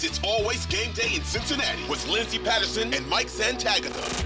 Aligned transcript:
This, 0.00 0.08
this 0.08 0.18
is 0.18 0.18
It's 0.18 0.26
Always 0.26 0.66
Game 0.66 0.92
Day 0.92 1.14
in 1.14 1.22
Cincinnati 1.24 1.82
with 1.88 2.06
Lindsay 2.08 2.38
Patterson 2.38 2.94
and 2.94 3.06
Mike 3.08 3.26
Santagata. 3.26 4.24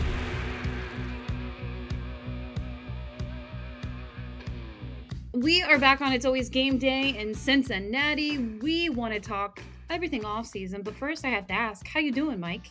We 5.33 5.62
are 5.62 5.78
back 5.78 6.00
on 6.00 6.12
It's 6.12 6.24
Always 6.24 6.48
Game 6.48 6.78
Day 6.78 7.16
in 7.19 7.34
Cincinnati. 7.34 8.38
We 8.38 8.88
want 8.88 9.14
to 9.14 9.20
talk 9.20 9.60
everything 9.91 10.25
off 10.25 10.47
season, 10.47 10.83
but 10.83 10.95
first 10.95 11.25
I 11.25 11.28
have 11.28 11.47
to 11.48 11.55
ask, 11.55 11.86
how 11.89 12.00
you 12.00 12.12
doing, 12.12 12.39
Mike? 12.39 12.67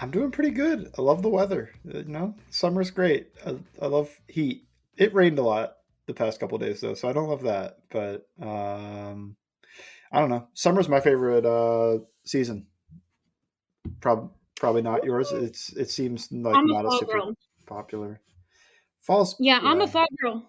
I'm 0.00 0.10
doing 0.10 0.30
pretty 0.30 0.50
good. 0.50 0.90
I 0.98 1.02
love 1.02 1.22
the 1.22 1.28
weather. 1.28 1.70
You 1.84 2.04
know, 2.04 2.34
summer's 2.50 2.90
great. 2.90 3.28
I, 3.44 3.56
I 3.82 3.86
love 3.86 4.08
heat. 4.28 4.66
It 4.96 5.12
rained 5.12 5.38
a 5.38 5.42
lot 5.42 5.74
the 6.06 6.14
past 6.14 6.40
couple 6.40 6.56
days 6.58 6.80
though, 6.80 6.94
so 6.94 7.08
I 7.08 7.12
don't 7.12 7.28
love 7.28 7.42
that. 7.42 7.78
But 7.90 8.26
um, 8.40 9.36
I 10.16 10.20
don't 10.20 10.30
know. 10.30 10.48
Summer's 10.54 10.88
my 10.88 10.98
favorite 10.98 11.44
uh, 11.44 11.98
season. 12.24 12.66
Prob- 14.00 14.32
probably 14.58 14.80
not 14.80 15.04
yours. 15.04 15.30
It's 15.30 15.74
it 15.74 15.90
seems 15.90 16.32
like 16.32 16.56
I'm 16.56 16.66
not 16.66 16.86
a 16.86 16.88
fall 16.88 16.98
super 16.98 17.12
girl. 17.12 17.34
popular. 17.66 18.20
Fall's 19.02 19.36
Yeah, 19.38 19.60
I'm 19.62 19.82
a 19.82 19.86
fall 19.86 20.06
girl. 20.18 20.48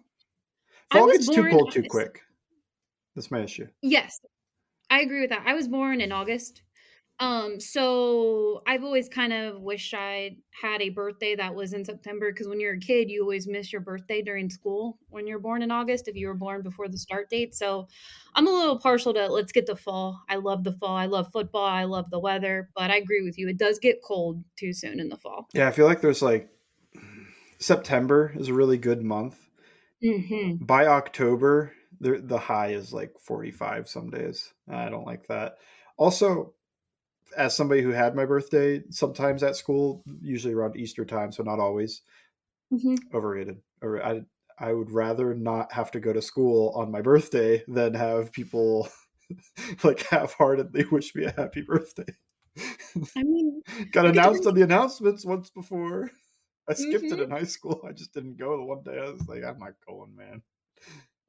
Fall 0.89 1.11
gets 1.11 1.27
too 1.27 1.49
cold 1.49 1.73
too 1.73 1.83
quick. 1.83 2.21
That's 3.13 3.29
my 3.29 3.41
issue. 3.41 3.67
Yes, 3.81 4.21
I 4.89 5.01
agree 5.01 5.19
with 5.19 5.31
that. 5.31 5.43
I 5.45 5.53
was 5.53 5.67
born 5.67 5.99
in 5.99 6.13
August. 6.13 6.61
Um, 7.19 7.59
so 7.59 8.61
I've 8.67 8.83
always 8.83 9.09
kind 9.09 9.33
of 9.33 9.61
wished 9.61 9.93
I 9.95 10.37
had 10.61 10.81
a 10.83 10.89
birthday 10.89 11.35
that 11.35 11.55
was 11.55 11.73
in 11.73 11.83
September 11.83 12.31
because 12.31 12.47
when 12.47 12.59
you're 12.59 12.75
a 12.75 12.79
kid, 12.79 13.09
you 13.09 13.23
always 13.23 13.47
miss 13.47 13.71
your 13.71 13.81
birthday 13.81 14.21
during 14.21 14.51
school 14.51 14.99
when 15.09 15.25
you're 15.25 15.39
born 15.39 15.63
in 15.63 15.71
August 15.71 16.07
if 16.07 16.15
you 16.15 16.27
were 16.27 16.35
born 16.35 16.61
before 16.61 16.87
the 16.87 16.97
start 16.97 17.29
date. 17.31 17.55
So 17.55 17.87
I'm 18.35 18.47
a 18.47 18.51
little 18.51 18.77
partial 18.77 19.15
to 19.15 19.27
let's 19.27 19.51
get 19.51 19.65
the 19.65 19.75
fall. 19.75 20.21
I 20.29 20.35
love 20.35 20.63
the 20.63 20.73
fall. 20.73 20.95
I 20.95 21.07
love 21.07 21.31
football. 21.33 21.65
I 21.65 21.85
love 21.85 22.11
the 22.11 22.19
weather, 22.19 22.69
but 22.75 22.91
I 22.91 22.97
agree 22.97 23.23
with 23.23 23.39
you. 23.39 23.47
It 23.49 23.57
does 23.57 23.79
get 23.79 24.03
cold 24.05 24.43
too 24.55 24.71
soon 24.71 24.99
in 24.99 25.09
the 25.09 25.17
fall. 25.17 25.47
Yeah, 25.53 25.67
I 25.67 25.71
feel 25.71 25.87
like 25.87 26.01
there's 26.01 26.21
like 26.21 26.49
September 27.59 28.31
is 28.35 28.49
a 28.49 28.53
really 28.53 28.77
good 28.77 29.03
month. 29.03 29.49
hmm 30.01 30.57
by 30.59 30.87
October, 30.87 31.73
the 31.99 32.19
the 32.19 32.37
high 32.37 32.69
is 32.69 32.93
like 32.93 33.13
45 33.19 33.87
some 33.89 34.09
days. 34.09 34.53
I 34.69 34.89
don't 34.89 35.05
like 35.05 35.27
that. 35.27 35.57
Also, 35.97 36.53
as 37.35 37.55
somebody 37.55 37.81
who 37.81 37.89
had 37.91 38.15
my 38.15 38.25
birthday 38.25 38.83
sometimes 38.89 39.43
at 39.43 39.55
school, 39.55 40.03
usually 40.21 40.53
around 40.53 40.77
Easter 40.77 41.05
time, 41.05 41.31
so 41.31 41.43
not 41.43 41.59
always, 41.59 42.01
hmm 42.71 42.97
overrated. 43.13 43.61
Or 43.81 44.03
I 44.03 44.21
I 44.59 44.73
would 44.73 44.91
rather 44.91 45.35
not 45.35 45.71
have 45.71 45.91
to 45.91 45.99
go 45.99 46.13
to 46.13 46.21
school 46.21 46.71
on 46.75 46.91
my 46.91 47.01
birthday 47.01 47.63
than 47.67 47.93
have 47.93 48.31
people 48.31 48.89
like 49.83 50.01
half-heartedly 50.03 50.85
wish 50.91 51.15
me 51.15 51.25
a 51.25 51.31
happy 51.31 51.61
birthday. 51.61 52.05
I 53.15 53.23
mean, 53.23 53.63
Got 53.91 54.05
You 54.05 54.11
get 54.11 54.23
to 54.23 54.29
announced 54.29 54.45
on 54.47 54.55
the 54.55 54.61
announcements 54.61 55.25
once 55.25 55.49
before. 55.49 56.11
I 56.69 56.73
skipped 56.73 57.11
it 57.11 57.19
Mhm. 57.19 57.21
in 57.21 57.31
high 57.31 57.43
school. 57.45 57.81
I 57.87 57.93
just 57.93 58.13
didn't 58.13 58.37
go 58.37 58.57
the 58.57 58.63
one 58.63 58.83
day. 58.83 58.99
I 58.99 59.09
was 59.09 59.27
like, 59.27 59.43
I'm 59.43 59.59
not 59.59 59.73
going, 59.87 60.15
man. 60.15 60.43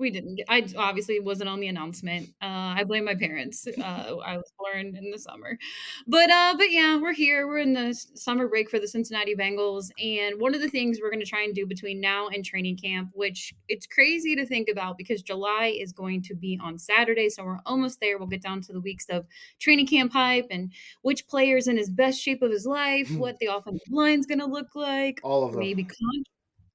We 0.01 0.11
didn't. 0.11 0.37
get- 0.37 0.47
I 0.49 0.65
obviously 0.77 1.19
wasn't 1.19 1.49
on 1.49 1.59
the 1.59 1.67
announcement. 1.67 2.29
Uh, 2.41 2.77
I 2.79 2.85
blame 2.85 3.05
my 3.05 3.17
parents. 3.17 3.67
Uh, 3.67 4.17
I 4.25 4.37
was 4.37 4.53
born 4.57 4.95
in 4.97 5.11
the 5.11 5.19
summer, 5.19 5.59
but 6.07 6.31
uh, 6.31 6.55
but 6.57 6.71
yeah, 6.71 6.99
we're 7.01 7.13
here. 7.13 7.49
We're 7.49 7.59
in 7.59 7.73
the 7.73 7.93
summer 8.15 8.47
break 8.47 8.71
for 8.71 8.79
the 8.79 8.87
Cincinnati 8.87 9.35
Bengals, 9.35 9.91
and 10.03 10.41
one 10.41 10.55
of 10.55 10.61
the 10.61 10.69
things 10.69 11.01
we're 11.03 11.11
going 11.11 11.19
to 11.19 11.27
try 11.27 11.43
and 11.43 11.53
do 11.55 11.67
between 11.67 12.01
now 12.01 12.29
and 12.29 12.45
training 12.45 12.77
camp, 12.77 13.11
which 13.15 13.53
it's 13.69 13.87
crazy 13.87 14.37
to 14.37 14.47
think 14.47 14.69
about 14.69 14.99
because 14.99 15.21
July 15.21 15.77
is 15.77 15.93
going 15.93 16.23
to 16.23 16.35
be 16.37 16.59
on 16.63 16.79
Saturday, 16.79 17.29
so 17.29 17.43
we're 17.45 17.59
almost 17.67 17.99
there. 18.01 18.19
We'll 18.19 18.29
get 18.29 18.43
down 18.43 18.61
to 18.63 18.73
the 18.73 18.81
weeks 18.81 19.07
of 19.11 19.27
training 19.59 19.89
camp 19.89 20.13
hype 20.13 20.47
and 20.51 20.73
which 21.03 21.27
player's 21.27 21.67
in 21.67 21.77
his 21.77 21.91
best 21.91 22.21
shape 22.21 22.43
of 22.43 22.53
his 22.53 22.67
life, 22.67 23.09
Hmm. 23.09 23.19
what 23.19 23.39
the 23.41 23.47
offensive 23.47 23.89
line's 23.91 24.27
going 24.27 24.39
to 24.41 24.47
look 24.47 24.77
like, 24.77 25.19
All 25.25 25.45
of 25.45 25.53
them. 25.53 25.61
maybe 25.61 25.83
con- 25.83 26.25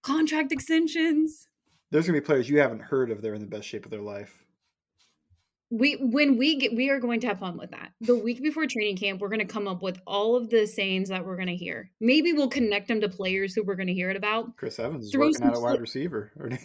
contract 0.01 0.51
extensions. 0.51 1.47
There's 1.93 2.07
gonna 2.07 2.19
be 2.19 2.25
players 2.25 2.49
you 2.49 2.59
haven't 2.59 2.81
heard 2.81 3.11
of 3.11 3.21
they're 3.21 3.35
in 3.35 3.41
the 3.41 3.47
best 3.47 3.67
shape 3.67 3.85
of 3.85 3.91
their 3.91 4.01
life. 4.01 4.43
we 5.69 5.93
when 5.93 6.37
we 6.37 6.57
get 6.57 6.75
we 6.75 6.89
are 6.89 6.99
going 6.99 7.19
to 7.19 7.27
have 7.27 7.39
fun 7.39 7.55
with 7.55 7.69
that. 7.71 7.91
The 8.01 8.15
week 8.15 8.41
before 8.41 8.65
training 8.65 8.97
camp 8.97 9.21
we're 9.21 9.29
going 9.29 9.39
to 9.39 9.45
come 9.45 9.67
up 9.67 9.83
with 9.83 10.01
all 10.07 10.35
of 10.35 10.49
the 10.49 10.65
sayings 10.65 11.09
that 11.09 11.23
we're 11.23 11.35
going 11.35 11.47
to 11.47 11.55
hear. 11.55 11.91
Maybe 12.01 12.33
we'll 12.33 12.49
connect 12.49 12.87
them 12.87 12.99
to 13.01 13.09
players 13.09 13.53
who 13.53 13.63
we're 13.63 13.75
going 13.75 13.87
to 13.87 13.93
hear 13.93 14.09
it 14.09 14.17
about. 14.17 14.57
Chris 14.57 14.79
Evans 14.79 15.05
is 15.05 15.15
working 15.15 15.43
out 15.43 15.55
a 15.55 15.59
wide 15.59 15.79
receiver. 15.79 16.31
Or 16.37 16.49
i 16.51 16.55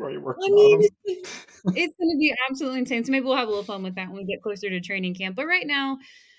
mean 0.00 0.82
it's, 1.04 1.44
it's 1.64 1.94
going 1.96 2.10
to 2.10 2.18
be 2.18 2.34
absolutely 2.48 2.80
insane. 2.80 3.04
So 3.04 3.12
maybe 3.12 3.26
we'll 3.26 3.36
have 3.36 3.48
a 3.48 3.50
little 3.50 3.64
fun 3.64 3.82
with 3.82 3.96
that 3.96 4.08
when 4.08 4.16
we 4.16 4.24
get 4.24 4.42
closer 4.42 4.70
to 4.70 4.80
training 4.80 5.14
camp. 5.14 5.36
But 5.36 5.46
right 5.46 5.66
now 5.66 5.98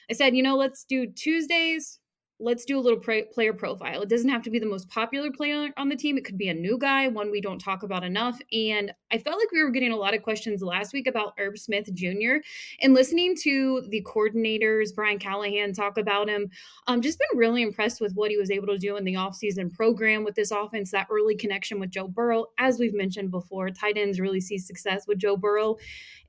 i 0.09 0.13
said 0.13 0.35
you 0.35 0.41
know 0.41 0.55
let's 0.55 0.83
do 0.85 1.05
tuesdays 1.05 1.98
let's 2.39 2.65
do 2.65 2.77
a 2.77 2.81
little 2.81 2.99
player 2.99 3.53
profile. 3.53 4.01
It 4.01 4.09
doesn't 4.09 4.29
have 4.29 4.43
to 4.43 4.49
be 4.49 4.59
the 4.59 4.65
most 4.65 4.89
popular 4.89 5.31
player 5.31 5.69
on 5.77 5.89
the 5.89 5.95
team. 5.95 6.17
It 6.17 6.25
could 6.25 6.37
be 6.37 6.49
a 6.49 6.53
new 6.53 6.77
guy, 6.77 7.07
one 7.07 7.31
we 7.31 7.41
don't 7.41 7.59
talk 7.59 7.83
about 7.83 8.03
enough. 8.03 8.39
And 8.51 8.93
I 9.11 9.17
felt 9.17 9.39
like 9.39 9.51
we 9.51 9.63
were 9.63 9.71
getting 9.71 9.91
a 9.91 9.97
lot 9.97 10.13
of 10.13 10.21
questions 10.21 10.61
last 10.61 10.93
week 10.93 11.07
about 11.07 11.33
Irv 11.39 11.57
Smith 11.57 11.93
Jr. 11.93 12.37
And 12.81 12.93
listening 12.93 13.35
to 13.43 13.83
the 13.89 14.03
coordinators, 14.03 14.93
Brian 14.93 15.17
Callahan, 15.17 15.73
talk 15.73 15.97
about 15.97 16.29
him, 16.29 16.49
um, 16.87 17.01
just 17.01 17.19
been 17.19 17.39
really 17.39 17.61
impressed 17.61 18.01
with 18.01 18.13
what 18.13 18.29
he 18.31 18.37
was 18.37 18.51
able 18.51 18.67
to 18.67 18.77
do 18.77 18.97
in 18.97 19.03
the 19.03 19.15
offseason 19.15 19.73
program 19.73 20.23
with 20.23 20.35
this 20.35 20.51
offense, 20.51 20.91
that 20.91 21.07
early 21.09 21.35
connection 21.35 21.79
with 21.79 21.89
Joe 21.89 22.07
Burrow. 22.07 22.45
As 22.59 22.77
we've 22.77 22.93
mentioned 22.93 23.31
before, 23.31 23.69
tight 23.71 23.97
ends 23.97 24.19
really 24.19 24.41
see 24.41 24.57
success 24.57 25.07
with 25.07 25.17
Joe 25.17 25.37
Burrow 25.37 25.77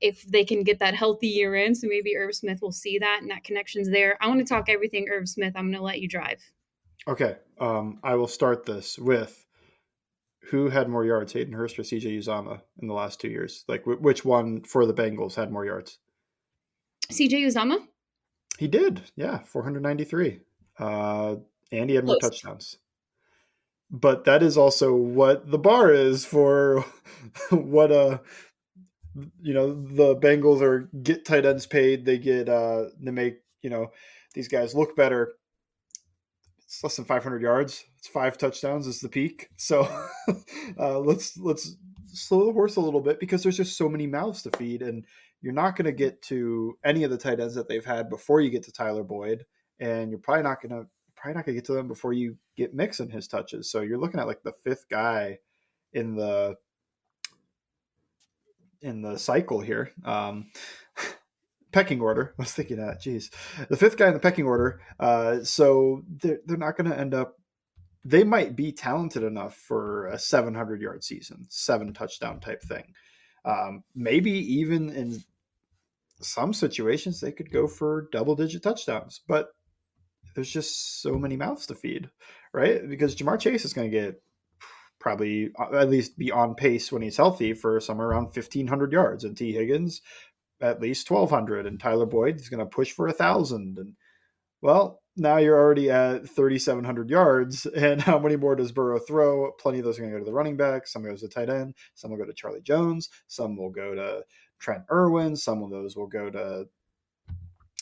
if 0.00 0.22
they 0.22 0.44
can 0.44 0.62
get 0.62 0.78
that 0.78 0.94
healthy 0.94 1.28
year 1.28 1.54
in. 1.56 1.74
So 1.74 1.86
maybe 1.86 2.16
Irv 2.16 2.34
Smith 2.34 2.62
will 2.62 2.72
see 2.72 2.98
that 2.98 3.18
and 3.20 3.30
that 3.30 3.44
connection's 3.44 3.90
there. 3.90 4.16
I 4.20 4.28
want 4.28 4.40
to 4.40 4.46
talk 4.46 4.68
everything 4.68 5.08
Irv 5.10 5.28
Smith. 5.28 5.52
I'm 5.54 5.66
going 5.66 5.78
to 5.78 5.82
let 5.82 6.00
you 6.00 6.08
drive. 6.08 6.40
Okay, 7.08 7.36
um, 7.58 7.98
I 8.02 8.14
will 8.14 8.28
start 8.28 8.66
this 8.66 8.98
with 8.98 9.46
who 10.50 10.68
had 10.68 10.88
more 10.88 11.04
yards, 11.04 11.32
Hayden 11.32 11.52
Hurst 11.52 11.78
or 11.78 11.82
CJ 11.82 12.18
Uzomah 12.18 12.60
in 12.82 12.88
the 12.88 12.94
last 12.94 13.20
two 13.20 13.28
years? 13.28 13.64
Like, 13.68 13.84
wh- 13.84 14.02
which 14.02 14.24
one 14.24 14.62
for 14.62 14.84
the 14.86 14.94
Bengals 14.94 15.34
had 15.34 15.52
more 15.52 15.64
yards? 15.64 15.98
CJ 17.10 17.46
Uzomah? 17.46 17.78
He 18.58 18.68
did, 18.68 19.02
yeah, 19.16 19.38
493. 19.44 20.40
Uh, 20.78 21.36
and 21.72 21.88
he 21.88 21.96
had 21.96 22.04
more 22.04 22.16
Close. 22.18 22.30
touchdowns. 22.32 22.78
But 23.90 24.24
that 24.24 24.42
is 24.42 24.56
also 24.56 24.94
what 24.94 25.50
the 25.50 25.58
bar 25.58 25.92
is 25.92 26.24
for 26.24 26.84
what 27.50 27.90
uh 27.90 28.18
you 29.42 29.52
know 29.52 29.74
the 29.74 30.14
Bengals 30.16 30.60
are 30.62 30.88
get 31.02 31.24
tight 31.24 31.44
ends 31.44 31.66
paid. 31.66 32.04
They 32.04 32.18
get 32.18 32.48
uh 32.48 32.86
they 33.00 33.10
make 33.10 33.38
you 33.62 33.70
know 33.70 33.90
these 34.34 34.48
guys 34.48 34.74
look 34.74 34.94
better. 34.94 35.32
Less 36.82 36.96
than 36.96 37.04
500 37.04 37.42
yards. 37.42 37.84
It's 37.98 38.08
five 38.08 38.38
touchdowns 38.38 38.86
is 38.86 39.00
the 39.00 39.08
peak. 39.08 39.48
So 39.56 39.82
uh, 40.78 40.98
let's 40.98 41.36
let's 41.36 41.76
slow 42.06 42.46
the 42.46 42.52
horse 42.52 42.76
a 42.76 42.80
little 42.80 43.00
bit 43.00 43.20
because 43.20 43.42
there's 43.42 43.56
just 43.56 43.76
so 43.76 43.88
many 43.88 44.06
mouths 44.06 44.42
to 44.42 44.56
feed, 44.56 44.82
and 44.82 45.04
you're 45.42 45.52
not 45.52 45.76
going 45.76 45.86
to 45.86 45.92
get 45.92 46.22
to 46.22 46.78
any 46.84 47.04
of 47.04 47.10
the 47.10 47.18
tight 47.18 47.40
ends 47.40 47.54
that 47.54 47.68
they've 47.68 47.84
had 47.84 48.08
before 48.08 48.40
you 48.40 48.50
get 48.50 48.62
to 48.64 48.72
Tyler 48.72 49.02
Boyd, 49.02 49.44
and 49.78 50.10
you're 50.10 50.20
probably 50.20 50.42
not 50.42 50.62
going 50.62 50.72
to 50.72 50.88
probably 51.16 51.36
not 51.36 51.44
going 51.44 51.54
to 51.54 51.60
get 51.60 51.66
to 51.66 51.74
them 51.74 51.88
before 51.88 52.12
you 52.12 52.36
get 52.56 52.74
Mixon 52.74 53.10
his 53.10 53.28
touches. 53.28 53.70
So 53.70 53.82
you're 53.82 53.98
looking 53.98 54.20
at 54.20 54.26
like 54.26 54.42
the 54.42 54.54
fifth 54.64 54.86
guy 54.88 55.38
in 55.92 56.16
the 56.16 56.56
in 58.82 59.02
the 59.02 59.18
cycle 59.18 59.60
here. 59.60 59.92
Um, 60.04 60.50
pecking 61.72 62.00
order. 62.00 62.34
I 62.38 62.42
was 62.42 62.52
thinking 62.52 62.78
that. 62.78 63.00
Geez, 63.00 63.30
the 63.68 63.76
fifth 63.76 63.96
guy 63.96 64.08
in 64.08 64.14
the 64.14 64.20
pecking 64.20 64.46
order. 64.46 64.80
Uh, 64.98 65.42
so 65.44 66.02
they're 66.08 66.40
they're 66.46 66.56
not 66.56 66.76
going 66.76 66.90
to 66.90 66.98
end 66.98 67.14
up. 67.14 67.36
They 68.04 68.24
might 68.24 68.56
be 68.56 68.72
talented 68.72 69.22
enough 69.22 69.54
for 69.56 70.06
a 70.06 70.18
700 70.18 70.80
yard 70.80 71.04
season, 71.04 71.46
seven 71.48 71.92
touchdown 71.92 72.40
type 72.40 72.62
thing. 72.62 72.94
Um, 73.44 73.84
maybe 73.94 74.30
even 74.30 74.90
in 74.90 75.22
some 76.20 76.52
situations 76.52 77.20
they 77.20 77.32
could 77.32 77.50
go 77.50 77.66
for 77.66 78.08
double 78.12 78.36
digit 78.36 78.62
touchdowns, 78.62 79.20
but 79.26 79.48
there's 80.34 80.50
just 80.50 81.02
so 81.02 81.18
many 81.18 81.36
mouths 81.36 81.66
to 81.66 81.74
feed, 81.74 82.10
right? 82.52 82.88
Because 82.88 83.16
Ja'Marr 83.16 83.40
Chase 83.40 83.64
is 83.64 83.72
going 83.72 83.90
to 83.90 83.96
get 83.96 84.22
probably 84.98 85.50
uh, 85.58 85.76
at 85.76 85.90
least 85.90 86.18
be 86.18 86.30
on 86.30 86.54
pace 86.54 86.92
when 86.92 87.02
he's 87.02 87.16
healthy 87.16 87.54
for 87.54 87.80
somewhere 87.80 88.08
around 88.08 88.24
1500 88.24 88.92
yards 88.92 89.24
and 89.24 89.36
Tee 89.36 89.52
Higgins 89.52 90.02
at 90.60 90.80
least 90.80 91.10
1200 91.10 91.66
and 91.66 91.80
Tyler 91.80 92.06
Boyd 92.06 92.36
is 92.36 92.48
going 92.48 92.60
to 92.60 92.66
push 92.66 92.92
for 92.92 93.08
a 93.08 93.12
thousand 93.12 93.78
and 93.78 93.94
well 94.60 95.00
now 95.16 95.38
you're 95.38 95.58
already 95.58 95.90
at 95.90 96.28
3700 96.28 97.10
yards 97.10 97.66
and 97.76 98.00
how 98.00 98.18
many 98.18 98.36
more 98.36 98.56
does 98.56 98.72
Burrow 98.72 98.98
throw? 98.98 99.52
Plenty 99.52 99.78
of 99.78 99.84
those 99.84 99.98
are 99.98 100.02
going 100.02 100.12
to 100.12 100.18
go 100.18 100.24
to 100.24 100.30
the 100.30 100.34
running 100.34 100.56
back 100.56 100.86
some 100.86 101.02
goes 101.02 101.20
to 101.20 101.28
tight 101.28 101.50
end 101.50 101.74
some 101.94 102.10
will 102.10 102.18
go 102.18 102.24
to 102.24 102.34
Charlie 102.34 102.60
Jones 102.60 103.08
some 103.26 103.56
will 103.56 103.70
go 103.70 103.94
to 103.94 104.22
Trent 104.58 104.84
Irwin 104.90 105.36
some 105.36 105.62
of 105.62 105.70
those 105.70 105.96
will 105.96 106.06
go 106.06 106.30
to 106.30 106.66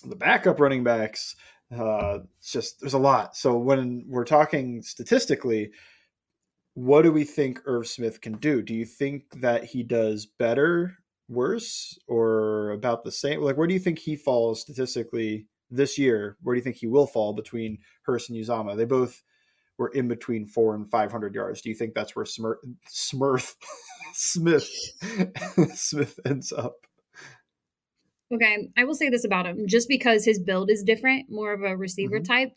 the 0.05 0.17
backup 0.17 0.61
running 0.61 0.85
backs. 0.85 1.35
Uh, 1.77 2.21
it's 2.39 2.53
just 2.53 2.81
there's 2.81 2.95
a 2.95 2.99
lot. 2.99 3.37
So 3.37 3.59
when 3.59 4.05
we're 4.07 4.25
talking 4.25 4.81
statistically 4.81 5.71
what 6.79 7.03
do 7.03 7.11
we 7.11 7.25
think 7.25 7.61
Irv 7.67 7.89
Smith 7.89 8.21
can 8.21 8.35
do? 8.35 8.63
Do 8.63 8.73
you 8.73 8.85
think 8.85 9.25
that 9.41 9.65
he 9.65 9.83
does 9.83 10.27
better, 10.27 10.95
worse, 11.29 11.99
or 12.07 12.71
about 12.71 13.05
the 13.05 13.13
same? 13.13 13.41
Like, 13.41 13.57
where 13.57 13.67
do 13.67 13.75
you 13.75 13.81
think 13.81 13.99
he 13.99 14.17
falls 14.17 14.61
statistically 14.61 15.47
this 15.71 15.99
year? 15.99 16.37
Where 16.43 16.55
do 16.55 16.59
you 16.59 16.65
think 16.65 16.77
he 16.77 16.87
will 16.87 17.07
fall 17.07 17.33
between 17.33 17.79
Hurst 18.03 18.31
and 18.31 18.39
Uzomah? 18.39 18.77
They 18.77 18.85
both 18.85 19.23
were 19.79 19.89
in 19.89 20.09
between 20.09 20.47
four 20.47 20.75
and 20.75 20.91
five 20.91 21.13
hundred 21.13 21.35
yards. 21.35 21.61
Do 21.61 21.69
you 21.69 21.75
think 21.75 21.95
that's 21.95 22.17
where 22.17 22.25
Smir- 22.25 22.57
Smurf 22.91 23.55
Smith 24.13 24.71
Smith 25.75 26.19
ends 26.27 26.53
up? 26.53 26.75
Okay, 28.35 28.69
I 28.77 28.85
will 28.85 28.95
say 28.95 29.09
this 29.09 29.25
about 29.25 29.47
him: 29.47 29.67
just 29.67 29.89
because 29.89 30.25
his 30.25 30.39
build 30.39 30.71
is 30.71 30.83
different, 30.83 31.31
more 31.31 31.53
of 31.53 31.63
a 31.63 31.77
receiver 31.77 32.17
mm-hmm. 32.17 32.33
type, 32.33 32.53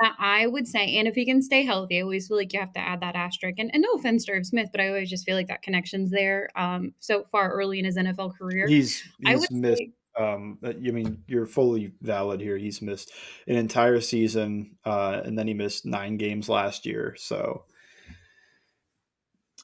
that 0.00 0.14
I 0.18 0.46
would 0.46 0.66
say, 0.66 0.96
and 0.96 1.06
if 1.06 1.14
he 1.14 1.24
can 1.24 1.42
stay 1.42 1.62
healthy, 1.62 1.98
I 1.98 2.02
always 2.02 2.28
feel 2.28 2.36
like 2.36 2.52
you 2.52 2.60
have 2.60 2.72
to 2.72 2.80
add 2.80 3.00
that 3.00 3.14
asterisk. 3.14 3.58
And, 3.58 3.70
and 3.72 3.82
no 3.82 3.92
offense 3.92 4.24
to 4.24 4.32
Irv 4.32 4.46
Smith, 4.46 4.70
but 4.72 4.80
I 4.80 4.88
always 4.88 5.10
just 5.10 5.24
feel 5.24 5.36
like 5.36 5.48
that 5.48 5.62
connection's 5.62 6.10
there. 6.10 6.48
Um, 6.56 6.94
so 7.00 7.26
far 7.30 7.50
early 7.50 7.78
in 7.78 7.84
his 7.84 7.96
NFL 7.96 8.36
career, 8.36 8.66
he's 8.66 9.02
he's 9.20 9.50
missed. 9.50 9.78
Say, 9.78 9.92
um, 10.16 10.58
I 10.64 10.72
mean, 10.72 11.22
you're 11.26 11.46
fully 11.46 11.92
valid 12.00 12.40
here. 12.40 12.56
He's 12.56 12.80
missed 12.80 13.12
an 13.46 13.56
entire 13.56 14.00
season, 14.00 14.76
uh, 14.84 15.20
and 15.24 15.38
then 15.38 15.46
he 15.48 15.54
missed 15.54 15.86
nine 15.86 16.16
games 16.16 16.48
last 16.48 16.86
year. 16.86 17.14
So. 17.18 17.64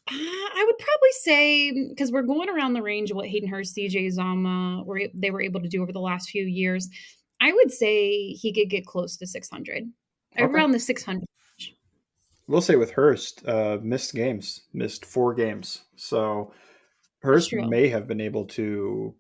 Uh, 0.08 0.14
I 0.14 0.64
would 0.66 0.78
probably 0.78 1.12
say 1.22 1.88
because 1.88 2.10
we're 2.10 2.22
going 2.22 2.48
around 2.48 2.72
the 2.72 2.82
range 2.82 3.10
of 3.10 3.16
what 3.16 3.28
Hayden 3.28 3.48
Hurst, 3.48 3.76
CJ 3.76 4.10
Zama, 4.12 4.82
were 4.84 5.02
they 5.14 5.30
were 5.30 5.42
able 5.42 5.60
to 5.60 5.68
do 5.68 5.82
over 5.82 5.92
the 5.92 6.00
last 6.00 6.30
few 6.30 6.44
years. 6.44 6.88
I 7.40 7.52
would 7.52 7.70
say 7.70 8.32
he 8.32 8.52
could 8.52 8.68
get 8.68 8.86
close 8.86 9.16
to 9.18 9.26
600 9.26 9.84
okay. 10.36 10.44
around 10.44 10.72
the 10.72 10.80
600 10.80 11.24
we'll 12.50 12.60
say 12.60 12.76
with 12.76 12.90
Hurst, 12.90 13.46
uh, 13.46 13.78
missed 13.80 14.14
games, 14.14 14.62
missed 14.74 15.06
four 15.06 15.32
games. 15.34 15.82
So 15.96 16.52
Hurst 17.22 17.52
may 17.54 17.88
have 17.88 18.08
been 18.08 18.20
able 18.20 18.46
to 18.46 19.14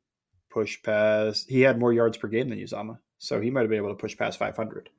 push 0.50 0.82
past. 0.82 1.48
He 1.48 1.60
had 1.60 1.78
more 1.78 1.92
yards 1.92 2.18
per 2.18 2.28
game 2.28 2.48
than 2.48 2.58
Uzomah, 2.58 2.98
so 3.18 3.40
he 3.40 3.50
might 3.50 3.60
have 3.60 3.70
been 3.70 3.78
able 3.78 3.90
to 3.90 3.94
push 3.94 4.16
past 4.18 4.38
500. 4.38 4.90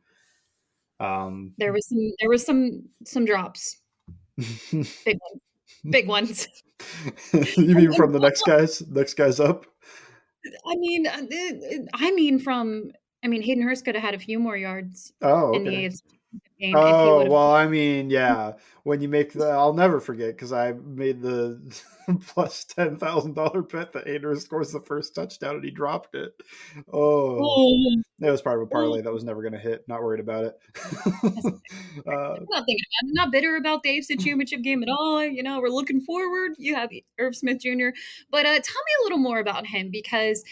Um, 1.00 1.54
there 1.58 1.74
was 1.74 1.88
some. 1.88 2.12
There 2.20 2.30
was 2.30 2.46
some 2.46 2.84
some 3.06 3.26
drops. 3.26 3.78
Big 4.38 4.88
ones. 5.06 5.42
Big 5.90 6.08
ones. 6.08 6.48
you 7.58 7.76
mean 7.76 7.94
from 7.94 8.14
the 8.14 8.20
next 8.28 8.44
guys? 8.46 8.82
Next 8.88 9.16
guys 9.16 9.40
up? 9.40 9.66
I 10.66 10.76
mean, 10.76 11.06
uh, 11.08 11.22
I 11.94 12.12
mean 12.12 12.40
from 12.40 12.92
I 13.24 13.28
mean, 13.28 13.42
Hayden 13.42 13.64
Hurst 13.64 13.86
could 13.86 13.96
have 13.96 14.04
had 14.04 14.16
a 14.16 14.20
few 14.20 14.40
more 14.40 14.58
yards 14.58 15.14
oh, 15.22 15.54
in 15.54 15.68
okay. 15.68 15.88
the 15.88 15.96
AFC 15.96 16.02
game. 16.60 16.76
Oh 16.76 17.26
well, 17.26 17.52
I 17.52 17.68
mean, 17.68 18.10
yeah. 18.10 18.54
When 18.84 19.00
you 19.00 19.10
make 19.10 19.34
the, 19.34 19.46
I'll 19.46 19.74
never 19.74 20.00
forget 20.00 20.36
because 20.36 20.52
I 20.52 20.74
made 20.74 21.22
the 21.22 21.62
plus 22.28 22.64
ten 22.66 22.98
thousand 22.98 23.36
dollar 23.36 23.62
bet 23.62 23.94
that 23.94 24.08
Hayden 24.08 24.24
Hurst 24.24 24.46
scores 24.46 24.72
the 24.72 24.80
first 24.80 25.14
touchdown 25.14 25.56
and 25.56 25.64
he 25.64 25.72
dropped 25.72 26.16
it. 26.16 26.34
Oh, 26.92 27.40
oh. 27.44 28.02
that 28.20 28.32
was 28.32 28.42
part 28.42 28.60
of 28.60 28.64
a 28.64 28.68
parlay 28.68 29.02
that 29.02 29.14
was 29.14 29.24
never 29.24 29.42
going 29.42 29.54
to 29.54 29.60
hit. 29.60 29.88
Not 29.88 30.02
worried 30.02 30.20
about 30.20 30.46
it. 30.46 30.60
uh, 32.08 32.38
Nothing. 32.50 32.78
I'm 33.04 33.14
not 33.14 33.32
bitter 33.32 33.56
about 33.56 33.84
the 33.84 33.90
AFC 33.90 34.20
Championship 34.20 34.62
game 34.62 34.82
at 34.84 34.90
all. 34.90 35.24
You 35.24 35.44
know, 35.44 35.60
we're 35.60 35.70
looking 35.70 36.02
forward. 36.02 36.54
You 36.58 36.76
have 36.76 36.90
Irv 37.20 37.36
Smith 37.36 37.60
Jr. 37.60 37.90
But 38.32 38.46
uh, 38.46 38.54
tell 38.54 38.60
me 38.60 38.94
a 39.02 39.04
little 39.04 39.20
more 39.20 39.40
about 39.40 39.68
him 39.68 39.90
because 39.92 40.44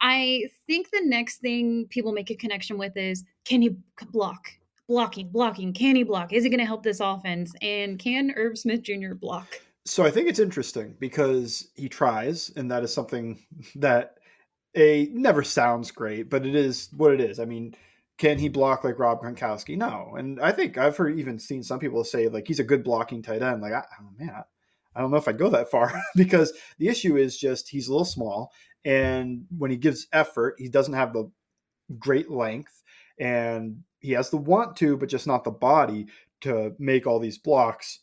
I 0.00 0.44
think 0.66 0.90
the 0.90 1.02
next 1.04 1.38
thing 1.38 1.86
people 1.88 2.12
make 2.12 2.30
a 2.30 2.36
connection 2.36 2.78
with 2.78 2.96
is 2.96 3.24
can 3.44 3.62
he 3.62 3.76
block? 4.12 4.48
Blocking, 4.88 5.28
blocking, 5.28 5.72
can 5.72 5.96
he 5.96 6.04
block? 6.04 6.32
Is 6.32 6.44
it 6.44 6.50
going 6.50 6.60
to 6.60 6.66
help 6.66 6.84
this 6.84 7.00
offense? 7.00 7.52
And 7.60 7.98
can 7.98 8.32
Irv 8.36 8.56
Smith 8.56 8.82
Jr. 8.82 9.14
block? 9.14 9.60
So 9.84 10.04
I 10.04 10.10
think 10.10 10.28
it's 10.28 10.38
interesting 10.38 10.94
because 11.00 11.70
he 11.74 11.88
tries, 11.88 12.52
and 12.56 12.70
that 12.70 12.84
is 12.84 12.92
something 12.92 13.38
that 13.76 14.16
a 14.76 15.08
never 15.12 15.42
sounds 15.42 15.90
great, 15.90 16.28
but 16.28 16.46
it 16.46 16.54
is 16.54 16.88
what 16.96 17.12
it 17.12 17.20
is. 17.20 17.40
I 17.40 17.46
mean, 17.46 17.74
can 18.18 18.38
he 18.38 18.48
block 18.48 18.84
like 18.84 18.98
Rob 18.98 19.22
Gronkowski? 19.22 19.76
No, 19.76 20.14
and 20.16 20.40
I 20.40 20.52
think 20.52 20.78
I've 20.78 20.96
heard 20.96 21.18
even 21.18 21.38
seen 21.38 21.62
some 21.62 21.78
people 21.78 22.04
say 22.04 22.28
like 22.28 22.46
he's 22.46 22.60
a 22.60 22.64
good 22.64 22.84
blocking 22.84 23.22
tight 23.22 23.42
end. 23.42 23.62
Like, 23.62 23.72
I, 23.72 23.84
oh 24.00 24.08
man, 24.18 24.44
I 24.94 25.00
don't 25.00 25.10
know 25.10 25.16
if 25.16 25.28
I'd 25.28 25.38
go 25.38 25.50
that 25.50 25.70
far 25.70 25.92
because 26.16 26.52
the 26.78 26.88
issue 26.88 27.16
is 27.16 27.38
just 27.38 27.68
he's 27.68 27.88
a 27.88 27.90
little 27.90 28.04
small 28.04 28.52
and 28.86 29.46
when 29.58 29.72
he 29.72 29.76
gives 29.76 30.06
effort, 30.12 30.54
he 30.58 30.68
doesn't 30.68 30.94
have 30.94 31.12
the 31.12 31.28
great 31.98 32.30
length 32.30 32.84
and 33.18 33.82
he 33.98 34.12
has 34.12 34.30
the 34.30 34.36
want 34.36 34.76
to, 34.76 34.96
but 34.96 35.08
just 35.08 35.26
not 35.26 35.42
the 35.42 35.50
body 35.50 36.06
to 36.42 36.72
make 36.78 37.04
all 37.04 37.18
these 37.18 37.36
blocks. 37.36 37.98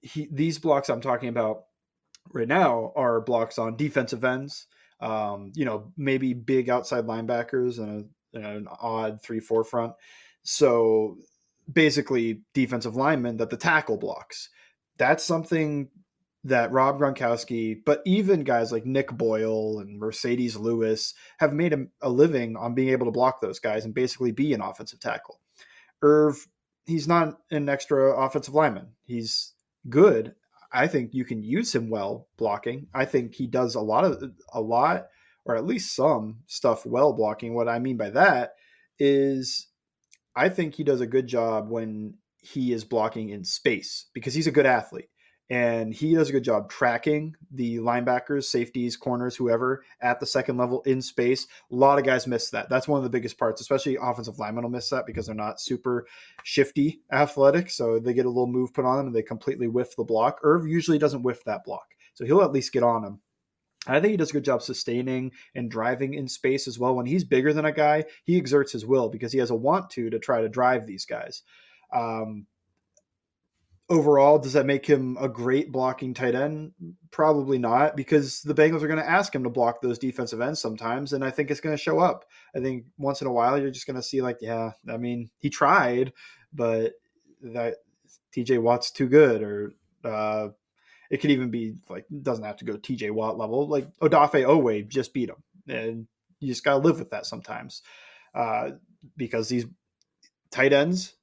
He, 0.00 0.26
these 0.32 0.58
blocks 0.58 0.88
I'm 0.88 1.02
talking 1.02 1.28
about 1.28 1.64
right 2.32 2.48
now 2.48 2.92
are 2.96 3.20
blocks 3.20 3.58
on 3.58 3.76
defensive 3.76 4.24
ends. 4.24 4.66
Um, 5.00 5.52
you 5.54 5.66
know, 5.66 5.92
maybe 5.98 6.32
big 6.32 6.70
outside 6.70 7.04
linebackers 7.04 7.78
and, 7.78 8.08
a, 8.34 8.36
and 8.38 8.46
an 8.46 8.68
odd 8.80 9.20
three 9.22 9.40
four 9.40 9.64
front. 9.64 9.92
So 10.44 11.18
basically, 11.70 12.40
defensive 12.54 12.96
linemen 12.96 13.36
that 13.36 13.50
the 13.50 13.58
tackle 13.58 13.98
blocks. 13.98 14.48
That's 14.96 15.22
something 15.22 15.90
that 16.44 16.72
Rob 16.72 16.98
Gronkowski, 16.98 17.76
but 17.84 18.00
even 18.06 18.44
guys 18.44 18.70
like 18.70 18.86
Nick 18.86 19.10
Boyle 19.10 19.80
and 19.80 20.00
Marcedes 20.00 20.58
Lewis 20.58 21.14
have 21.38 21.52
made 21.52 21.72
a, 21.72 21.86
a, 22.00 22.08
living 22.08 22.56
on 22.56 22.74
being 22.74 22.90
able 22.90 23.06
to 23.06 23.12
block 23.12 23.40
those 23.40 23.58
guys 23.58 23.84
and 23.84 23.94
basically 23.94 24.32
be 24.32 24.52
an 24.52 24.60
offensive 24.60 25.00
tackle. 25.00 25.40
Irv, 26.02 26.46
he's 26.86 27.08
not 27.08 27.38
an 27.50 27.68
extra 27.68 28.16
offensive 28.16 28.54
lineman. 28.54 28.88
He's 29.04 29.52
good. 29.88 30.34
I 30.72 30.86
think 30.86 31.12
you 31.12 31.24
can 31.24 31.42
use 31.42 31.74
him 31.74 31.90
well 31.90 32.28
blocking. 32.36 32.86
I 32.94 33.04
think 33.04 33.34
he 33.34 33.46
does 33.46 33.74
a 33.74 33.80
lot 33.80 34.04
of 34.04 34.22
a 34.52 34.60
lot 34.60 35.06
or 35.44 35.56
at 35.56 35.66
least 35.66 35.96
some 35.96 36.40
stuff 36.46 36.84
well 36.84 37.14
blocking. 37.14 37.54
What 37.54 37.68
I 37.68 37.78
mean 37.78 37.96
by 37.96 38.10
that 38.10 38.52
is 38.98 39.68
I 40.36 40.50
think 40.50 40.74
he 40.74 40.84
does 40.84 41.00
a 41.00 41.06
good 41.06 41.26
job 41.26 41.70
when 41.70 42.14
he 42.42 42.72
is 42.72 42.84
blocking 42.84 43.30
in 43.30 43.44
space 43.44 44.06
because 44.12 44.34
he's 44.34 44.46
a 44.46 44.52
good 44.52 44.66
athlete 44.66 45.08
and 45.50 45.94
he 45.94 46.14
does 46.14 46.28
a 46.28 46.32
good 46.32 46.44
job 46.44 46.68
tracking 46.68 47.34
the 47.52 47.78
linebackers, 47.78 48.44
safeties, 48.44 48.96
corners, 48.96 49.34
whoever 49.34 49.84
at 50.02 50.20
the 50.20 50.26
second 50.26 50.58
level 50.58 50.82
in 50.82 51.00
space. 51.00 51.46
A 51.70 51.74
lot 51.74 51.98
of 51.98 52.04
guys 52.04 52.26
miss 52.26 52.50
that. 52.50 52.68
That's 52.68 52.86
one 52.86 52.98
of 52.98 53.04
the 53.04 53.10
biggest 53.10 53.38
parts, 53.38 53.60
especially 53.60 53.96
offensive 54.00 54.38
linemen 54.38 54.64
will 54.64 54.70
miss 54.70 54.90
that 54.90 55.06
because 55.06 55.26
they're 55.26 55.34
not 55.34 55.60
super 55.60 56.06
shifty 56.44 57.00
athletic. 57.12 57.70
So 57.70 57.98
they 57.98 58.12
get 58.12 58.26
a 58.26 58.30
little 58.30 58.46
move 58.46 58.74
put 58.74 58.84
on 58.84 58.98
them 58.98 59.06
and 59.06 59.16
they 59.16 59.22
completely 59.22 59.68
whiff 59.68 59.96
the 59.96 60.04
block. 60.04 60.38
Irv 60.42 60.66
usually 60.66 60.98
doesn't 60.98 61.22
whiff 61.22 61.42
that 61.44 61.64
block. 61.64 61.94
So 62.12 62.24
he'll 62.24 62.42
at 62.42 62.52
least 62.52 62.72
get 62.72 62.82
on 62.82 63.02
them. 63.02 63.20
I 63.86 64.00
think 64.00 64.10
he 64.10 64.16
does 64.18 64.30
a 64.30 64.34
good 64.34 64.44
job 64.44 64.60
sustaining 64.60 65.32
and 65.54 65.70
driving 65.70 66.14
in 66.14 66.28
space 66.28 66.68
as 66.68 66.78
well. 66.78 66.94
When 66.94 67.06
he's 67.06 67.24
bigger 67.24 67.54
than 67.54 67.64
a 67.64 67.72
guy, 67.72 68.04
he 68.24 68.36
exerts 68.36 68.72
his 68.72 68.84
will 68.84 69.08
because 69.08 69.32
he 69.32 69.38
has 69.38 69.50
a 69.50 69.54
want 69.54 69.88
to 69.90 70.10
to 70.10 70.18
try 70.18 70.42
to 70.42 70.48
drive 70.48 70.86
these 70.86 71.06
guys. 71.06 71.42
Um, 71.94 72.46
overall, 73.90 74.38
does 74.38 74.52
that 74.52 74.66
make 74.66 74.86
him 74.86 75.16
a 75.20 75.28
great 75.28 75.72
blocking 75.72 76.12
tight 76.12 76.34
end? 76.34 76.72
Probably 77.10 77.58
not, 77.58 77.96
because 77.96 78.42
the 78.42 78.54
Bengals 78.54 78.82
are 78.82 78.88
going 78.88 78.98
to 78.98 79.08
ask 79.08 79.34
him 79.34 79.44
to 79.44 79.50
block 79.50 79.80
those 79.80 79.98
defensive 79.98 80.40
ends 80.40 80.60
sometimes, 80.60 81.12
and 81.12 81.24
I 81.24 81.30
think 81.30 81.50
it's 81.50 81.60
going 81.60 81.76
to 81.76 81.82
show 81.82 81.98
up. 81.98 82.26
I 82.54 82.60
think 82.60 82.84
once 82.98 83.20
in 83.20 83.26
a 83.26 83.32
while 83.32 83.58
you're 83.58 83.70
just 83.70 83.86
going 83.86 83.96
to 83.96 84.02
see 84.02 84.20
like, 84.20 84.38
yeah, 84.40 84.72
I 84.88 84.96
mean, 84.96 85.30
he 85.38 85.50
tried, 85.50 86.12
but 86.52 86.92
that 87.42 87.76
TJ 88.36 88.60
Watt's 88.60 88.90
too 88.90 89.08
good, 89.08 89.42
or 89.42 89.72
uh, 90.04 90.48
it 91.10 91.18
could 91.18 91.30
even 91.30 91.50
be 91.50 91.74
like 91.88 92.04
doesn't 92.22 92.44
have 92.44 92.56
to 92.58 92.64
go 92.64 92.76
TJ 92.76 93.10
Watt 93.10 93.38
level. 93.38 93.68
Like 93.68 93.88
Odafe 94.00 94.44
Oweh 94.44 94.86
just 94.86 95.14
beat 95.14 95.30
him, 95.30 95.42
and 95.66 96.06
you 96.40 96.48
just 96.48 96.64
got 96.64 96.72
to 96.72 96.78
live 96.78 96.98
with 96.98 97.10
that 97.10 97.26
sometimes, 97.26 97.82
uh, 98.34 98.72
because 99.16 99.48
these 99.48 99.66
tight 100.50 100.72
ends 100.72 101.14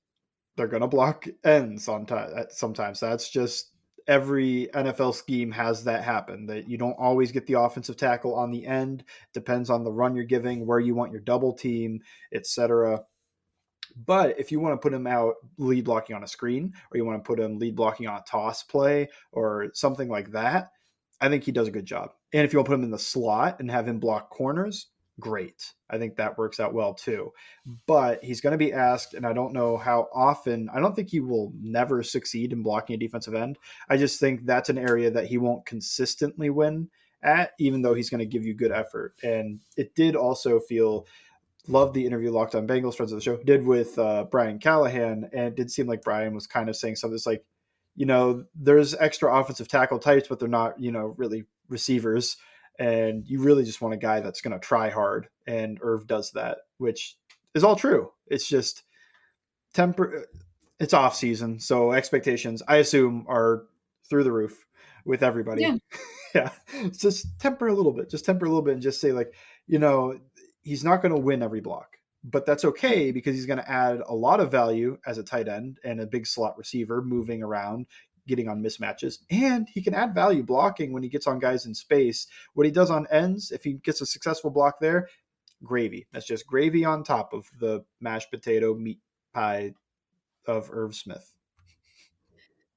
they're 0.55 0.67
going 0.67 0.81
to 0.81 0.87
block 0.87 1.27
ends 1.43 1.87
on 1.87 2.05
t- 2.05 2.15
sometimes. 2.49 2.99
That's 2.99 3.29
just 3.29 3.71
every 4.07 4.69
NFL 4.73 5.15
scheme 5.15 5.51
has 5.51 5.83
that 5.83 6.03
happen 6.03 6.45
that 6.47 6.69
you 6.69 6.77
don't 6.77 6.97
always 6.99 7.31
get 7.31 7.45
the 7.47 7.59
offensive 7.59 7.97
tackle 7.97 8.35
on 8.35 8.51
the 8.51 8.65
end. 8.65 9.03
Depends 9.33 9.69
on 9.69 9.83
the 9.83 9.91
run 9.91 10.15
you're 10.15 10.25
giving, 10.25 10.65
where 10.65 10.79
you 10.79 10.95
want 10.95 11.11
your 11.11 11.21
double 11.21 11.53
team, 11.53 11.99
etc. 12.33 13.01
But 14.05 14.39
if 14.39 14.51
you 14.51 14.59
want 14.59 14.73
to 14.73 14.83
put 14.83 14.93
him 14.93 15.07
out 15.07 15.35
lead 15.57 15.85
blocking 15.85 16.15
on 16.15 16.23
a 16.23 16.27
screen, 16.27 16.73
or 16.91 16.97
you 16.97 17.05
want 17.05 17.23
to 17.23 17.27
put 17.27 17.39
him 17.39 17.57
lead 17.57 17.75
blocking 17.75 18.07
on 18.07 18.17
a 18.17 18.23
toss 18.27 18.63
play, 18.63 19.09
or 19.31 19.67
something 19.73 20.09
like 20.09 20.31
that, 20.31 20.71
I 21.21 21.29
think 21.29 21.43
he 21.43 21.51
does 21.51 21.67
a 21.67 21.71
good 21.71 21.85
job. 21.85 22.11
And 22.33 22.43
if 22.43 22.53
you 22.53 22.59
want 22.59 22.65
to 22.65 22.69
put 22.71 22.79
him 22.79 22.83
in 22.83 22.91
the 22.91 22.99
slot 22.99 23.59
and 23.59 23.71
have 23.71 23.87
him 23.87 23.99
block 23.99 24.29
corners, 24.29 24.87
great. 25.19 25.73
I 25.89 25.97
think 25.97 26.15
that 26.15 26.37
works 26.37 26.59
out 26.59 26.73
well 26.73 26.93
too. 26.93 27.31
But 27.87 28.23
he's 28.23 28.41
going 28.41 28.51
to 28.51 28.57
be 28.57 28.73
asked, 28.73 29.13
and 29.13 29.25
I 29.25 29.33
don't 29.33 29.53
know 29.53 29.77
how 29.77 30.09
often, 30.13 30.69
I 30.73 30.79
don't 30.79 30.95
think 30.95 31.09
he 31.09 31.19
will 31.19 31.53
never 31.59 32.03
succeed 32.03 32.53
in 32.53 32.63
blocking 32.63 32.95
a 32.95 32.97
defensive 32.97 33.35
end. 33.35 33.57
I 33.89 33.97
just 33.97 34.19
think 34.19 34.45
that's 34.45 34.69
an 34.69 34.77
area 34.77 35.11
that 35.11 35.27
he 35.27 35.37
won't 35.37 35.65
consistently 35.65 36.49
win 36.49 36.89
at, 37.23 37.51
even 37.59 37.81
though 37.81 37.93
he's 37.93 38.09
going 38.09 38.19
to 38.19 38.25
give 38.25 38.45
you 38.45 38.53
good 38.53 38.71
effort. 38.71 39.15
And 39.23 39.59
it 39.77 39.95
did 39.95 40.15
also 40.15 40.59
feel 40.59 41.07
loved 41.67 41.93
the 41.95 42.05
interview 42.05 42.31
Locked 42.31 42.55
on 42.55 42.67
Bengals, 42.67 42.95
friends 42.95 43.11
of 43.11 43.17
the 43.17 43.23
show, 43.23 43.37
did 43.37 43.65
with 43.65 43.97
uh, 43.97 44.25
Brian 44.25 44.59
Callahan, 44.59 45.29
and 45.33 45.47
it 45.47 45.55
did 45.55 45.71
seem 45.71 45.87
like 45.87 46.03
Brian 46.03 46.35
was 46.35 46.45
kind 46.45 46.69
of 46.69 46.75
saying 46.75 46.95
something 46.95 47.15
that's 47.15 47.25
like, 47.25 47.43
you 47.95 48.05
know, 48.05 48.45
there's 48.53 48.93
extra 48.93 49.33
offensive 49.33 49.67
tackle 49.67 49.99
types, 49.99 50.27
but 50.27 50.39
they're 50.39 50.47
not, 50.49 50.79
you 50.79 50.91
know, 50.91 51.15
really 51.17 51.45
receivers. 51.69 52.37
And 52.79 53.25
you 53.25 53.41
really 53.41 53.63
just 53.63 53.81
want 53.81 53.93
a 53.93 53.97
guy 53.97 54.19
that's 54.19 54.41
going 54.41 54.53
to 54.53 54.59
try 54.59 54.89
hard. 54.89 55.27
And 55.47 55.79
Irv 55.81 56.07
does 56.07 56.31
that, 56.31 56.59
which 56.77 57.17
is 57.53 57.63
all 57.63 57.75
true. 57.75 58.11
It's 58.27 58.47
just 58.47 58.83
temper. 59.73 60.17
Uh, 60.17 60.39
it's 60.77 60.93
off 60.93 61.15
season, 61.15 61.57
so 61.57 61.93
expectations, 61.93 62.61
I 62.67 62.77
assume, 62.77 63.25
are 63.29 63.63
through 64.09 64.25
the 64.25 64.31
roof 64.31 64.65
with 65.05 65.23
everybody. 65.23 65.61
Yeah. 65.61 65.77
yeah. 66.35 66.49
Just 66.91 67.39
temper 67.39 67.67
a 67.67 67.73
little 67.73 67.93
bit. 67.93 68.09
Just 68.09 68.25
temper 68.25 68.45
a 68.45 68.49
little 68.49 68.61
bit 68.61 68.73
and 68.73 68.81
just 68.81 68.99
say 68.99 69.13
like, 69.13 69.33
you 69.67 69.79
know, 69.79 70.19
he's 70.63 70.83
not 70.83 71.01
going 71.01 71.13
to 71.13 71.21
win 71.21 71.41
every 71.41 71.61
block, 71.61 71.97
but 72.23 72.45
that's 72.45 72.65
okay 72.65 73.11
because 73.11 73.35
he's 73.35 73.45
going 73.45 73.59
to 73.59 73.71
add 73.71 74.01
a 74.07 74.13
lot 74.13 74.39
of 74.39 74.51
value 74.51 74.97
as 75.05 75.17
a 75.17 75.23
tight 75.23 75.47
end 75.47 75.79
and 75.83 76.01
a 76.01 76.07
big 76.07 76.27
slot 76.27 76.57
receiver 76.57 77.01
moving 77.01 77.41
around, 77.41 77.85
getting 78.27 78.47
on 78.47 78.63
mismatches. 78.63 79.19
And 79.29 79.67
he 79.69 79.81
can 79.81 79.93
add 79.93 80.15
value 80.15 80.43
blocking 80.43 80.93
when 80.93 81.03
he 81.03 81.09
gets 81.09 81.27
on 81.27 81.39
guys 81.39 81.65
in 81.65 81.73
space. 81.73 82.27
What 82.53 82.65
he 82.65 82.71
does 82.71 82.89
on 82.89 83.07
ends, 83.11 83.51
if 83.51 83.63
he 83.63 83.73
gets 83.73 84.01
a 84.01 84.05
successful 84.05 84.49
block 84.49 84.79
there, 84.79 85.09
gravy. 85.63 86.07
That's 86.11 86.25
just 86.25 86.47
gravy 86.47 86.85
on 86.85 87.03
top 87.03 87.33
of 87.33 87.49
the 87.59 87.83
mashed 87.99 88.31
potato 88.31 88.75
meat 88.75 88.99
pie 89.33 89.73
of 90.47 90.69
Irv 90.71 90.95
Smith. 90.95 91.33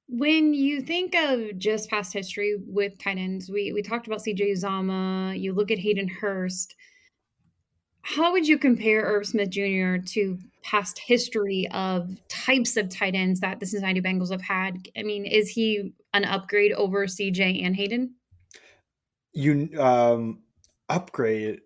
When 0.07 0.55
you 0.55 0.81
think 0.81 1.13
of 1.13 1.59
just 1.59 1.89
past 1.89 2.13
history 2.13 2.55
with 2.65 2.97
tight 2.97 3.19
ends, 3.19 3.49
we, 3.49 3.71
we 3.73 3.83
talked 3.83 4.07
about 4.07 4.21
CJ 4.21 4.53
Uzomah, 4.53 5.39
you 5.39 5.53
look 5.53 5.69
at 5.69 5.77
Hayden 5.77 6.07
Hurst 6.07 6.75
how 8.01 8.31
would 8.31 8.47
you 8.47 8.57
compare 8.57 9.01
Irv 9.01 9.27
Smith 9.27 9.49
Jr. 9.49 9.97
to 10.13 10.37
past 10.63 10.99
history 10.99 11.67
of 11.71 12.09
types 12.27 12.77
of 12.77 12.89
tight 12.89 13.15
ends 13.15 13.39
that 13.39 13.59
the 13.59 13.65
Cincinnati 13.65 14.01
Bengals 14.01 14.31
have 14.31 14.41
had? 14.41 14.87
I 14.97 15.03
mean, 15.03 15.25
is 15.25 15.49
he 15.49 15.93
an 16.13 16.25
upgrade 16.25 16.73
over 16.73 17.05
CJ 17.05 17.63
and 17.63 17.75
Hayden? 17.75 18.15
You 19.33 19.69
um, 19.79 20.39
upgrade 20.87 21.61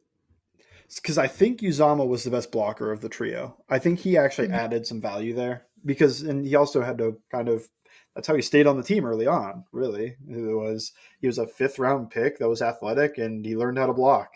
because 0.95 1.17
I 1.17 1.27
think 1.27 1.61
Uzomah 1.61 2.07
was 2.07 2.23
the 2.23 2.29
best 2.29 2.51
blocker 2.51 2.91
of 2.91 3.01
the 3.01 3.09
trio. 3.09 3.57
I 3.69 3.79
think 3.79 3.99
he 3.99 4.17
actually 4.17 4.49
mm-hmm. 4.49 4.57
added 4.57 4.85
some 4.85 5.01
value 5.01 5.33
there 5.33 5.65
because, 5.85 6.21
and 6.21 6.45
he 6.45 6.55
also 6.55 6.81
had 6.81 6.97
to 6.99 7.17
kind 7.31 7.49
of. 7.49 7.67
That's 8.15 8.27
how 8.27 8.35
he 8.35 8.43
stayed 8.43 8.67
on 8.67 8.77
the 8.77 8.83
team 8.83 9.05
early 9.05 9.25
on. 9.25 9.63
Really, 9.71 10.15
it 10.29 10.55
was 10.55 10.91
he 11.19 11.25
was 11.25 11.39
a 11.39 11.47
fifth 11.47 11.79
round 11.79 12.11
pick 12.11 12.37
that 12.37 12.49
was 12.49 12.61
athletic 12.61 13.17
and 13.17 13.43
he 13.43 13.55
learned 13.55 13.79
how 13.79 13.87
to 13.87 13.93
block. 13.93 14.29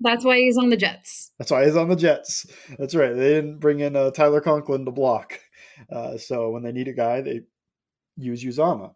That's 0.00 0.24
why 0.24 0.38
he's 0.38 0.58
on 0.58 0.70
the 0.70 0.76
Jets. 0.76 1.32
That's 1.38 1.50
why 1.50 1.64
he's 1.64 1.76
on 1.76 1.88
the 1.88 1.96
Jets. 1.96 2.46
That's 2.78 2.94
right. 2.94 3.14
They 3.14 3.34
didn't 3.34 3.58
bring 3.58 3.80
in 3.80 3.96
uh, 3.96 4.10
Tyler 4.10 4.40
Conklin 4.40 4.84
to 4.84 4.90
block. 4.90 5.40
Uh, 5.90 6.18
so 6.18 6.50
when 6.50 6.62
they 6.62 6.72
need 6.72 6.88
a 6.88 6.92
guy, 6.92 7.22
they 7.22 7.42
use 8.16 8.44
Uzomah. 8.44 8.94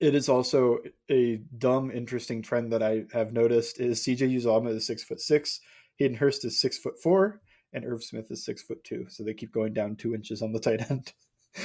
It 0.00 0.14
is 0.14 0.28
also 0.28 0.78
a 1.10 1.40
dumb, 1.58 1.90
interesting 1.90 2.42
trend 2.42 2.72
that 2.72 2.82
I 2.82 3.04
have 3.12 3.32
noticed 3.32 3.80
is 3.80 4.00
CJ 4.00 4.34
Uzomah 4.34 4.74
is 4.74 4.86
six 4.86 5.04
foot 5.04 5.20
six, 5.20 5.60
Hayden 5.96 6.16
Hurst 6.16 6.44
is 6.44 6.58
six 6.58 6.78
foot 6.78 6.94
four, 7.02 7.42
and 7.72 7.84
Irv 7.84 8.02
Smith 8.02 8.30
is 8.30 8.44
six 8.44 8.62
foot 8.62 8.82
two. 8.82 9.04
So 9.08 9.22
they 9.22 9.34
keep 9.34 9.52
going 9.52 9.74
down 9.74 9.96
two 9.96 10.14
inches 10.14 10.40
on 10.42 10.52
the 10.52 10.60
tight 10.60 10.90
end. 10.90 11.12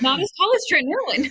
Not 0.00 0.20
as 0.20 0.30
tall 0.32 0.54
as 0.54 0.66
Trent 0.68 0.86
Irwin. 0.88 1.30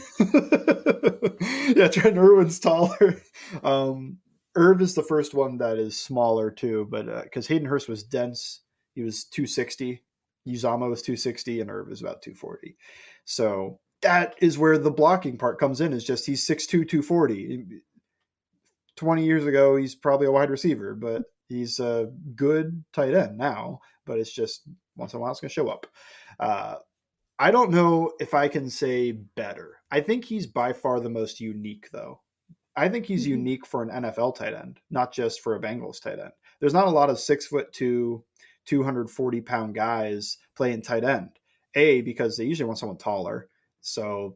yeah, 1.77 1.87
Trent 1.87 2.17
Irwin's 2.17 2.59
taller. 2.59 3.21
Um, 3.63 4.17
Irv 4.55 4.81
is 4.81 4.93
the 4.93 5.03
first 5.03 5.33
one 5.33 5.57
that 5.59 5.77
is 5.77 5.99
smaller 5.99 6.51
too, 6.51 6.87
but 6.89 7.05
because 7.23 7.45
uh, 7.45 7.53
Hayden 7.53 7.67
Hurst 7.67 7.87
was 7.87 8.03
dense, 8.03 8.61
he 8.93 9.01
was 9.01 9.25
260. 9.25 10.03
Uzomah 10.47 10.89
was 10.89 11.01
260, 11.01 11.61
and 11.61 11.69
Irv 11.69 11.91
is 11.91 12.01
about 12.01 12.21
240. 12.21 12.75
So 13.25 13.79
that 14.01 14.35
is 14.41 14.57
where 14.57 14.77
the 14.77 14.91
blocking 14.91 15.37
part 15.37 15.59
comes 15.59 15.81
in. 15.81 15.93
Is 15.93 16.03
just 16.03 16.25
he's 16.25 16.45
6'2", 16.45 16.67
240. 16.87 17.65
20 18.97 19.25
years 19.25 19.45
ago, 19.45 19.77
he's 19.77 19.95
probably 19.95 20.27
a 20.27 20.31
wide 20.31 20.49
receiver, 20.49 20.95
but 20.95 21.23
he's 21.47 21.79
a 21.79 22.11
good 22.35 22.83
tight 22.91 23.13
end 23.13 23.37
now. 23.37 23.79
But 24.05 24.19
it's 24.19 24.33
just 24.33 24.63
once 24.95 25.13
in 25.13 25.17
a 25.17 25.21
while 25.21 25.31
it's 25.31 25.39
going 25.39 25.49
to 25.49 25.53
show 25.53 25.69
up. 25.69 25.87
Uh, 26.39 26.75
I 27.39 27.51
don't 27.51 27.71
know 27.71 28.11
if 28.19 28.33
I 28.33 28.47
can 28.47 28.69
say 28.69 29.11
better. 29.11 29.77
I 29.89 30.01
think 30.01 30.25
he's 30.25 30.45
by 30.45 30.73
far 30.73 30.99
the 30.99 31.09
most 31.09 31.39
unique, 31.39 31.89
though. 31.91 32.21
I 32.81 32.89
think 32.89 33.05
he's 33.05 33.23
mm-hmm. 33.23 33.31
unique 33.31 33.65
for 33.67 33.83
an 33.83 33.89
NFL 33.89 34.35
tight 34.35 34.55
end, 34.55 34.79
not 34.89 35.13
just 35.13 35.41
for 35.41 35.55
a 35.55 35.61
Bengals 35.61 36.01
tight 36.01 36.17
end. 36.17 36.31
There's 36.59 36.73
not 36.73 36.87
a 36.87 36.91
lot 36.91 37.11
of 37.11 37.19
six 37.19 37.45
foot 37.45 37.71
two, 37.71 38.23
240 38.65 39.41
pound 39.41 39.75
guys 39.75 40.39
playing 40.55 40.81
tight 40.81 41.03
end. 41.03 41.29
A, 41.75 42.01
because 42.01 42.35
they 42.35 42.45
usually 42.45 42.65
want 42.65 42.79
someone 42.79 42.97
taller. 42.97 43.49
So 43.81 44.35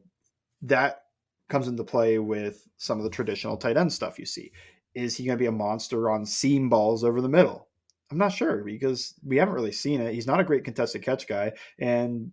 that 0.62 1.02
comes 1.48 1.66
into 1.66 1.82
play 1.82 2.20
with 2.20 2.68
some 2.76 2.98
of 2.98 3.04
the 3.04 3.10
traditional 3.10 3.56
tight 3.56 3.76
end 3.76 3.92
stuff 3.92 4.16
you 4.16 4.26
see. 4.26 4.52
Is 4.94 5.16
he 5.16 5.26
going 5.26 5.36
to 5.36 5.42
be 5.42 5.48
a 5.48 5.52
monster 5.52 6.08
on 6.08 6.24
seam 6.24 6.68
balls 6.68 7.02
over 7.02 7.20
the 7.20 7.28
middle? 7.28 7.66
I'm 8.12 8.18
not 8.18 8.32
sure 8.32 8.62
because 8.62 9.14
we 9.24 9.38
haven't 9.38 9.54
really 9.54 9.72
seen 9.72 10.00
it. 10.00 10.14
He's 10.14 10.28
not 10.28 10.38
a 10.38 10.44
great 10.44 10.62
contested 10.62 11.02
catch 11.02 11.26
guy, 11.26 11.52
and 11.80 12.30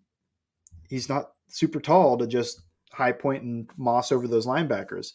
he's 0.88 1.10
not 1.10 1.32
super 1.50 1.80
tall 1.80 2.20
to 2.20 2.28
just 2.28 2.62
high 2.92 3.12
point 3.12 3.42
and 3.42 3.68
moss 3.78 4.12
over 4.12 4.28
those 4.28 4.46
linebackers 4.46 5.14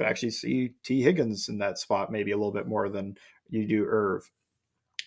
could 0.00 0.08
actually 0.08 0.30
see 0.30 0.72
Tee 0.82 1.02
Higgins 1.02 1.50
in 1.50 1.58
that 1.58 1.78
spot 1.78 2.10
maybe 2.10 2.32
a 2.32 2.36
little 2.36 2.52
bit 2.52 2.66
more 2.66 2.88
than 2.88 3.16
you 3.50 3.66
do 3.66 3.84
Irv. 3.86 4.30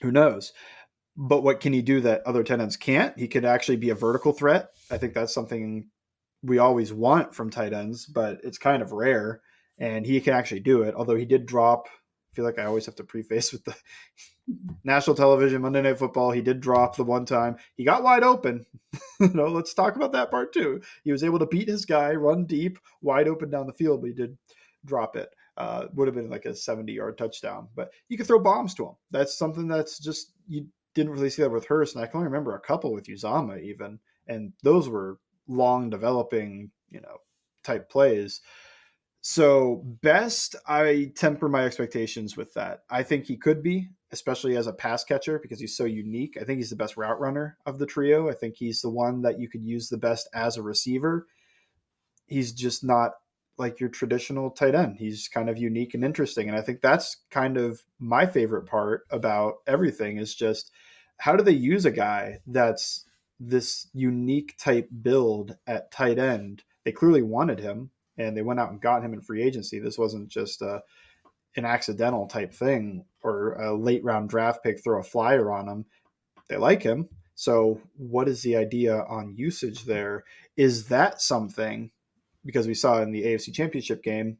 Who 0.03 0.11
knows? 0.11 0.53
But 1.17 1.41
what 1.41 1.61
can 1.61 1.73
he 1.73 1.81
do 1.81 2.01
that 2.01 2.21
other 2.27 2.43
tenants 2.43 2.77
can't? 2.77 3.17
He 3.17 3.27
could 3.27 3.43
actually 3.43 3.77
be 3.77 3.89
a 3.89 3.95
vertical 3.95 4.33
threat. 4.33 4.69
I 4.91 4.99
think 4.99 5.13
that's 5.13 5.33
something 5.33 5.87
we 6.43 6.59
always 6.59 6.93
want 6.93 7.33
from 7.33 7.49
tight 7.49 7.73
ends, 7.73 8.05
but 8.05 8.39
it's 8.43 8.59
kind 8.59 8.83
of 8.83 8.91
rare. 8.91 9.41
And 9.79 10.05
he 10.05 10.21
can 10.21 10.33
actually 10.33 10.59
do 10.59 10.83
it. 10.83 10.93
Although 10.93 11.15
he 11.15 11.25
did 11.25 11.47
drop, 11.47 11.87
I 11.87 12.35
feel 12.35 12.45
like 12.45 12.59
I 12.59 12.65
always 12.65 12.85
have 12.85 12.95
to 12.95 13.03
preface 13.03 13.51
with 13.51 13.63
the 13.65 13.75
national 14.83 15.15
television, 15.15 15.63
Monday 15.63 15.81
Night 15.81 15.97
Football. 15.97 16.31
He 16.31 16.41
did 16.41 16.59
drop 16.59 16.95
the 16.95 17.03
one 17.03 17.25
time. 17.25 17.55
He 17.75 17.83
got 17.83 18.03
wide 18.03 18.23
open. 18.23 18.65
you 19.19 19.33
know, 19.33 19.47
let's 19.47 19.73
talk 19.73 19.95
about 19.95 20.11
that 20.11 20.29
part 20.29 20.53
too. 20.53 20.81
He 21.03 21.11
was 21.11 21.23
able 21.23 21.39
to 21.39 21.47
beat 21.47 21.67
his 21.67 21.85
guy, 21.85 22.13
run 22.13 22.45
deep, 22.45 22.77
wide 23.01 23.27
open 23.27 23.49
down 23.49 23.65
the 23.65 23.73
field, 23.73 24.01
but 24.01 24.09
he 24.09 24.13
did 24.13 24.37
drop 24.85 25.15
it. 25.15 25.29
Uh, 25.55 25.85
would 25.93 26.07
have 26.07 26.15
been 26.15 26.29
like 26.29 26.45
a 26.45 26.55
70 26.55 26.91
yard 26.91 27.17
touchdown, 27.17 27.67
but 27.75 27.91
you 28.09 28.17
could 28.17 28.25
throw 28.25 28.39
bombs 28.39 28.73
to 28.73 28.85
him. 28.87 28.95
That's 29.11 29.37
something 29.37 29.67
that's 29.67 29.99
just, 29.99 30.33
you 30.47 30.65
didn't 30.95 31.11
really 31.11 31.29
see 31.29 31.43
that 31.43 31.51
with 31.51 31.67
Hurst. 31.67 31.95
And 31.95 32.03
I 32.03 32.07
can 32.07 32.17
only 32.17 32.27
remember 32.27 32.55
a 32.55 32.59
couple 32.59 32.91
with 32.91 33.05
Uzomah 33.05 33.61
even. 33.61 33.99
And 34.27 34.53
those 34.63 34.89
were 34.89 35.19
long 35.47 35.89
developing, 35.89 36.71
you 36.89 37.01
know, 37.01 37.17
type 37.63 37.89
plays. 37.89 38.41
So 39.21 39.83
best, 40.01 40.55
I 40.67 41.13
temper 41.15 41.47
my 41.47 41.65
expectations 41.65 42.35
with 42.35 42.53
that. 42.55 42.81
I 42.89 43.03
think 43.03 43.25
he 43.25 43.37
could 43.37 43.63
be, 43.63 43.89
especially 44.11 44.57
as 44.57 44.67
a 44.67 44.73
pass 44.73 45.05
catcher, 45.05 45.39
because 45.39 45.61
he's 45.61 45.77
so 45.77 45.85
unique. 45.85 46.37
I 46.39 46.43
think 46.43 46.57
he's 46.57 46.69
the 46.69 46.75
best 46.75 46.97
route 46.97 47.19
runner 47.21 47.57
of 47.65 47.79
the 47.79 47.85
trio. 47.85 48.29
I 48.29 48.33
think 48.33 48.55
he's 48.57 48.81
the 48.81 48.89
one 48.89 49.21
that 49.21 49.39
you 49.39 49.47
could 49.47 49.63
use 49.63 49.87
the 49.87 49.97
best 49.97 50.27
as 50.33 50.57
a 50.57 50.61
receiver. 50.61 51.27
He's 52.27 52.51
just 52.51 52.83
not 52.83 53.11
like 53.57 53.79
your 53.79 53.89
traditional 53.89 54.49
tight 54.49 54.75
end. 54.75 54.97
He's 54.97 55.27
kind 55.27 55.49
of 55.49 55.57
unique 55.57 55.93
and 55.93 56.03
interesting. 56.03 56.49
And 56.49 56.57
I 56.57 56.61
think 56.61 56.81
that's 56.81 57.17
kind 57.29 57.57
of 57.57 57.81
my 57.99 58.25
favorite 58.25 58.65
part 58.65 59.03
about 59.11 59.55
everything 59.67 60.17
is 60.17 60.33
just 60.33 60.71
how 61.17 61.35
do 61.35 61.43
they 61.43 61.51
use 61.51 61.85
a 61.85 61.91
guy 61.91 62.39
that's 62.47 63.05
this 63.39 63.87
unique 63.93 64.55
type 64.57 64.89
build 65.01 65.55
at 65.67 65.91
tight 65.91 66.17
end? 66.17 66.63
They 66.83 66.91
clearly 66.91 67.21
wanted 67.21 67.59
him 67.59 67.91
and 68.17 68.35
they 68.35 68.41
went 68.41 68.59
out 68.59 68.71
and 68.71 68.81
got 68.81 69.03
him 69.03 69.13
in 69.13 69.21
free 69.21 69.43
agency. 69.43 69.79
This 69.79 69.97
wasn't 69.97 70.29
just 70.29 70.61
a, 70.61 70.81
an 71.55 71.65
accidental 71.65 72.27
type 72.27 72.53
thing 72.53 73.05
or 73.21 73.53
a 73.53 73.75
late 73.75 74.03
round 74.03 74.29
draft 74.29 74.63
pick 74.63 74.83
throw 74.83 74.99
a 74.99 75.03
flyer 75.03 75.51
on 75.51 75.67
him. 75.67 75.85
They 76.49 76.57
like 76.57 76.83
him. 76.83 77.09
So, 77.35 77.81
what 77.97 78.27
is 78.27 78.43
the 78.43 78.55
idea 78.55 79.03
on 79.09 79.35
usage 79.35 79.85
there? 79.85 80.23
Is 80.55 80.87
that 80.89 81.19
something 81.19 81.89
because 82.45 82.67
we 82.67 82.73
saw 82.73 83.01
in 83.01 83.11
the 83.11 83.23
AFC 83.23 83.53
Championship 83.53 84.03
game 84.03 84.37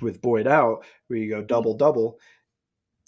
with 0.00 0.20
Boyd 0.20 0.46
out, 0.46 0.84
where 1.06 1.18
you 1.18 1.30
go 1.30 1.42
double 1.42 1.74
double. 1.74 2.18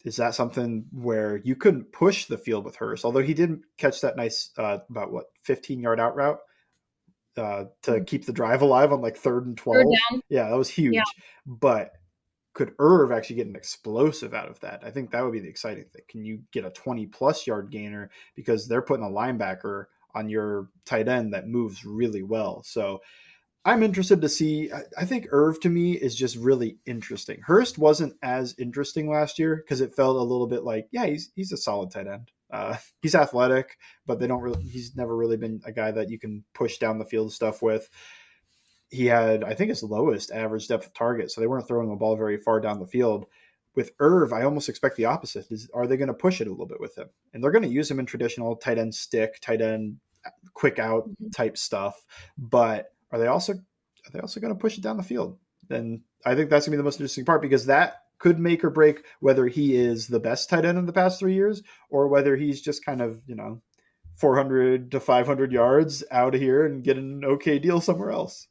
Is 0.05 0.17
that 0.17 0.35
something 0.35 0.87
where 0.93 1.37
you 1.45 1.55
couldn't 1.55 1.93
push 1.93 2.25
the 2.25 2.39
field 2.39 2.65
with 2.65 2.77
Hurst? 2.77 3.05
Although 3.05 3.23
he 3.23 3.35
didn't 3.35 3.63
catch 3.77 4.01
that 4.01 4.17
nice, 4.17 4.51
uh, 4.57 4.79
about 4.89 5.13
what, 5.13 5.27
15 5.43 5.81
yard 5.81 6.01
out 6.01 6.17
route 6.17 6.39
uh, 7.37 7.65
to 7.83 7.91
mm-hmm. 7.93 8.05
keep 8.05 8.25
the 8.25 8.33
drive 8.33 8.63
alive 8.63 8.93
on 8.93 9.03
like 9.03 9.17
third 9.17 9.47
and 9.47 9.59
12. 9.59 9.77
Third 9.77 10.21
yeah, 10.31 10.49
that 10.49 10.57
was 10.57 10.71
huge. 10.71 10.95
Yeah. 10.95 11.03
But 11.47 11.93
could 12.55 12.73
Irv 12.79 13.13
actually 13.13 13.37
get 13.37 13.47
an 13.47 13.57
explosive 13.57 14.33
out 14.33 14.49
of 14.49 14.59
that? 14.61 14.83
I 14.85 14.91
think 14.91 15.11
that 15.11 15.23
would 15.23 15.33
be 15.33 15.41
the 15.41 15.49
exciting 15.49 15.85
thing. 15.85 16.03
Can 16.09 16.25
you 16.25 16.41
get 16.51 16.65
a 16.65 16.71
20 16.71 17.07
plus 17.07 17.47
yard 17.47 17.71
gainer 17.71 18.11
because 18.35 18.67
they're 18.67 18.83
putting 18.83 19.05
a 19.05 19.09
linebacker 19.09 19.85
on 20.15 20.29
your 20.29 20.69
tight 20.85 21.09
end 21.09 21.33
that 21.33 21.49
moves 21.49 21.85
really 21.85 22.23
well. 22.23 22.63
So 22.65 23.01
I'm 23.65 23.83
interested 23.83 24.23
to 24.23 24.29
see. 24.29 24.71
I 24.97 25.05
think 25.05 25.27
Irv 25.31 25.61
to 25.61 25.69
me 25.69 25.93
is 25.93 26.15
just 26.15 26.37
really 26.37 26.79
interesting. 26.87 27.41
Hurst 27.45 27.77
wasn't 27.79 28.15
as 28.23 28.55
interesting 28.59 29.11
last 29.11 29.39
year 29.39 29.57
because 29.57 29.83
it 29.83 29.95
felt 29.95 30.17
a 30.17 30.23
little 30.23 30.47
bit 30.47 30.65
like, 30.65 30.89
yeah, 30.93 31.07
he's 31.07 31.31
he's 31.35 31.53
a 31.53 31.59
solid 31.59 31.91
tight 31.91 32.07
end. 32.07 32.31
Uh, 32.51 32.77
he's 33.03 33.15
athletic, 33.15 33.77
but 34.07 34.19
they 34.19 34.27
don't 34.27 34.41
really. 34.41 34.63
He's 34.63 34.97
never 34.97 35.15
really 35.15 35.37
been 35.37 35.61
a 35.65 35.73
guy 35.73 35.91
that 35.91 36.11
you 36.11 36.19
can 36.19 36.45
push 36.55 36.79
down 36.79 36.99
the 36.99 37.05
field 37.05 37.33
stuff 37.33 37.61
with. 37.61 37.89
He 38.89 39.07
had, 39.07 39.45
I 39.45 39.55
think, 39.55 39.69
his 39.69 39.85
lowest 39.85 40.33
average 40.33 40.67
depth 40.67 40.87
of 40.87 40.95
target, 40.95 41.31
so 41.31 41.41
they 41.41 41.47
weren't 41.47 41.69
throwing 41.69 41.91
the 41.91 41.97
ball 41.97 42.17
very 42.17 42.39
far 42.39 42.61
down 42.61 42.81
the 42.81 42.87
field. 42.87 43.27
With 43.77 43.93
Irv, 44.01 44.33
I 44.33 44.43
almost 44.43 44.69
expect 44.69 44.97
the 44.97 45.05
opposite. 45.05 45.47
Is 45.51 45.69
are 45.75 45.87
they 45.87 45.97
going 45.97 46.09
to 46.09 46.15
push 46.15 46.41
it 46.41 46.49
a 46.49 46.51
little 46.51 46.67
bit 46.67 46.81
with 46.81 46.97
him? 46.97 47.09
And 47.35 47.45
they're 47.45 47.53
going 47.53 47.63
to 47.63 47.69
use 47.69 47.91
him 47.91 48.01
in 48.01 48.07
traditional 48.07 48.57
tight 48.57 48.79
end 48.79 48.95
stick, 48.95 49.39
tight 49.41 49.61
end 49.61 49.99
quick 50.55 50.79
out 50.79 51.09
mm-hmm. 51.09 51.29
type 51.31 51.57
stuff, 51.57 52.05
but 52.37 52.93
are 53.13 53.19
they 53.19 53.27
also 53.27 53.55
are 53.55 54.11
they 54.13 54.21
also 54.21 54.41
going 54.41 54.55
to 54.55 54.59
push 54.59 54.79
it 54.79 54.83
down 54.83 54.97
the 54.97 55.03
field? 55.03 55.39
And 55.69 56.01
I 56.25 56.35
think 56.35 56.51
that's 56.51 56.67
going 56.67 56.73
to 56.73 56.77
be 56.77 56.81
the 56.81 56.85
most 56.85 56.97
interesting 56.97 57.25
part 57.25 57.43
because 57.43 57.67
that 57.67 58.03
could 58.19 58.39
make 58.39 58.65
or 58.65 58.71
break 58.71 59.05
whether 59.21 59.47
he 59.47 59.77
is 59.77 60.09
the 60.09 60.21
best 60.21 60.51
tight 60.51 60.65
end 60.65 60.79
in 60.79 60.87
the 60.87 60.93
past 60.93 61.19
three 61.19 61.35
years 61.35 61.63
or 61.89 62.09
whether 62.09 62.37
he's 62.37 62.61
just 62.61 62.85
kind 62.85 63.01
of 63.01 63.21
you 63.27 63.35
know 63.35 63.63
400 64.17 64.91
to 64.93 65.01
500 65.01 65.53
yards 65.53 66.05
out 66.11 66.35
of 66.35 66.41
here 66.41 66.67
and 66.67 66.85
get 66.85 66.99
an 66.99 67.25
okay 67.25 67.59
deal 67.59 67.81
somewhere 67.81 68.11
else. 68.11 68.47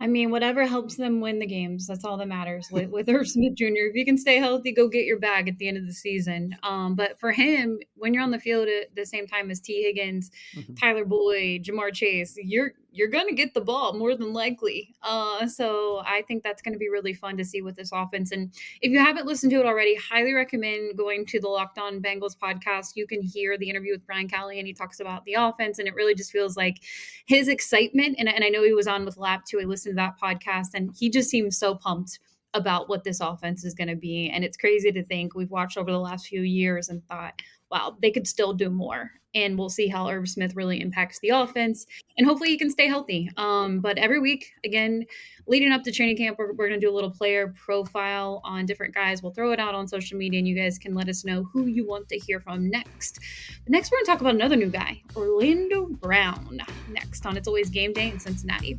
I 0.00 0.06
mean, 0.06 0.30
whatever 0.30 0.66
helps 0.66 0.96
them 0.96 1.20
win 1.20 1.38
the 1.38 1.46
games. 1.46 1.86
That's 1.86 2.04
all 2.04 2.16
that 2.18 2.28
matters 2.28 2.68
with, 2.70 2.90
with 2.90 3.08
Irv 3.08 3.28
Smith 3.28 3.54
Jr. 3.54 3.88
If 3.88 3.94
you 3.94 4.04
can 4.04 4.18
stay 4.18 4.36
healthy, 4.36 4.72
go 4.72 4.88
get 4.88 5.06
your 5.06 5.18
bag 5.18 5.48
at 5.48 5.58
the 5.58 5.68
end 5.68 5.78
of 5.78 5.86
the 5.86 5.94
season. 5.94 6.56
Um, 6.62 6.94
but 6.94 7.18
for 7.18 7.32
him, 7.32 7.78
when 7.94 8.12
you're 8.12 8.22
on 8.22 8.32
the 8.32 8.40
field 8.40 8.68
at 8.68 8.94
the 8.94 9.06
same 9.06 9.26
time 9.26 9.50
as 9.50 9.60
Tee 9.60 9.82
Higgins, 9.82 10.30
mm-hmm. 10.56 10.74
Tyler 10.74 11.04
Boyd, 11.04 11.64
Ja'Marr 11.64 11.94
Chase, 11.94 12.36
you're 12.42 12.72
you're 12.94 13.08
going 13.08 13.26
to 13.26 13.34
get 13.34 13.52
the 13.54 13.60
ball 13.60 13.92
more 13.92 14.14
than 14.14 14.32
likely. 14.32 14.94
Uh, 15.02 15.48
so 15.48 16.00
I 16.06 16.22
think 16.22 16.44
that's 16.44 16.62
going 16.62 16.74
to 16.74 16.78
be 16.78 16.88
really 16.88 17.12
fun 17.12 17.36
to 17.36 17.44
see 17.44 17.60
with 17.60 17.74
this 17.74 17.90
offense. 17.92 18.30
And 18.30 18.52
if 18.82 18.92
you 18.92 19.00
haven't 19.00 19.26
listened 19.26 19.50
to 19.50 19.58
it 19.58 19.66
already, 19.66 19.96
highly 19.96 20.32
recommend 20.32 20.96
going 20.96 21.26
to 21.26 21.40
the 21.40 21.48
Locked 21.48 21.78
On 21.78 22.00
Bengals 22.00 22.38
podcast. 22.38 22.92
You 22.94 23.08
can 23.08 23.20
hear 23.20 23.58
the 23.58 23.68
interview 23.68 23.92
with 23.92 24.06
Brian 24.06 24.28
Callahan. 24.28 24.64
He 24.64 24.72
talks 24.72 25.00
about 25.00 25.24
the 25.24 25.34
offense, 25.34 25.80
and 25.80 25.88
it 25.88 25.94
really 25.94 26.14
just 26.14 26.30
feels 26.30 26.56
like 26.56 26.84
his 27.26 27.48
excitement. 27.48 28.14
And, 28.20 28.28
and 28.28 28.44
I 28.44 28.48
know 28.48 28.62
he 28.62 28.74
was 28.74 28.86
on 28.86 29.04
with 29.04 29.16
Lap 29.16 29.44
too. 29.44 29.60
I 29.60 29.64
listened 29.64 29.94
to 29.94 29.96
that 29.96 30.14
podcast, 30.22 30.68
and 30.74 30.94
he 30.96 31.10
just 31.10 31.28
seems 31.28 31.58
so 31.58 31.74
pumped 31.74 32.20
about 32.54 32.88
what 32.88 33.04
this 33.04 33.20
offense 33.20 33.64
is 33.64 33.74
going 33.74 33.88
to 33.88 33.96
be. 33.96 34.30
And 34.30 34.44
it's 34.44 34.56
crazy 34.56 34.90
to 34.92 35.04
think 35.04 35.34
we've 35.34 35.50
watched 35.50 35.76
over 35.76 35.90
the 35.90 35.98
last 35.98 36.26
few 36.26 36.40
years 36.42 36.88
and 36.88 37.04
thought, 37.06 37.34
wow, 37.70 37.96
they 38.00 38.10
could 38.10 38.26
still 38.26 38.52
do 38.52 38.70
more. 38.70 39.10
And 39.34 39.58
we'll 39.58 39.68
see 39.68 39.88
how 39.88 40.08
Irv 40.08 40.28
Smith 40.28 40.54
really 40.54 40.80
impacts 40.80 41.18
the 41.18 41.30
offense. 41.30 41.86
And 42.16 42.24
hopefully 42.24 42.50
he 42.50 42.56
can 42.56 42.70
stay 42.70 42.86
healthy. 42.86 43.28
Um, 43.36 43.80
but 43.80 43.98
every 43.98 44.20
week, 44.20 44.52
again, 44.64 45.04
leading 45.48 45.72
up 45.72 45.82
to 45.82 45.90
training 45.90 46.16
camp, 46.16 46.38
we're, 46.38 46.52
we're 46.52 46.68
going 46.68 46.78
to 46.78 46.86
do 46.86 46.92
a 46.92 46.94
little 46.94 47.10
player 47.10 47.52
profile 47.56 48.40
on 48.44 48.64
different 48.64 48.94
guys. 48.94 49.24
We'll 49.24 49.32
throw 49.32 49.50
it 49.50 49.58
out 49.58 49.74
on 49.74 49.88
social 49.88 50.16
media 50.16 50.38
and 50.38 50.46
you 50.46 50.54
guys 50.54 50.78
can 50.78 50.94
let 50.94 51.08
us 51.08 51.24
know 51.24 51.42
who 51.52 51.66
you 51.66 51.84
want 51.84 52.08
to 52.10 52.18
hear 52.18 52.38
from 52.38 52.70
next. 52.70 53.18
But 53.64 53.72
next, 53.72 53.90
we're 53.90 53.98
going 53.98 54.04
to 54.04 54.10
talk 54.12 54.20
about 54.20 54.36
another 54.36 54.56
new 54.56 54.70
guy, 54.70 55.02
Orlando 55.16 55.86
Brown, 55.86 56.60
next 56.88 57.26
on 57.26 57.36
It's 57.36 57.48
Always 57.48 57.70
Game 57.70 57.92
Day 57.92 58.10
in 58.10 58.20
Cincinnati. 58.20 58.78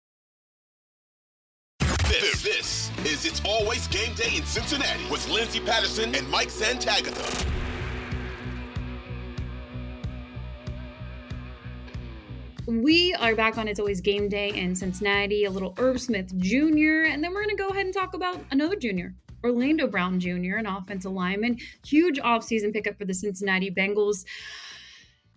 In 4.21 4.45
Cincinnati 4.45 5.03
with 5.09 5.27
Lindsay 5.29 5.59
Patterson 5.59 6.13
and 6.13 6.29
Mike 6.29 6.49
Santagata. 6.49 7.47
We 12.67 13.15
are 13.15 13.35
back 13.35 13.57
on 13.57 13.67
It's 13.67 13.79
Always 13.79 13.99
Game 13.99 14.29
Day 14.29 14.49
in 14.49 14.75
Cincinnati, 14.75 15.45
a 15.45 15.49
little 15.49 15.73
Irv 15.79 15.99
Smith 15.99 16.37
Jr., 16.37 17.07
and 17.09 17.23
then 17.23 17.33
we're 17.33 17.43
going 17.43 17.49
to 17.49 17.55
go 17.55 17.69
ahead 17.69 17.85
and 17.85 17.93
talk 17.93 18.13
about 18.13 18.39
another 18.51 18.75
junior, 18.75 19.15
Orlando 19.43 19.87
Brown 19.87 20.19
Jr., 20.19 20.57
an 20.57 20.67
offensive 20.67 21.11
lineman. 21.11 21.57
Huge 21.83 22.19
offseason 22.19 22.71
pickup 22.71 22.99
for 22.99 23.05
the 23.05 23.15
Cincinnati 23.15 23.71
Bengals. 23.71 24.23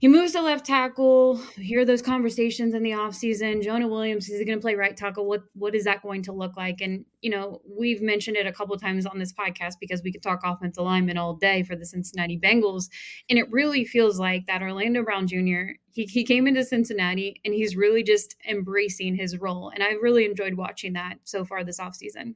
He 0.04 0.08
moves 0.08 0.32
to 0.32 0.42
left 0.42 0.66
tackle. 0.66 1.38
Hear 1.56 1.86
those 1.86 2.02
conversations 2.02 2.74
in 2.74 2.82
the 2.82 2.90
offseason. 2.90 3.62
Jonah 3.62 3.88
Williams, 3.88 4.28
is 4.28 4.38
he 4.38 4.44
going 4.44 4.58
to 4.58 4.62
play 4.62 4.74
right 4.74 4.94
tackle? 4.94 5.24
What 5.24 5.44
what 5.54 5.74
is 5.74 5.84
that 5.84 6.02
going 6.02 6.22
to 6.24 6.32
look 6.32 6.58
like? 6.58 6.82
And 6.82 7.06
you 7.22 7.30
know, 7.30 7.62
we've 7.66 8.02
mentioned 8.02 8.36
it 8.36 8.46
a 8.46 8.52
couple 8.52 8.76
times 8.76 9.06
on 9.06 9.18
this 9.18 9.32
podcast 9.32 9.76
because 9.80 10.02
we 10.02 10.12
could 10.12 10.22
talk 10.22 10.40
offensive 10.44 10.82
alignment 10.82 11.18
all 11.18 11.32
day 11.32 11.62
for 11.62 11.74
the 11.74 11.86
Cincinnati 11.86 12.38
Bengals, 12.38 12.90
and 13.30 13.38
it 13.38 13.50
really 13.50 13.86
feels 13.86 14.18
like 14.18 14.46
that 14.46 14.60
Orlando 14.60 15.02
Brown 15.02 15.26
Jr. 15.26 15.72
He 15.90 16.04
he 16.04 16.22
came 16.22 16.46
into 16.46 16.64
Cincinnati 16.64 17.40
and 17.42 17.54
he's 17.54 17.74
really 17.74 18.02
just 18.02 18.36
embracing 18.46 19.14
his 19.14 19.38
role, 19.38 19.70
and 19.70 19.82
I've 19.82 20.02
really 20.02 20.26
enjoyed 20.26 20.52
watching 20.52 20.92
that 20.92 21.20
so 21.24 21.46
far 21.46 21.64
this 21.64 21.80
offseason. 21.80 22.34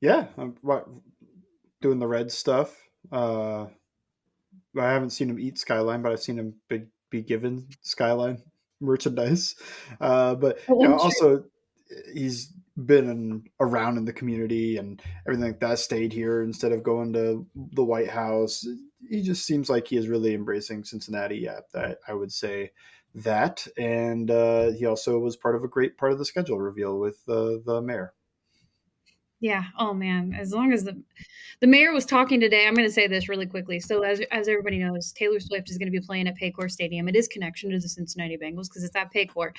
Yeah, 0.00 0.28
I'm 0.36 0.54
doing 1.80 1.98
the 1.98 2.06
red 2.06 2.30
stuff. 2.30 2.80
Uh, 3.10 3.66
I 4.78 4.92
haven't 4.92 5.10
seen 5.10 5.30
him 5.30 5.38
eat 5.38 5.58
Skyline, 5.58 6.02
but 6.02 6.12
I've 6.12 6.22
seen 6.22 6.38
him 6.38 6.54
be, 6.68 6.84
be 7.10 7.22
given 7.22 7.68
Skyline 7.82 8.42
merchandise. 8.80 9.54
Uh, 10.00 10.34
but 10.34 10.58
oh, 10.68 10.82
you 10.82 10.88
know, 10.88 10.96
also 10.96 11.44
he's 12.12 12.52
been 12.76 13.10
in, 13.10 13.44
around 13.60 13.96
in 13.96 14.04
the 14.04 14.12
community 14.12 14.76
and 14.76 15.02
everything 15.26 15.46
like 15.46 15.60
that. 15.60 15.78
Stayed 15.78 16.12
here 16.12 16.42
instead 16.42 16.72
of 16.72 16.82
going 16.82 17.12
to 17.14 17.46
the 17.72 17.84
White 17.84 18.10
House. 18.10 18.66
He 19.08 19.22
just 19.22 19.46
seems 19.46 19.70
like 19.70 19.88
he 19.88 19.96
is 19.96 20.08
really 20.08 20.34
embracing 20.34 20.84
Cincinnati. 20.84 21.38
Yeah, 21.38 21.60
that 21.72 21.98
I 22.06 22.14
would 22.14 22.32
say 22.32 22.72
that. 23.14 23.66
And 23.76 24.30
uh, 24.30 24.72
he 24.72 24.86
also 24.86 25.18
was 25.18 25.36
part 25.36 25.56
of 25.56 25.64
a 25.64 25.68
great 25.68 25.96
part 25.96 26.12
of 26.12 26.18
the 26.18 26.24
schedule 26.24 26.58
reveal 26.58 26.98
with 26.98 27.20
uh, 27.28 27.56
the 27.64 27.80
mayor. 27.82 28.12
Yeah. 29.40 29.64
Oh 29.78 29.94
man. 29.94 30.34
As 30.38 30.52
long 30.52 30.72
as 30.72 30.84
the 30.84 31.00
the 31.60 31.66
mayor 31.66 31.92
was 31.92 32.04
talking 32.04 32.40
today, 32.40 32.66
I'm 32.66 32.74
going 32.74 32.86
to 32.86 32.92
say 32.92 33.06
this 33.06 33.28
really 33.28 33.46
quickly. 33.46 33.80
So 33.80 34.02
as 34.02 34.20
as 34.30 34.48
everybody 34.48 34.78
knows, 34.78 35.12
Taylor 35.12 35.40
Swift 35.40 35.70
is 35.70 35.78
going 35.78 35.90
to 35.90 35.98
be 35.98 36.04
playing 36.04 36.28
at 36.28 36.36
Paycor 36.36 36.70
Stadium. 36.70 37.08
It 37.08 37.16
is 37.16 37.28
connection 37.28 37.70
to 37.70 37.78
the 37.78 37.88
Cincinnati 37.88 38.36
Bengals 38.36 38.68
because 38.68 38.84
it's 38.84 38.96
at 38.96 39.12
Paycor, 39.12 39.50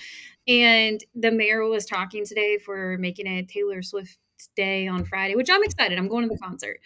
and 0.48 1.04
the 1.15 1.32
mayor 1.32 1.65
was 1.65 1.86
talking 1.86 2.26
today 2.26 2.58
for 2.58 2.98
making 3.00 3.28
it 3.28 3.48
Taylor 3.48 3.82
Swift 3.82 4.18
day 4.56 4.88
on 4.88 5.04
Friday, 5.04 5.36
which 5.36 5.50
I'm 5.50 5.63
excited. 5.63 5.98
I'm 5.98 6.08
going 6.08 6.28
to 6.28 6.34
the 6.34 6.39
concert, 6.39 6.80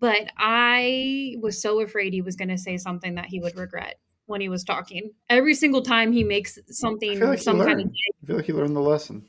but 0.00 0.30
I 0.36 1.36
was 1.40 1.60
so 1.60 1.80
afraid 1.80 2.12
he 2.12 2.22
was 2.22 2.36
going 2.36 2.48
to 2.48 2.58
say 2.58 2.76
something 2.76 3.14
that 3.16 3.26
he 3.26 3.40
would 3.40 3.56
regret 3.56 3.98
when 4.26 4.40
he 4.40 4.48
was 4.48 4.64
talking. 4.64 5.12
Every 5.30 5.54
single 5.54 5.82
time 5.82 6.12
he 6.12 6.24
makes 6.24 6.58
something, 6.70 7.20
like 7.20 7.40
some 7.40 7.58
kind 7.58 7.80
of. 7.80 7.86
I 8.22 8.26
feel 8.26 8.36
like 8.36 8.46
he 8.46 8.52
learned 8.52 8.74
the 8.74 8.80
lesson 8.80 9.28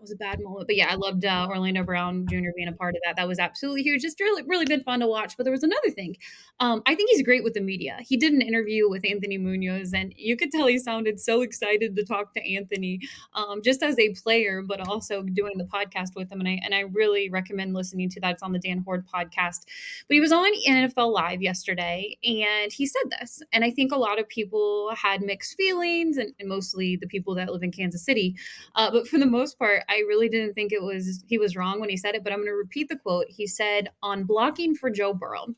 was 0.00 0.10
a 0.10 0.16
bad 0.16 0.40
moment. 0.40 0.66
But 0.66 0.76
yeah, 0.76 0.88
I 0.90 0.94
loved 0.94 1.24
uh, 1.24 1.46
Orlando 1.48 1.82
Brown 1.82 2.26
Jr. 2.28 2.50
being 2.56 2.68
a 2.68 2.72
part 2.72 2.94
of 2.94 3.00
that. 3.04 3.16
That 3.16 3.28
was 3.28 3.38
absolutely 3.38 3.82
huge. 3.82 4.02
Just 4.02 4.20
really, 4.20 4.42
really 4.46 4.64
been 4.64 4.82
fun 4.82 5.00
to 5.00 5.06
watch. 5.06 5.36
But 5.36 5.44
there 5.44 5.52
was 5.52 5.62
another 5.62 5.90
thing. 5.90 6.16
Um, 6.60 6.82
I 6.86 6.94
think 6.94 7.10
he's 7.10 7.22
great 7.22 7.44
with 7.44 7.54
the 7.54 7.60
media. 7.60 7.98
He 8.00 8.16
did 8.16 8.32
an 8.32 8.40
interview 8.40 8.88
with 8.88 9.04
Anthony 9.04 9.38
Munoz, 9.38 9.92
and 9.92 10.12
you 10.16 10.36
could 10.36 10.50
tell 10.50 10.66
he 10.66 10.78
sounded 10.78 11.20
so 11.20 11.42
excited 11.42 11.96
to 11.96 12.04
talk 12.04 12.34
to 12.34 12.54
Anthony, 12.54 13.00
um, 13.34 13.62
just 13.62 13.82
as 13.82 13.98
a 13.98 14.14
player, 14.14 14.62
but 14.62 14.86
also 14.86 15.22
doing 15.22 15.56
the 15.56 15.64
podcast 15.64 16.14
with 16.14 16.30
him. 16.30 16.40
And 16.40 16.48
I 16.48 16.60
and 16.64 16.74
I 16.74 16.80
really 16.80 17.30
recommend 17.30 17.74
listening 17.74 18.08
to 18.10 18.20
that. 18.20 18.32
It's 18.32 18.42
on 18.42 18.52
the 18.52 18.58
Dan 18.58 18.78
Hoard 18.78 19.06
podcast. 19.06 19.64
But 20.08 20.14
he 20.14 20.20
was 20.20 20.32
on 20.32 20.50
NFL 20.66 21.12
Live 21.12 21.42
yesterday, 21.42 22.16
and 22.24 22.72
he 22.72 22.86
said 22.86 23.10
this, 23.18 23.42
and 23.52 23.64
I 23.64 23.70
think 23.70 23.92
a 23.92 23.98
lot 23.98 24.18
of 24.18 24.28
people 24.28 24.92
had 24.96 25.22
mixed 25.22 25.56
feelings, 25.56 26.16
and, 26.16 26.32
and 26.38 26.48
mostly 26.48 26.96
the 26.96 27.06
people 27.06 27.34
that 27.36 27.52
live 27.52 27.62
in 27.62 27.72
Kansas 27.72 28.04
City. 28.04 28.36
Uh, 28.74 28.90
but 28.90 29.06
for 29.06 29.18
the 29.18 29.26
most 29.26 29.58
part, 29.58 29.82
I 29.88 29.98
really 30.06 30.28
didn't 30.28 30.54
think 30.54 30.72
it 30.72 30.82
was 30.82 31.24
he 31.26 31.38
was 31.38 31.56
wrong 31.56 31.80
when 31.80 31.88
he 31.88 31.96
said 31.96 32.14
it. 32.14 32.24
But 32.24 32.32
I'm 32.32 32.38
going 32.38 32.48
to 32.48 32.54
repeat 32.54 32.88
the 32.88 32.96
quote. 32.96 33.26
He 33.28 33.46
said 33.46 33.88
on 34.02 34.24
blocking 34.24 34.74
for 34.74 34.90
Joe 34.90 35.14
Burrow. 35.14 35.54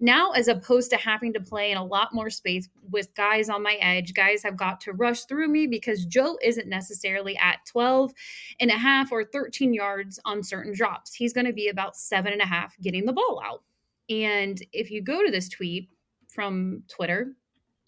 Now, 0.00 0.32
as 0.32 0.48
opposed 0.48 0.90
to 0.90 0.96
having 0.96 1.32
to 1.32 1.40
play 1.40 1.70
in 1.70 1.78
a 1.78 1.84
lot 1.84 2.14
more 2.14 2.30
space 2.30 2.68
with 2.90 3.14
guys 3.14 3.48
on 3.48 3.62
my 3.62 3.74
edge, 3.74 4.14
guys 4.14 4.42
have 4.42 4.56
got 4.56 4.80
to 4.82 4.92
rush 4.92 5.24
through 5.24 5.48
me 5.48 5.66
because 5.66 6.04
Joe 6.04 6.38
isn't 6.42 6.68
necessarily 6.68 7.36
at 7.38 7.64
12 7.66 8.12
and 8.60 8.70
a 8.70 8.78
half 8.78 9.12
or 9.12 9.24
13 9.24 9.74
yards 9.74 10.20
on 10.24 10.42
certain 10.42 10.74
drops. 10.74 11.14
He's 11.14 11.32
going 11.32 11.46
to 11.46 11.52
be 11.52 11.68
about 11.68 11.96
seven 11.96 12.32
and 12.32 12.42
a 12.42 12.46
half 12.46 12.78
getting 12.80 13.06
the 13.06 13.12
ball 13.12 13.42
out. 13.44 13.62
And 14.08 14.60
if 14.72 14.90
you 14.90 15.02
go 15.02 15.24
to 15.24 15.30
this 15.30 15.48
tweet 15.48 15.88
from 16.28 16.82
Twitter, 16.88 17.34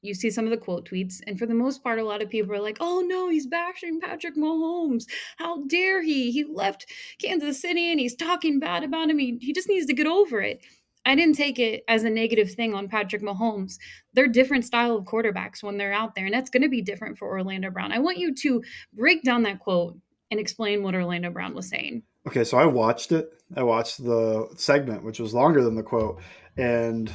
you 0.05 0.15
see 0.15 0.31
some 0.31 0.45
of 0.45 0.51
the 0.51 0.57
quote 0.57 0.89
tweets, 0.89 1.21
and 1.27 1.39
for 1.39 1.47
the 1.47 1.55
most 1.55 1.83
part, 1.83 1.99
a 1.99 2.05
lot 2.05 2.23
of 2.23 2.31
people 2.31 2.55
are 2.55 2.61
like, 2.61 2.79
"Oh 2.81 3.03
no, 3.07 3.29
he's 3.29 3.47
bashing 3.47 4.01
Patrick 4.01 4.37
Mahomes! 4.37 5.05
How 5.37 5.65
dare 5.67 6.03
he? 6.03 6.31
He 6.31 6.45
left 6.45 6.87
Kansas 7.21 7.61
City 7.61 7.91
and 7.91 8.01
he's 8.01 8.15
talking 8.15 8.59
bad 8.59 8.85
about 8.85 9.11
him. 9.11 9.19
He, 9.19 9.39
he 9.41 9.53
just 9.53 9.69
needs 9.69 9.87
to 9.87 9.95
get 9.95 10.07
over 10.07 10.41
it." 10.41 10.65
I 11.07 11.15
didn't 11.15 11.37
take 11.37 11.59
it 11.59 11.85
as 11.87 12.03
a 12.05 12.11
negative 12.11 12.53
thing 12.53 12.75
on 12.75 12.89
Patrick 12.89 13.23
Mahomes. 13.23 13.79
They're 14.15 14.27
different 14.27 14.65
style 14.65 14.97
of 14.97 15.05
quarterbacks 15.05 15.63
when 15.63 15.77
they're 15.77 15.93
out 15.93 16.15
there, 16.15 16.25
and 16.25 16.35
that's 16.35 16.49
going 16.49 16.63
to 16.63 16.69
be 16.69 16.81
different 16.81 17.19
for 17.19 17.29
Orlando 17.29 17.71
Brown. 17.71 17.93
I 17.93 17.99
want 17.99 18.19
you 18.19 18.35
to 18.37 18.63
break 18.95 19.23
down 19.23 19.43
that 19.43 19.59
quote 19.59 19.99
and 20.31 20.41
explain 20.41 20.83
what 20.83 20.95
Orlando 20.95 21.31
Brown 21.31 21.55
was 21.55 21.69
saying. 21.69 22.03
Okay, 22.27 22.45
so 22.45 22.57
I 22.57 22.65
watched 22.65 23.13
it. 23.13 23.31
I 23.55 23.63
watched 23.63 24.03
the 24.03 24.49
segment, 24.57 25.05
which 25.05 25.21
was 25.21 25.35
longer 25.35 25.63
than 25.63 25.75
the 25.75 25.83
quote, 25.83 26.23
and 26.57 27.13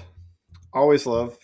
always 0.71 1.07
love 1.07 1.37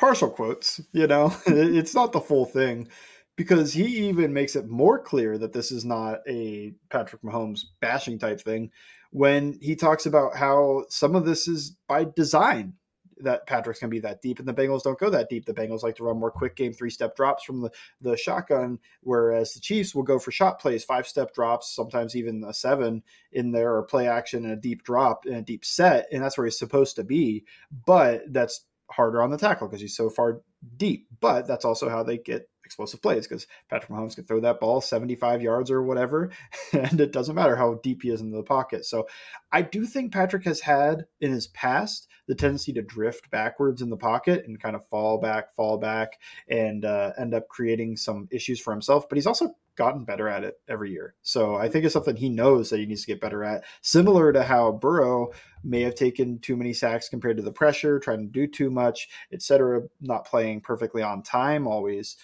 partial 0.00 0.30
quotes, 0.30 0.80
you 0.92 1.06
know, 1.06 1.32
it's 1.46 1.94
not 1.94 2.12
the 2.12 2.20
full 2.20 2.46
thing 2.46 2.88
because 3.36 3.74
he 3.74 3.84
even 4.08 4.32
makes 4.32 4.56
it 4.56 4.68
more 4.68 4.98
clear 4.98 5.36
that 5.36 5.52
this 5.52 5.70
is 5.70 5.84
not 5.84 6.20
a 6.26 6.72
Patrick 6.88 7.22
Mahomes 7.22 7.60
bashing 7.80 8.18
type 8.18 8.40
thing 8.40 8.70
when 9.10 9.58
he 9.60 9.76
talks 9.76 10.06
about 10.06 10.34
how 10.34 10.84
some 10.88 11.14
of 11.14 11.26
this 11.26 11.46
is 11.46 11.76
by 11.86 12.06
design 12.16 12.74
that 13.22 13.46
Patrick's 13.46 13.80
going 13.80 13.90
to 13.90 13.94
be 13.94 14.00
that 14.00 14.22
deep, 14.22 14.38
and 14.38 14.48
the 14.48 14.54
Bengals 14.54 14.82
don't 14.82 14.98
go 14.98 15.10
that 15.10 15.28
deep. 15.28 15.44
The 15.44 15.52
Bengals 15.52 15.82
like 15.82 15.96
to 15.96 16.04
run 16.04 16.18
more 16.18 16.30
quick 16.30 16.56
game, 16.56 16.72
three 16.72 16.88
step 16.88 17.14
drops 17.14 17.44
from 17.44 17.60
the, 17.60 17.70
the 18.00 18.16
shotgun, 18.16 18.78
whereas 19.02 19.52
the 19.52 19.60
Chiefs 19.60 19.94
will 19.94 20.02
go 20.02 20.18
for 20.18 20.30
shot 20.30 20.58
plays, 20.58 20.84
five 20.84 21.06
step 21.06 21.34
drops, 21.34 21.74
sometimes 21.74 22.16
even 22.16 22.42
a 22.44 22.54
seven 22.54 23.02
in 23.32 23.52
there, 23.52 23.74
or 23.74 23.82
play 23.82 24.08
action 24.08 24.44
and 24.44 24.54
a 24.54 24.56
deep 24.56 24.82
drop 24.82 25.26
and 25.26 25.36
a 25.36 25.42
deep 25.42 25.64
set, 25.64 26.06
and 26.10 26.22
that's 26.22 26.38
where 26.38 26.46
he's 26.46 26.58
supposed 26.58 26.96
to 26.96 27.04
be. 27.04 27.44
But 27.84 28.22
that's 28.32 28.64
harder 28.90 29.22
on 29.22 29.30
the 29.30 29.38
tackle 29.38 29.68
because 29.68 29.80
he's 29.80 29.96
so 29.96 30.10
far 30.10 30.42
deep. 30.76 31.06
But 31.20 31.46
that's 31.46 31.64
also 31.64 31.88
how 31.88 32.02
they 32.02 32.18
get 32.18 32.48
explosive 32.64 33.02
plays 33.02 33.26
because 33.26 33.46
Patrick 33.68 33.90
Mahomes 33.90 34.14
can 34.14 34.24
throw 34.24 34.40
that 34.40 34.60
ball 34.60 34.80
75 34.80 35.42
yards 35.42 35.70
or 35.70 35.82
whatever, 35.82 36.30
and 36.72 37.00
it 37.00 37.12
doesn't 37.12 37.34
matter 37.34 37.56
how 37.56 37.80
deep 37.82 38.02
he 38.02 38.10
is 38.10 38.20
in 38.20 38.30
the 38.30 38.42
pocket. 38.42 38.84
So 38.84 39.08
I 39.50 39.62
do 39.62 39.86
think 39.86 40.12
Patrick 40.12 40.44
has 40.44 40.60
had 40.60 41.06
in 41.20 41.32
his 41.32 41.48
past 41.48 42.08
the 42.28 42.34
tendency 42.34 42.72
to 42.74 42.82
drift 42.82 43.28
backwards 43.30 43.82
in 43.82 43.90
the 43.90 43.96
pocket 43.96 44.44
and 44.46 44.60
kind 44.60 44.76
of 44.76 44.86
fall 44.86 45.18
back, 45.18 45.54
fall 45.56 45.78
back, 45.78 46.20
and 46.48 46.84
uh, 46.84 47.12
end 47.18 47.34
up 47.34 47.48
creating 47.48 47.96
some 47.96 48.28
issues 48.30 48.60
for 48.60 48.72
himself. 48.72 49.08
But 49.08 49.16
he's 49.16 49.26
also 49.26 49.56
gotten 49.80 50.04
better 50.04 50.28
at 50.28 50.44
it 50.44 50.60
every 50.68 50.90
year. 50.90 51.14
So 51.22 51.56
I 51.56 51.66
think 51.66 51.86
it's 51.86 51.94
something 51.94 52.14
he 52.14 52.28
knows 52.28 52.68
that 52.68 52.80
he 52.80 52.84
needs 52.84 53.00
to 53.00 53.06
get 53.06 53.18
better 53.18 53.42
at. 53.42 53.64
Similar 53.80 54.30
to 54.34 54.42
how 54.42 54.72
Burrow 54.72 55.30
may 55.64 55.80
have 55.80 55.94
taken 55.94 56.38
too 56.40 56.54
many 56.54 56.74
sacks 56.74 57.08
compared 57.08 57.38
to 57.38 57.42
the 57.42 57.50
pressure, 57.50 57.98
trying 57.98 58.18
to 58.18 58.30
do 58.30 58.46
too 58.46 58.70
much, 58.70 59.08
etc., 59.32 59.80
not 60.02 60.26
playing 60.26 60.60
perfectly 60.60 61.02
on 61.02 61.22
time 61.22 61.66
always. 61.66 62.18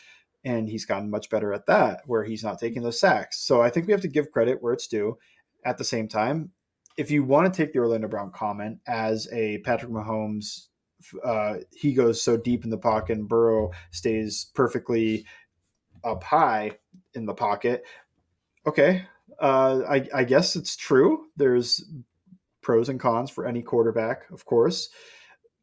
And 0.45 0.69
he's 0.69 0.85
gotten 0.85 1.09
much 1.09 1.31
better 1.31 1.55
at 1.55 1.65
that, 1.65 2.03
where 2.05 2.25
he's 2.25 2.45
not 2.45 2.59
taking 2.59 2.83
those 2.83 3.01
sacks. 3.01 3.39
So 3.39 3.63
I 3.63 3.71
think 3.71 3.87
we 3.87 3.93
have 3.93 4.03
to 4.03 4.09
give 4.09 4.31
credit 4.31 4.63
where 4.63 4.75
it's 4.75 4.87
due. 4.87 5.17
At 5.65 5.79
the 5.79 5.85
same 5.85 6.09
time, 6.09 6.51
if 6.99 7.11
you 7.11 7.25
want 7.25 7.51
to 7.51 7.57
take 7.57 7.73
the 7.73 7.79
Orlando 7.79 8.07
Brown 8.07 8.33
comment 8.33 8.81
as 8.87 9.27
a 9.33 9.59
Patrick 9.65 9.91
Mahomes 9.91 10.67
uh, 11.25 11.57
he 11.75 11.93
goes 11.93 12.23
so 12.23 12.37
deep 12.37 12.65
in 12.65 12.71
the 12.71 12.79
pocket 12.79 13.19
and 13.19 13.29
Burrow 13.29 13.71
stays 13.91 14.51
perfectly 14.55 15.27
up 16.05 16.23
high 16.23 16.73
in 17.17 17.27
the 17.27 17.35
pocket. 17.35 17.85
Okay, 18.67 19.07
uh, 19.41 19.81
I, 19.89 20.07
I 20.15 20.25
guess 20.25 20.57
it's 20.57 20.77
true. 20.77 21.27
There's 21.37 21.85
pros 22.63 22.89
and 22.89 23.01
cons 23.01 23.31
for 23.31 23.47
any 23.47 23.63
quarterback, 23.63 24.31
of 24.33 24.45
course. 24.45 24.91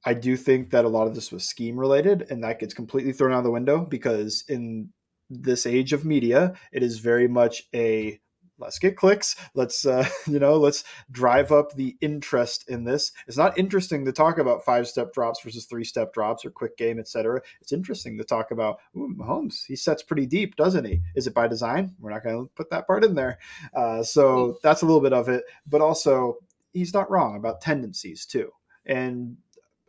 I 0.06 0.14
do 0.14 0.36
think 0.36 0.70
that 0.72 0.86
a 0.86 0.90
lot 0.90 1.08
of 1.08 1.16
this 1.16 1.32
was 1.32 1.46
scheme 1.46 1.80
related, 1.80 2.28
and 2.30 2.44
that 2.44 2.60
gets 2.60 2.74
completely 2.74 3.14
thrown 3.14 3.34
out 3.34 3.44
the 3.44 3.52
window 3.52 3.80
because 3.86 4.44
in 4.50 4.90
this 5.30 5.66
age 5.66 5.94
of 5.94 6.06
media, 6.06 6.54
it 6.72 6.84
is 6.84 7.00
very 7.00 7.28
much 7.28 7.64
a 7.74 8.20
let's 8.58 8.80
get 8.80 8.96
clicks. 8.96 9.36
Let's 9.54 9.86
uh, 9.86 10.08
you 10.28 10.40
know 10.40 10.56
let's 10.58 10.84
drive 11.12 11.52
up 11.52 11.74
the 11.74 11.96
interest 12.02 12.70
in 12.70 12.84
this. 12.84 13.12
It's 13.28 13.38
not 13.38 13.58
interesting 13.58 14.06
to 14.06 14.12
talk 14.12 14.38
about 14.38 14.66
five 14.66 14.88
step 14.88 15.14
drops 15.14 15.42
versus 15.42 15.66
three 15.66 15.84
step 15.84 16.14
drops 16.14 16.46
or 16.46 16.52
quick 16.52 16.78
game 16.78 17.00
etc 17.00 17.42
it's 17.62 17.72
interesting 17.72 18.18
to 18.18 18.24
talk 18.24 18.52
about 18.52 18.80
ooh, 18.96 19.14
Mahomes 19.18 19.66
he 19.66 19.76
sets 19.76 20.04
pretty 20.04 20.26
deep 20.26 20.56
doesn't 20.56 20.86
he? 20.86 21.02
Is 21.16 21.28
it 21.28 21.34
by 21.34 21.48
design? 21.48 21.96
We're 22.00 22.12
not 22.12 22.24
going 22.24 22.46
to 22.46 22.52
put 22.56 22.70
that 22.70 22.88
part 22.88 23.04
in 23.04 23.16
there. 23.16 23.40
Uh, 23.74 24.04
so 24.04 24.58
that's 24.64 24.82
a 24.82 24.86
little 24.86 25.02
bit 25.02 25.14
of 25.14 25.30
it. 25.30 25.44
But 25.68 25.82
also 25.82 26.38
he's 26.74 26.94
not 26.94 27.10
wrong 27.10 27.36
about 27.36 27.62
tendencies 27.62 28.26
too. 28.26 28.52
And 28.86 29.38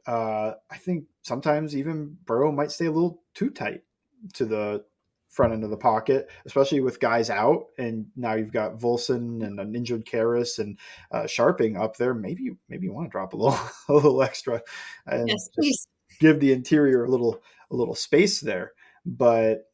uh, 0.06 0.52
I 0.70 0.76
think 0.76 1.04
sometimes 1.22 1.76
even 1.76 2.16
Burrow 2.26 2.52
might 2.52 2.70
stay 2.70 2.86
a 2.86 2.92
little 2.92 3.22
too 3.34 3.50
tight 3.50 3.82
to 4.34 4.44
the 4.44 4.84
front 5.34 5.52
end 5.52 5.64
of 5.64 5.70
the 5.70 5.76
pocket, 5.76 6.30
especially 6.46 6.80
with 6.80 7.00
guys 7.00 7.28
out. 7.28 7.64
And 7.76 8.06
now 8.16 8.34
you've 8.34 8.52
got 8.52 8.78
Volson 8.78 9.44
and 9.44 9.58
an 9.58 9.74
injured 9.74 10.06
Karras 10.06 10.58
and 10.58 10.78
uh, 11.10 11.24
Scharping 11.24 11.78
up 11.78 11.96
there. 11.96 12.14
Maybe 12.14 12.50
maybe 12.68 12.86
you 12.86 12.94
want 12.94 13.08
to 13.08 13.10
drop 13.10 13.32
a 13.32 13.36
little 13.36 13.58
a 13.88 13.92
little 13.92 14.22
extra 14.22 14.62
and 15.06 15.28
yes, 15.28 15.48
please. 15.54 15.88
give 16.20 16.40
the 16.40 16.52
interior 16.52 17.04
a 17.04 17.10
little 17.10 17.42
a 17.70 17.76
little 17.76 17.96
space 17.96 18.40
there. 18.40 18.72
But 19.04 19.64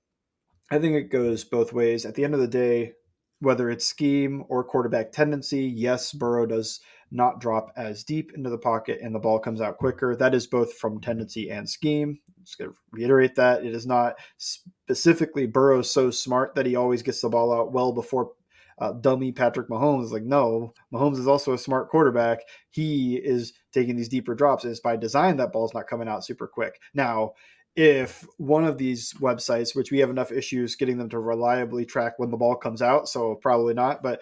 I 0.70 0.78
think 0.78 0.94
it 0.94 1.10
goes 1.10 1.44
both 1.44 1.72
ways. 1.72 2.06
At 2.06 2.14
the 2.14 2.24
end 2.24 2.34
of 2.34 2.40
the 2.40 2.48
day, 2.48 2.92
whether 3.40 3.70
it's 3.70 3.86
scheme 3.86 4.44
or 4.48 4.64
quarterback 4.64 5.12
tendency, 5.12 5.64
yes, 5.64 6.12
Burrow 6.12 6.46
does 6.46 6.80
not 7.10 7.40
drop 7.40 7.72
as 7.76 8.04
deep 8.04 8.32
into 8.34 8.50
the 8.50 8.58
pocket 8.58 9.00
and 9.02 9.14
the 9.14 9.18
ball 9.18 9.38
comes 9.38 9.60
out 9.60 9.78
quicker. 9.78 10.14
That 10.14 10.34
is 10.34 10.46
both 10.46 10.74
from 10.74 11.00
tendency 11.00 11.50
and 11.50 11.68
scheme. 11.68 12.18
I'm 12.36 12.44
just 12.44 12.58
going 12.58 12.70
to 12.70 12.76
reiterate 12.92 13.34
that. 13.36 13.64
It 13.64 13.74
is 13.74 13.86
not 13.86 14.14
specifically 14.38 15.46
Burrow 15.46 15.82
so 15.82 16.10
smart 16.10 16.54
that 16.54 16.66
he 16.66 16.76
always 16.76 17.02
gets 17.02 17.20
the 17.20 17.28
ball 17.28 17.52
out 17.52 17.72
well 17.72 17.92
before 17.92 18.32
uh, 18.78 18.92
dummy 18.92 19.32
Patrick 19.32 19.68
Mahomes. 19.68 20.10
Like, 20.10 20.22
no, 20.22 20.72
Mahomes 20.92 21.18
is 21.18 21.28
also 21.28 21.52
a 21.52 21.58
smart 21.58 21.90
quarterback. 21.90 22.40
He 22.70 23.16
is 23.16 23.52
taking 23.72 23.96
these 23.96 24.08
deeper 24.08 24.34
drops. 24.34 24.64
And 24.64 24.70
it's 24.70 24.80
by 24.80 24.96
design 24.96 25.36
that 25.36 25.52
ball's 25.52 25.74
not 25.74 25.86
coming 25.86 26.08
out 26.08 26.24
super 26.24 26.46
quick. 26.46 26.80
Now, 26.94 27.32
if 27.76 28.26
one 28.38 28.64
of 28.64 28.78
these 28.78 29.14
websites, 29.20 29.76
which 29.76 29.92
we 29.92 29.98
have 29.98 30.10
enough 30.10 30.32
issues 30.32 30.76
getting 30.76 30.98
them 30.98 31.08
to 31.10 31.18
reliably 31.18 31.84
track 31.84 32.14
when 32.18 32.30
the 32.30 32.36
ball 32.36 32.56
comes 32.56 32.82
out, 32.82 33.08
so 33.08 33.36
probably 33.36 33.74
not, 33.74 34.02
but 34.02 34.20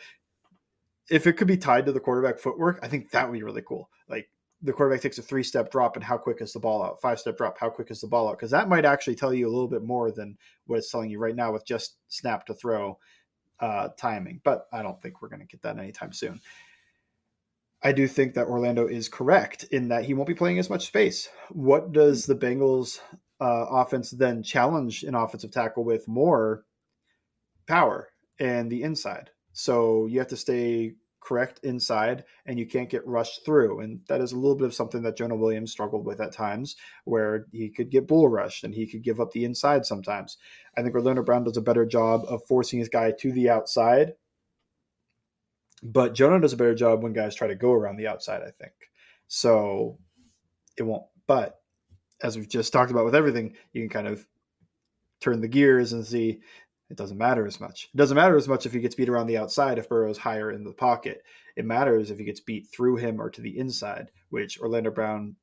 if 1.11 1.27
it 1.27 1.35
could 1.35 1.49
be 1.49 1.57
tied 1.57 1.87
to 1.87 1.93
the 1.93 2.01
quarterback 2.01 2.39
footwork, 2.39 2.79
I 2.83 2.89
think 2.89 3.11
that 3.11 3.29
would 3.29 3.39
be 3.39 3.43
really 3.43 3.63
cool. 3.63 3.89
Like 4.09 4.29
the 4.63 4.73
quarterback 4.73 5.03
takes 5.03 5.19
a 5.19 5.23
three 5.23 5.43
step 5.43 5.71
drop 5.71 5.97
and 5.97 6.05
how 6.05 6.19
quick 6.19 6.41
is 6.41 6.53
the 6.53 6.61
ball 6.61 6.83
out? 6.83 7.01
Five 7.01 7.21
step 7.21 7.37
drop, 7.37 7.59
how 7.59 7.71
quick 7.71 7.91
is 7.91 8.01
the 8.01 8.09
ball 8.09 8.29
out? 8.29 8.39
Because 8.39 8.51
that 8.51 8.69
might 8.69 8.85
actually 8.85 9.15
tell 9.15 9.33
you 9.33 9.47
a 9.47 9.51
little 9.51 9.69
bit 9.69 9.83
more 9.83 10.11
than 10.11 10.37
what 10.67 10.79
it's 10.79 10.91
telling 10.91 11.11
you 11.11 11.19
right 11.19 11.37
now 11.37 11.53
with 11.53 11.67
just 11.67 11.97
snap 12.09 12.47
to 12.47 12.55
throw 12.55 12.99
uh, 13.61 13.89
timing. 13.97 14.41
But 14.45 14.67
I 14.73 14.83
don't 14.83 15.01
think 15.01 15.23
we're 15.23 15.29
going 15.29 15.41
to 15.41 15.47
get 15.47 15.63
that 15.63 15.79
anytime 15.79 16.13
soon. 16.13 16.41
I 17.83 17.93
do 17.93 18.09
think 18.09 18.35
that 18.35 18.49
Orlando 18.49 18.89
is 18.89 19.09
correct 19.09 19.65
in 19.71 19.89
that 19.89 20.05
he 20.05 20.15
won't 20.15 20.29
be 20.29 20.35
playing 20.35 20.59
as 20.59 20.69
much 20.69 20.87
space. 20.87 21.29
What 21.51 21.93
does 21.93 22.27
the 22.27 22.35
Bengals 22.35 22.99
uh, 23.41 23.67
offense 23.71 24.11
then 24.11 24.43
challenge 24.43 25.05
an 25.05 25.15
offensive 25.15 25.53
tackle 25.53 25.85
with 25.85 26.09
more 26.09 26.65
power 27.69 28.09
and 28.41 28.71
the 28.71 28.83
inside? 28.83 29.31
So 29.53 30.07
you 30.07 30.19
have 30.19 30.29
to 30.29 30.37
stay 30.37 30.95
correct 31.21 31.61
inside 31.63 32.25
and 32.47 32.59
you 32.59 32.67
can't 32.67 32.89
get 32.89 33.07
rushed 33.07 33.45
through. 33.45 33.81
And 33.81 34.01
that 34.09 34.21
is 34.21 34.33
a 34.33 34.37
little 34.37 34.57
bit 34.57 34.67
of 34.67 34.75
something 34.75 35.03
that 35.03 35.17
Jonah 35.17 35.37
Williams 35.37 35.73
struggled 35.73 36.07
with 36.07 36.21
at 36.21 36.33
times, 36.33 36.77
where 37.05 37.47
he 37.53 37.69
could 37.69 37.91
get 37.91 38.07
bull 38.07 38.29
rushed 38.29 38.65
and 38.65 38.75
he 38.75 38.87
could 38.87 39.03
give 39.03 39.21
up 39.21 39.33
the 39.33 39.45
inside 39.45 39.85
sometimes. 39.85 40.39
I 40.77 40.83
think 40.83 40.95
Orlando 40.95 41.23
Brown 41.23 41.45
does 41.45 41.57
a 41.57 41.63
better 41.63 41.85
job 41.85 42.23
of 42.29 42.47
forcing 42.47 42.79
his 42.79 42.89
guy 42.89 43.13
to 43.19 43.33
the 43.33 43.51
outside 43.51 44.15
But 45.83 46.15
Jonah 46.15 46.41
does 46.41 46.53
a 46.53 46.57
better 46.57 46.75
job 46.75 47.03
when 47.03 47.13
guys 47.13 47.35
try 47.35 47.49
to 47.49 47.55
go 47.55 47.73
around 47.73 47.97
the 47.97 48.09
outside, 48.09 48.43
I 48.43 48.51
think. 48.51 48.73
So 49.29 49.99
it 50.77 50.83
won't. 50.83 51.05
But 51.27 51.61
as 52.23 52.37
we've 52.37 52.49
just 52.49 52.73
talked 52.73 52.91
about 52.91 53.05
with 53.05 53.15
everything, 53.15 53.55
you 53.73 53.83
can 53.83 53.91
kind 53.91 54.09
of 54.09 54.27
turn 55.21 55.41
the 55.41 55.49
gears 55.49 55.93
and 55.93 56.07
see 56.07 56.41
it 56.91 56.97
doesn't 56.97 57.19
matter 57.19 57.47
as 57.47 57.61
much. 57.61 57.89
It 57.93 57.97
doesn't 57.97 58.17
matter 58.17 58.37
as 58.37 58.49
much 58.49 58.65
if 58.67 58.73
he 58.73 58.81
gets 58.81 58.95
beat 58.95 59.09
around 59.09 59.27
the 59.27 59.37
outside 59.37 59.79
if 59.79 59.89
Burrow's 59.89 60.19
higher 60.19 60.51
in 60.51 60.65
the 60.65 60.73
pocket. 60.73 61.23
It 61.57 61.65
matters 61.65 62.11
if 62.11 62.19
he 62.19 62.25
gets 62.25 62.41
beat 62.41 62.67
through 62.69 62.97
him 62.97 63.21
or 63.21 63.31
to 63.31 63.41
the 63.41 63.59
inside, 63.59 64.11
which 64.31 64.61
Orlando 64.61 64.91
Brown 64.91 65.37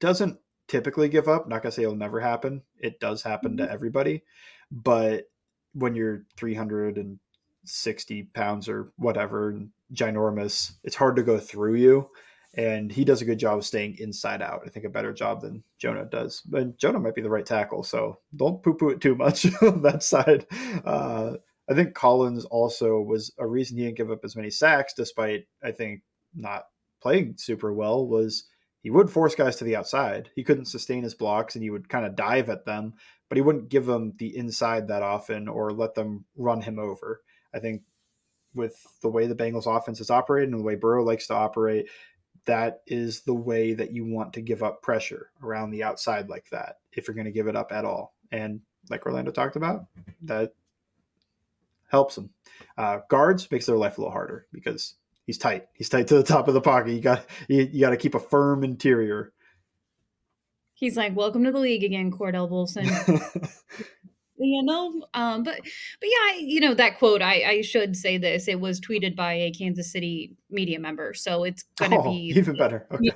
doesn't 0.00 0.38
typically 0.68 1.08
give 1.08 1.28
up. 1.28 1.48
Not 1.48 1.62
gonna 1.62 1.72
say 1.72 1.82
it'll 1.82 1.96
never 1.96 2.20
happen. 2.20 2.62
It 2.78 3.00
does 3.00 3.22
happen 3.22 3.52
mm-hmm. 3.56 3.66
to 3.66 3.72
everybody, 3.72 4.22
but 4.70 5.28
when 5.72 5.94
you're 5.94 6.24
360 6.36 8.22
pounds 8.34 8.68
or 8.68 8.92
whatever, 8.96 9.60
ginormous, 9.92 10.72
it's 10.84 10.96
hard 10.96 11.16
to 11.16 11.22
go 11.22 11.38
through 11.38 11.74
you 11.74 12.10
and 12.56 12.90
he 12.90 13.04
does 13.04 13.20
a 13.20 13.26
good 13.26 13.38
job 13.38 13.58
of 13.58 13.66
staying 13.66 13.96
inside 13.98 14.40
out. 14.40 14.62
I 14.64 14.70
think 14.70 14.86
a 14.86 14.90
better 14.90 15.12
job 15.12 15.42
than 15.42 15.62
Jonah 15.78 16.06
does. 16.06 16.40
But 16.40 16.78
Jonah 16.78 16.98
might 16.98 17.14
be 17.14 17.20
the 17.20 17.30
right 17.30 17.44
tackle, 17.44 17.82
so 17.82 18.18
don't 18.34 18.62
poo 18.62 18.74
poo 18.74 18.88
it 18.88 19.00
too 19.00 19.14
much 19.14 19.46
on 19.62 19.82
that 19.82 20.02
side. 20.02 20.46
Uh, 20.84 21.34
I 21.68 21.74
think 21.74 21.94
Collins 21.94 22.46
also 22.46 23.00
was 23.00 23.32
a 23.38 23.46
reason 23.46 23.76
he 23.76 23.84
didn't 23.84 23.98
give 23.98 24.10
up 24.10 24.24
as 24.24 24.36
many 24.36 24.50
sacks, 24.50 24.94
despite 24.94 25.46
I 25.62 25.70
think 25.70 26.02
not 26.34 26.64
playing 27.02 27.34
super 27.36 27.72
well. 27.74 28.06
Was 28.06 28.44
he 28.82 28.90
would 28.90 29.10
force 29.10 29.34
guys 29.34 29.56
to 29.56 29.64
the 29.64 29.76
outside? 29.76 30.30
He 30.34 30.44
couldn't 30.44 30.66
sustain 30.66 31.02
his 31.02 31.14
blocks, 31.14 31.56
and 31.56 31.62
he 31.62 31.70
would 31.70 31.88
kind 31.90 32.06
of 32.06 32.16
dive 32.16 32.48
at 32.48 32.64
them, 32.64 32.94
but 33.28 33.36
he 33.36 33.42
wouldn't 33.42 33.68
give 33.68 33.84
them 33.84 34.14
the 34.18 34.34
inside 34.34 34.88
that 34.88 35.02
often 35.02 35.46
or 35.46 35.72
let 35.72 35.94
them 35.94 36.24
run 36.36 36.62
him 36.62 36.78
over. 36.78 37.20
I 37.52 37.58
think 37.58 37.82
with 38.54 38.80
the 39.02 39.08
way 39.10 39.26
the 39.26 39.34
Bengals 39.34 39.66
offense 39.66 40.00
is 40.00 40.10
operated 40.10 40.50
and 40.50 40.60
the 40.60 40.64
way 40.64 40.74
Burrow 40.74 41.04
likes 41.04 41.26
to 41.26 41.34
operate, 41.34 41.88
that 42.46 42.82
is 42.86 43.20
the 43.22 43.34
way 43.34 43.74
that 43.74 43.92
you 43.92 44.04
want 44.04 44.32
to 44.34 44.40
give 44.40 44.62
up 44.62 44.82
pressure 44.82 45.30
around 45.42 45.70
the 45.70 45.82
outside 45.82 46.28
like 46.28 46.48
that 46.50 46.78
if 46.92 47.06
you're 47.06 47.14
going 47.14 47.26
to 47.26 47.32
give 47.32 47.48
it 47.48 47.56
up 47.56 47.72
at 47.72 47.84
all. 47.84 48.14
And 48.32 48.60
like 48.88 49.04
Orlando 49.04 49.32
talked 49.32 49.56
about, 49.56 49.86
that 50.22 50.54
helps 51.88 52.14
them. 52.14 52.30
Uh, 52.78 53.00
guards 53.08 53.50
makes 53.50 53.66
their 53.66 53.76
life 53.76 53.98
a 53.98 54.00
little 54.00 54.12
harder 54.12 54.46
because 54.52 54.94
he's 55.24 55.38
tight. 55.38 55.66
He's 55.74 55.88
tight 55.88 56.06
to 56.08 56.14
the 56.14 56.22
top 56.22 56.48
of 56.48 56.54
the 56.54 56.60
pocket. 56.60 56.92
You 56.92 57.00
got 57.00 57.26
you, 57.48 57.68
you 57.70 57.80
got 57.80 57.90
to 57.90 57.96
keep 57.96 58.14
a 58.14 58.20
firm 58.20 58.64
interior. 58.64 59.32
He's 60.74 60.96
like, 60.96 61.16
"Welcome 61.16 61.44
to 61.44 61.52
the 61.52 61.58
league 61.58 61.84
again, 61.84 62.10
Cordell 62.10 62.50
Volson." 62.50 62.86
you 64.38 64.62
know? 64.62 65.02
Um 65.14 65.42
but 65.42 65.60
but 65.60 66.08
yeah 66.08 66.38
you 66.38 66.60
know 66.60 66.74
that 66.74 66.98
quote 66.98 67.22
i 67.22 67.42
i 67.42 67.60
should 67.62 67.96
say 67.96 68.18
this 68.18 68.48
it 68.48 68.60
was 68.60 68.80
tweeted 68.80 69.16
by 69.16 69.32
a 69.32 69.50
kansas 69.50 69.90
city 69.92 70.34
media 70.50 70.78
member 70.78 71.14
so 71.14 71.44
it's 71.44 71.64
gonna 71.78 71.98
oh, 71.98 72.10
be 72.10 72.32
even 72.36 72.56
better. 72.56 72.86
Okay 72.92 73.10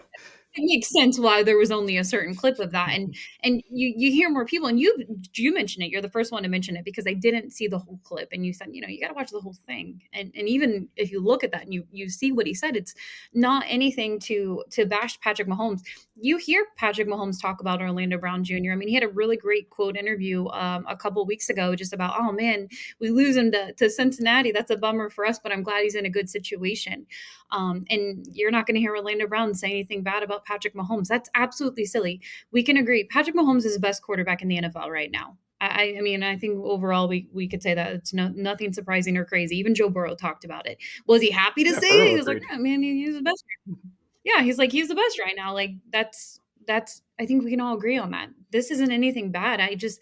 it 0.55 0.65
makes 0.67 0.91
sense 0.91 1.19
why 1.19 1.43
there 1.43 1.57
was 1.57 1.71
only 1.71 1.97
a 1.97 2.05
certain 2.05 2.35
clip 2.35 2.59
of 2.59 2.73
that 2.73 2.91
and 2.91 3.15
and 3.45 3.63
you 3.71 3.93
you 3.97 4.11
hear 4.11 4.29
more 4.29 4.45
people 4.45 4.69
and 4.69 4.81
you 4.81 4.97
you 5.35 5.55
mentioned 5.55 5.85
it 5.85 5.91
you're 5.91 6.03
the 6.03 6.11
first 6.11 6.33
one 6.33 6.43
to 6.43 6.49
mention 6.49 6.77
it 6.77 6.85
because 6.85 7.07
i 7.07 7.13
didn't 7.13 7.51
see 7.51 7.69
the 7.69 7.79
whole 7.79 8.01
clip 8.03 8.29
and 8.33 8.45
you 8.45 8.53
said 8.53 8.69
you 8.73 8.81
know 8.81 8.89
you 8.89 9.01
got 9.01 9.09
to 9.09 9.15
watch 9.15 9.31
the 9.31 9.41
whole 9.41 9.57
thing 9.67 10.01
and 10.13 10.33
and 10.35 10.49
even 10.49 10.89
if 10.97 11.13
you 11.13 11.21
look 11.21 11.45
at 11.45 11.53
that 11.53 11.63
and 11.63 11.73
you 11.73 11.85
you 11.93 12.09
see 12.09 12.33
what 12.33 12.47
he 12.47 12.55
said 12.55 12.75
it's 12.77 12.95
not 13.33 13.65
anything 13.69 14.19
to 14.19 14.65
to 14.71 14.87
bash 14.87 15.21
patrick 15.21 15.49
mahomes. 15.49 15.81
You 16.17 16.37
hear 16.37 16.67
patrick 16.77 17.09
mahomes 17.09 17.41
talk 17.41 17.61
about 17.61 17.81
orlando 17.81 18.19
brown 18.19 18.43
jr 18.43 18.73
i 18.73 18.77
mean 18.77 18.89
he 18.89 18.95
had 18.95 19.05
a 19.05 19.09
really 19.09 19.37
great 19.37 19.71
quote 19.71 19.97
interview 19.97 20.49
um, 20.49 20.85
a 20.89 20.97
couple 20.97 21.25
weeks 21.27 21.49
ago 21.49 21.77
just 21.77 21.93
about 21.93 22.15
oh 22.19 22.33
man 22.33 22.69
we 23.01 23.11
lose 23.11 23.37
him 23.37 23.53
to, 23.53 23.73
to 23.75 23.89
cincinnati 23.89 24.51
that's 24.51 24.71
a 24.71 24.77
bummer 24.77 25.11
for 25.11 25.25
us 25.25 25.39
but 25.39 25.53
i'm 25.53 25.63
glad 25.63 25.83
he's 25.83 25.95
in 25.95 26.07
a 26.07 26.11
good 26.11 26.29
situation 26.29 27.07
um, 27.53 27.85
and 27.91 28.27
you're 28.33 28.51
not 28.51 28.67
going 28.67 28.75
to 28.75 28.81
hear 28.81 28.95
orlando 28.95 29.27
brown 29.27 29.55
say 29.55 29.71
anything 29.71 30.03
bad 30.03 30.23
about 30.23 30.40
Patrick 30.45 30.75
Mahomes. 30.75 31.07
That's 31.07 31.31
absolutely 31.35 31.85
silly. 31.85 32.21
We 32.53 32.63
can 32.63 32.77
agree. 32.77 33.05
Patrick 33.05 33.37
Mahomes 33.37 33.65
is 33.65 33.75
the 33.75 33.81
best 33.81 34.03
quarterback 34.03 34.43
in 34.43 34.49
the 34.49 34.61
NFL 34.61 34.89
right 34.89 35.11
now. 35.11 35.37
I, 35.61 35.95
I 35.99 36.01
mean, 36.01 36.23
I 36.23 36.37
think 36.37 36.59
overall 36.65 37.07
we, 37.07 37.29
we 37.33 37.47
could 37.47 37.63
say 37.63 37.75
that 37.75 37.93
it's 37.93 38.15
no, 38.15 38.29
nothing 38.29 38.73
surprising 38.73 39.17
or 39.17 39.25
crazy. 39.25 39.57
Even 39.59 39.75
Joe 39.75 39.91
Burrow 39.91 40.15
talked 40.15 40.45
about 40.45 40.67
it. 40.67 40.79
Was 41.07 41.21
he 41.21 41.31
happy 41.31 41.65
to 41.65 41.71
yeah, 41.71 41.79
say 41.79 41.91
Burrow 41.91 42.05
it? 42.05 42.09
He 42.09 42.17
was 42.17 42.27
agreed. 42.27 42.43
like, 42.43 42.51
yeah, 42.51 42.59
man, 42.59 42.83
he's 42.83 43.15
the 43.15 43.23
best. 43.23 43.45
Mm-hmm. 43.69 43.89
Yeah, 44.25 44.43
he's 44.43 44.59
like, 44.59 44.73
he's 44.73 44.89
the 44.89 44.95
best 44.95 45.19
right 45.19 45.35
now. 45.37 45.53
Like 45.53 45.73
that's 45.93 46.41
that's. 46.67 47.03
I 47.19 47.27
think 47.27 47.45
we 47.45 47.51
can 47.51 47.61
all 47.61 47.77
agree 47.77 47.99
on 47.99 48.11
that. 48.13 48.31
This 48.51 48.71
isn't 48.71 48.91
anything 48.91 49.31
bad. 49.31 49.61
I 49.61 49.75
just 49.75 50.01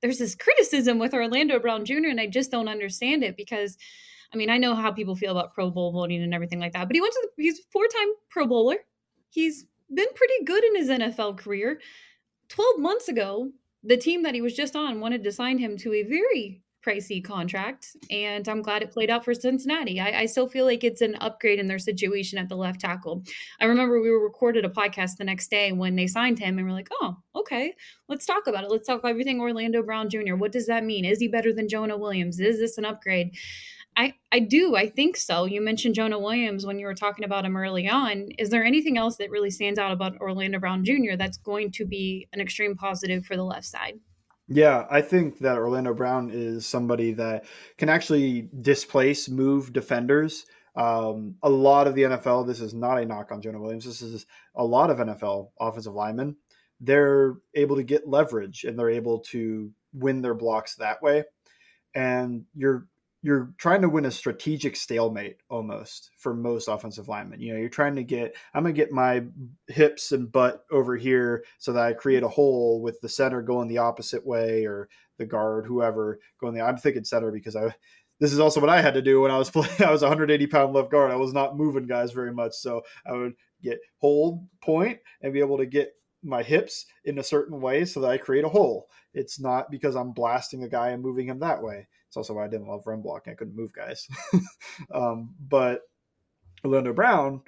there's 0.00 0.18
this 0.18 0.36
criticism 0.36 0.98
with 0.98 1.14
Orlando 1.14 1.58
Brown 1.58 1.84
Jr. 1.84 2.08
and 2.08 2.20
I 2.20 2.26
just 2.26 2.50
don't 2.50 2.68
understand 2.68 3.24
it 3.24 3.36
because. 3.36 3.76
I 4.32 4.36
mean, 4.36 4.48
I 4.48 4.58
know 4.58 4.76
how 4.76 4.92
people 4.92 5.16
feel 5.16 5.32
about 5.36 5.54
Pro 5.54 5.72
Bowl 5.72 5.90
voting 5.90 6.22
and 6.22 6.32
everything 6.32 6.60
like 6.60 6.72
that, 6.74 6.86
but 6.86 6.94
he 6.94 7.00
went 7.00 7.12
to 7.14 7.28
the, 7.36 7.42
he's 7.42 7.62
four 7.72 7.88
time 7.88 8.10
Pro 8.28 8.46
Bowler. 8.46 8.76
He's 9.28 9.66
been 9.94 10.12
pretty 10.14 10.44
good 10.44 10.64
in 10.64 10.76
his 10.76 10.88
NFL 10.88 11.38
career. 11.38 11.80
12 12.48 12.78
months 12.78 13.08
ago, 13.08 13.50
the 13.82 13.96
team 13.96 14.22
that 14.22 14.34
he 14.34 14.42
was 14.42 14.54
just 14.54 14.76
on 14.76 15.00
wanted 15.00 15.24
to 15.24 15.32
sign 15.32 15.58
him 15.58 15.76
to 15.78 15.94
a 15.94 16.02
very 16.02 16.62
pricey 16.84 17.22
contract, 17.22 17.96
and 18.10 18.48
I'm 18.48 18.62
glad 18.62 18.82
it 18.82 18.90
played 18.90 19.10
out 19.10 19.24
for 19.24 19.34
Cincinnati. 19.34 20.00
I, 20.00 20.20
I, 20.20 20.26
still 20.26 20.48
feel 20.48 20.64
like 20.64 20.82
it's 20.82 21.02
an 21.02 21.14
upgrade 21.16 21.58
in 21.58 21.68
their 21.68 21.78
situation 21.78 22.38
at 22.38 22.48
the 22.48 22.56
left 22.56 22.80
tackle. 22.80 23.22
I 23.60 23.66
remember 23.66 24.00
we 24.00 24.10
were 24.10 24.22
recorded 24.22 24.64
a 24.64 24.70
podcast 24.70 25.16
the 25.16 25.24
next 25.24 25.50
day 25.50 25.72
when 25.72 25.94
they 25.94 26.06
signed 26.06 26.38
him, 26.38 26.58
and 26.58 26.66
we're 26.66 26.72
like, 26.72 26.88
oh, 27.02 27.16
okay, 27.34 27.74
let's 28.08 28.24
talk 28.24 28.46
about 28.46 28.64
it. 28.64 28.70
Let's 28.70 28.86
talk 28.86 29.00
about 29.00 29.10
everything 29.10 29.40
Orlando 29.40 29.82
Brown 29.82 30.08
Jr. 30.08 30.36
What 30.36 30.52
does 30.52 30.66
that 30.66 30.84
mean? 30.84 31.04
Is 31.04 31.20
he 31.20 31.28
better 31.28 31.52
than 31.52 31.68
Jonah 31.68 31.98
Williams? 31.98 32.40
Is 32.40 32.58
this 32.58 32.78
an 32.78 32.86
upgrade? 32.86 33.36
I, 34.00 34.14
I 34.32 34.38
do. 34.38 34.76
I 34.76 34.88
think 34.88 35.18
so. 35.18 35.44
You 35.44 35.60
mentioned 35.60 35.94
Jonah 35.94 36.18
Williams 36.18 36.64
when 36.64 36.78
you 36.78 36.86
were 36.86 36.94
talking 36.94 37.22
about 37.22 37.44
him 37.44 37.54
early 37.54 37.86
on. 37.86 38.30
Is 38.38 38.48
there 38.48 38.64
anything 38.64 38.96
else 38.96 39.16
that 39.16 39.28
really 39.28 39.50
stands 39.50 39.78
out 39.78 39.92
about 39.92 40.18
Orlando 40.22 40.58
Brown 40.58 40.86
Jr. 40.86 41.16
that's 41.18 41.36
going 41.36 41.70
to 41.72 41.84
be 41.84 42.26
an 42.32 42.40
extreme 42.40 42.74
positive 42.76 43.26
for 43.26 43.36
the 43.36 43.44
left 43.44 43.66
side? 43.66 44.00
Yeah, 44.48 44.86
I 44.90 45.02
think 45.02 45.40
that 45.40 45.58
Orlando 45.58 45.92
Brown 45.92 46.30
is 46.32 46.64
somebody 46.64 47.12
that 47.12 47.44
can 47.76 47.90
actually 47.90 48.48
displace, 48.62 49.28
move 49.28 49.74
defenders. 49.74 50.46
Um, 50.76 51.34
a 51.42 51.50
lot 51.50 51.86
of 51.86 51.94
the 51.94 52.04
NFL, 52.04 52.46
this 52.46 52.60
is 52.60 52.72
not 52.72 53.02
a 53.02 53.04
knock 53.04 53.30
on 53.30 53.42
Jonah 53.42 53.60
Williams. 53.60 53.84
This 53.84 54.00
is 54.00 54.24
a 54.54 54.64
lot 54.64 54.88
of 54.88 54.96
NFL 54.96 55.50
offensive 55.60 55.92
linemen. 55.92 56.36
They're 56.80 57.34
able 57.54 57.76
to 57.76 57.82
get 57.82 58.08
leverage 58.08 58.64
and 58.64 58.78
they're 58.78 58.88
able 58.88 59.18
to 59.28 59.70
win 59.92 60.22
their 60.22 60.34
blocks 60.34 60.76
that 60.76 61.02
way. 61.02 61.24
And 61.94 62.46
you're 62.54 62.86
you're 63.22 63.52
trying 63.58 63.82
to 63.82 63.88
win 63.88 64.06
a 64.06 64.10
strategic 64.10 64.76
stalemate 64.76 65.36
almost 65.50 66.10
for 66.16 66.34
most 66.34 66.68
offensive 66.68 67.08
linemen. 67.08 67.40
You 67.40 67.52
know, 67.52 67.60
you're 67.60 67.68
trying 67.68 67.96
to 67.96 68.02
get 68.02 68.34
I'm 68.54 68.62
gonna 68.62 68.72
get 68.72 68.92
my 68.92 69.24
hips 69.68 70.12
and 70.12 70.30
butt 70.30 70.64
over 70.70 70.96
here 70.96 71.44
so 71.58 71.72
that 71.72 71.84
I 71.84 71.92
create 71.92 72.22
a 72.22 72.28
hole 72.28 72.80
with 72.80 73.00
the 73.00 73.08
center 73.08 73.42
going 73.42 73.68
the 73.68 73.78
opposite 73.78 74.26
way 74.26 74.64
or 74.64 74.88
the 75.18 75.26
guard, 75.26 75.66
whoever 75.66 76.18
going 76.40 76.54
the 76.54 76.62
I'm 76.62 76.78
thinking 76.78 77.04
center 77.04 77.30
because 77.30 77.56
I 77.56 77.74
this 78.20 78.32
is 78.32 78.40
also 78.40 78.60
what 78.60 78.70
I 78.70 78.80
had 78.80 78.94
to 78.94 79.02
do 79.02 79.20
when 79.20 79.30
I 79.30 79.38
was 79.38 79.50
playing. 79.50 79.82
I 79.84 79.90
was 79.90 80.02
180 80.02 80.46
pound 80.46 80.72
left 80.72 80.90
guard. 80.90 81.10
I 81.10 81.16
was 81.16 81.32
not 81.32 81.56
moving 81.56 81.86
guys 81.86 82.12
very 82.12 82.32
much. 82.32 82.52
So 82.54 82.82
I 83.06 83.12
would 83.12 83.34
get 83.62 83.80
hold 83.98 84.46
point 84.62 84.98
and 85.20 85.32
be 85.32 85.40
able 85.40 85.58
to 85.58 85.66
get 85.66 85.92
my 86.22 86.42
hips 86.42 86.86
in 87.04 87.18
a 87.18 87.24
certain 87.24 87.60
way 87.60 87.84
so 87.84 88.00
that 88.00 88.10
I 88.10 88.18
create 88.18 88.44
a 88.44 88.48
hole. 88.48 88.88
It's 89.14 89.40
not 89.40 89.70
because 89.70 89.96
I'm 89.96 90.12
blasting 90.12 90.64
a 90.64 90.68
guy 90.68 90.90
and 90.90 91.02
moving 91.02 91.26
him 91.26 91.38
that 91.40 91.62
way. 91.62 91.86
It's 92.08 92.16
also 92.16 92.34
why 92.34 92.44
I 92.44 92.48
didn't 92.48 92.68
love 92.68 92.86
run 92.86 93.02
blocking. 93.02 93.32
I 93.32 93.36
couldn't 93.36 93.56
move 93.56 93.72
guys. 93.72 94.08
um, 94.94 95.34
but 95.48 95.82
Orlando 96.64 96.92
Brown 96.92 97.40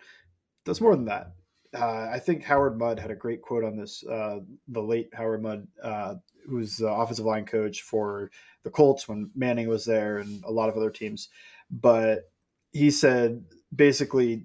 does 0.65 0.81
more 0.81 0.95
than 0.95 1.07
that. 1.07 1.33
Uh, 1.75 2.09
I 2.13 2.19
think 2.19 2.45
Howard 2.45 2.79
Mudd 2.79 2.99
had 2.99 3.11
a 3.11 3.17
great 3.17 3.43
quote 3.43 3.65
on 3.65 3.77
this. 3.77 4.05
Uh, 4.05 4.41
the 4.69 4.83
late 4.83 5.09
Howard 5.15 5.43
Mudd, 5.43 5.67
uh, 5.83 6.15
who 6.49 6.57
was 6.57 6.77
the 6.77 6.89
offensive 6.89 7.25
line 7.25 7.47
coach 7.47 7.83
for 7.83 8.31
the 8.63 8.71
Colts 8.71 9.09
when 9.09 9.31
Manning 9.35 9.69
was 9.69 9.85
there 9.85 10.19
and 10.19 10.45
a 10.45 10.53
lot 10.53 10.69
of 10.69 10.77
other 10.77 10.91
teams. 10.91 11.29
But 11.71 12.31
he 12.73 12.91
said 12.91 13.45
basically, 13.75 14.45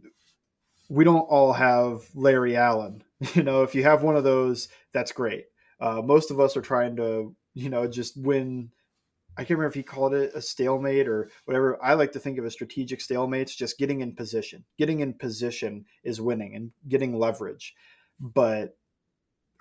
we 0.90 1.04
don't 1.04 1.20
all 1.20 1.54
have 1.54 2.04
Larry 2.14 2.56
Allen. 2.56 3.04
You 3.34 3.42
know, 3.42 3.64
if 3.64 3.74
you 3.74 3.82
have 3.82 4.04
one 4.04 4.16
of 4.16 4.24
those, 4.24 4.68
that's 4.94 5.12
great. 5.12 5.46
Uh, 5.80 6.04
most 6.04 6.30
of 6.30 6.40
us 6.40 6.56
are 6.56 6.62
trying 6.62 6.96
to, 6.98 7.36
you 7.56 7.70
know, 7.70 7.88
just 7.88 8.16
win 8.16 8.70
I 9.38 9.42
can't 9.42 9.52
remember 9.52 9.68
if 9.68 9.76
he 9.76 9.84
called 9.84 10.16
it 10.16 10.32
a 10.34 10.42
stalemate 10.42 11.08
or 11.08 11.30
whatever. 11.46 11.78
I 11.84 11.94
like 11.94 12.12
to 12.14 12.20
think 12.20 12.40
of 12.40 12.46
a 12.46 12.52
strategic 12.52 13.00
stalemates 13.00 13.56
just 13.56 13.78
getting 13.78 14.02
in 14.02 14.16
position. 14.16 14.66
Getting 14.80 15.02
in 15.02 15.14
position 15.14 15.86
is 16.04 16.20
winning 16.20 16.56
and 16.56 16.72
getting 16.88 17.18
leverage. 17.18 17.76
But 18.20 18.76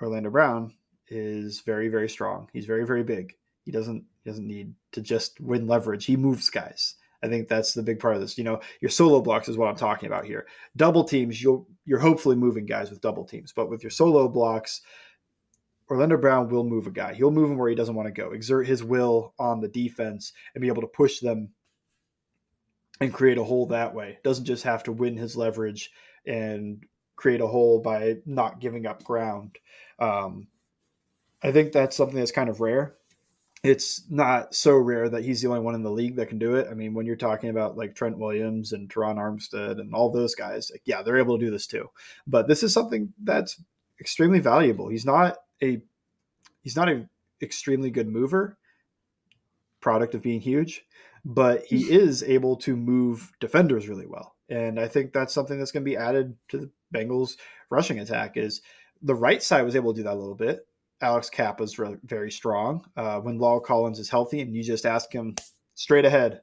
Orlando 0.00 0.30
Brown 0.30 0.72
is 1.08 1.60
very, 1.60 1.88
very 1.88 2.08
strong. 2.08 2.48
He's 2.54 2.64
very, 2.64 2.86
very 2.86 3.02
big. 3.02 3.34
He 3.64 3.70
doesn't 3.70 4.04
he 4.24 4.30
doesn't 4.30 4.46
need 4.46 4.72
to 4.92 5.02
just 5.02 5.40
win 5.40 5.66
leverage. 5.66 6.06
He 6.06 6.16
moves 6.16 6.48
guys. 6.48 6.94
I 7.22 7.28
think 7.28 7.48
that's 7.48 7.72
the 7.72 7.82
big 7.82 7.98
part 7.98 8.14
of 8.14 8.20
this. 8.20 8.36
You 8.38 8.44
know, 8.44 8.60
your 8.80 8.90
solo 8.90 9.20
blocks 9.20 9.48
is 9.48 9.56
what 9.56 9.68
I'm 9.68 9.76
talking 9.76 10.06
about 10.06 10.24
here. 10.24 10.46
Double 10.76 11.04
teams, 11.04 11.42
you'll 11.42 11.66
you're 11.84 11.98
hopefully 11.98 12.36
moving 12.36 12.66
guys 12.66 12.90
with 12.90 13.00
double 13.00 13.24
teams, 13.24 13.52
but 13.52 13.70
with 13.70 13.82
your 13.82 13.90
solo 13.90 14.28
blocks, 14.28 14.82
Orlando 15.88 16.16
Brown 16.16 16.48
will 16.48 16.64
move 16.64 16.86
a 16.86 16.90
guy. 16.90 17.14
He'll 17.14 17.30
move 17.30 17.50
him 17.50 17.58
where 17.58 17.68
he 17.68 17.76
doesn't 17.76 17.94
want 17.94 18.06
to 18.06 18.12
go, 18.12 18.32
exert 18.32 18.66
his 18.66 18.82
will 18.82 19.34
on 19.38 19.60
the 19.60 19.68
defense, 19.68 20.32
and 20.54 20.62
be 20.62 20.68
able 20.68 20.82
to 20.82 20.88
push 20.88 21.20
them 21.20 21.50
and 23.00 23.12
create 23.12 23.38
a 23.38 23.44
hole 23.44 23.66
that 23.66 23.94
way. 23.94 24.18
Doesn't 24.24 24.44
just 24.44 24.64
have 24.64 24.82
to 24.84 24.92
win 24.92 25.16
his 25.16 25.36
leverage 25.36 25.92
and 26.26 26.84
create 27.14 27.40
a 27.40 27.46
hole 27.46 27.80
by 27.80 28.16
not 28.26 28.60
giving 28.60 28.86
up 28.86 29.04
ground. 29.04 29.58
Um, 29.98 30.48
I 31.42 31.52
think 31.52 31.72
that's 31.72 31.96
something 31.96 32.18
that's 32.18 32.32
kind 32.32 32.48
of 32.48 32.60
rare. 32.60 32.94
It's 33.66 34.02
not 34.10 34.54
so 34.54 34.76
rare 34.76 35.08
that 35.08 35.24
he's 35.24 35.42
the 35.42 35.48
only 35.48 35.60
one 35.60 35.74
in 35.74 35.82
the 35.82 35.90
league 35.90 36.16
that 36.16 36.28
can 36.28 36.38
do 36.38 36.54
it. 36.54 36.68
I 36.70 36.74
mean, 36.74 36.94
when 36.94 37.06
you're 37.06 37.16
talking 37.16 37.50
about 37.50 37.76
like 37.76 37.94
Trent 37.94 38.18
Williams 38.18 38.72
and 38.72 38.88
Terron 38.88 39.16
Armstead 39.16 39.80
and 39.80 39.94
all 39.94 40.10
those 40.10 40.34
guys, 40.34 40.70
like, 40.70 40.82
yeah, 40.84 41.02
they're 41.02 41.18
able 41.18 41.38
to 41.38 41.44
do 41.44 41.50
this 41.50 41.66
too. 41.66 41.90
But 42.26 42.48
this 42.48 42.62
is 42.62 42.72
something 42.72 43.12
that's 43.22 43.60
extremely 44.00 44.40
valuable. 44.40 44.88
He's 44.88 45.06
not 45.06 45.38
a 45.62 45.82
he's 46.62 46.76
not 46.76 46.88
an 46.88 47.08
extremely 47.42 47.90
good 47.90 48.08
mover, 48.08 48.58
product 49.80 50.14
of 50.14 50.22
being 50.22 50.40
huge, 50.40 50.84
but 51.24 51.64
he 51.64 51.90
is 51.92 52.22
able 52.22 52.56
to 52.56 52.76
move 52.76 53.32
defenders 53.40 53.88
really 53.88 54.06
well. 54.06 54.34
And 54.48 54.78
I 54.78 54.86
think 54.88 55.12
that's 55.12 55.34
something 55.34 55.58
that's 55.58 55.72
going 55.72 55.84
to 55.84 55.90
be 55.90 55.96
added 55.96 56.36
to 56.48 56.58
the 56.58 56.70
Bengals 56.94 57.36
rushing 57.70 57.98
attack 57.98 58.36
is 58.36 58.62
the 59.02 59.14
right 59.14 59.42
side 59.42 59.62
was 59.62 59.76
able 59.76 59.92
to 59.92 59.98
do 59.98 60.04
that 60.04 60.14
a 60.14 60.18
little 60.18 60.34
bit. 60.34 60.66
Alex 61.00 61.28
Cappa's 61.30 61.78
really, 61.78 61.96
very 62.04 62.30
strong. 62.30 62.84
Uh, 62.96 63.20
when 63.20 63.38
La'el 63.38 63.62
Collins 63.62 63.98
is 63.98 64.10
healthy 64.10 64.40
and 64.40 64.54
you 64.54 64.62
just 64.62 64.86
ask 64.86 65.12
him 65.12 65.34
straight 65.74 66.04
ahead, 66.04 66.40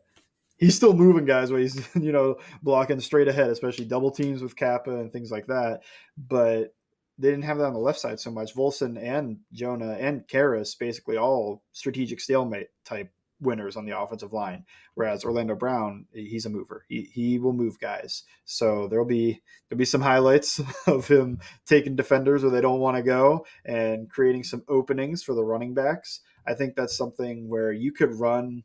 he's 0.58 0.76
still 0.76 0.94
moving 0.94 1.26
guys 1.26 1.52
where 1.52 1.60
he's, 1.60 1.88
you 1.96 2.12
know, 2.12 2.38
blocking 2.62 3.00
straight 3.00 3.28
ahead, 3.28 3.50
especially 3.50 3.86
double 3.86 4.12
teams 4.12 4.42
with 4.42 4.56
Cappa 4.56 4.92
and 4.92 5.12
things 5.12 5.32
like 5.32 5.48
that. 5.48 5.82
But 6.18 6.76
they 7.18 7.30
didn't 7.30 7.46
have 7.46 7.58
that 7.58 7.66
on 7.66 7.74
the 7.74 7.80
left 7.80 8.00
side 8.00 8.20
so 8.20 8.32
much. 8.32 8.56
Volson 8.56 9.02
and 9.02 9.38
Jonah 9.52 9.94
and 9.94 10.28
Karras 10.28 10.78
basically 10.78 11.18
all 11.18 11.64
strategic 11.72 12.20
stalemate 12.20 12.68
type 12.86 13.10
winners 13.44 13.76
on 13.76 13.86
the 13.86 13.98
offensive 13.98 14.34
line. 14.34 14.66
Whereas 14.96 15.24
Orlando 15.24 15.56
Brown, 15.56 16.06
he's 16.14 16.46
a 16.46 16.50
mover. 16.50 16.86
He, 16.88 17.10
he 17.14 17.40
will 17.40 17.54
move 17.54 17.80
guys. 17.80 18.24
So 18.46 18.88
there'll 18.88 19.06
be 19.06 19.42
there'll 19.70 19.80
be 19.80 19.86
some 19.86 20.02
highlights 20.02 20.62
of 20.88 21.08
him 21.08 21.40
taking 21.66 21.96
defenders 21.96 22.44
where 22.44 22.52
they 22.52 22.62
don't 22.62 22.80
want 22.80 22.98
to 22.98 23.04
go 23.04 23.46
and 23.66 24.10
creating 24.10 24.44
some 24.44 24.64
openings 24.68 25.24
for 25.24 25.34
the 25.36 25.44
running 25.44 25.74
backs. 25.74 26.22
I 26.48 26.54
think 26.54 26.76
that's 26.76 26.98
something 26.98 27.48
where 27.48 27.72
you 27.72 27.92
could 27.92 28.14
run 28.16 28.64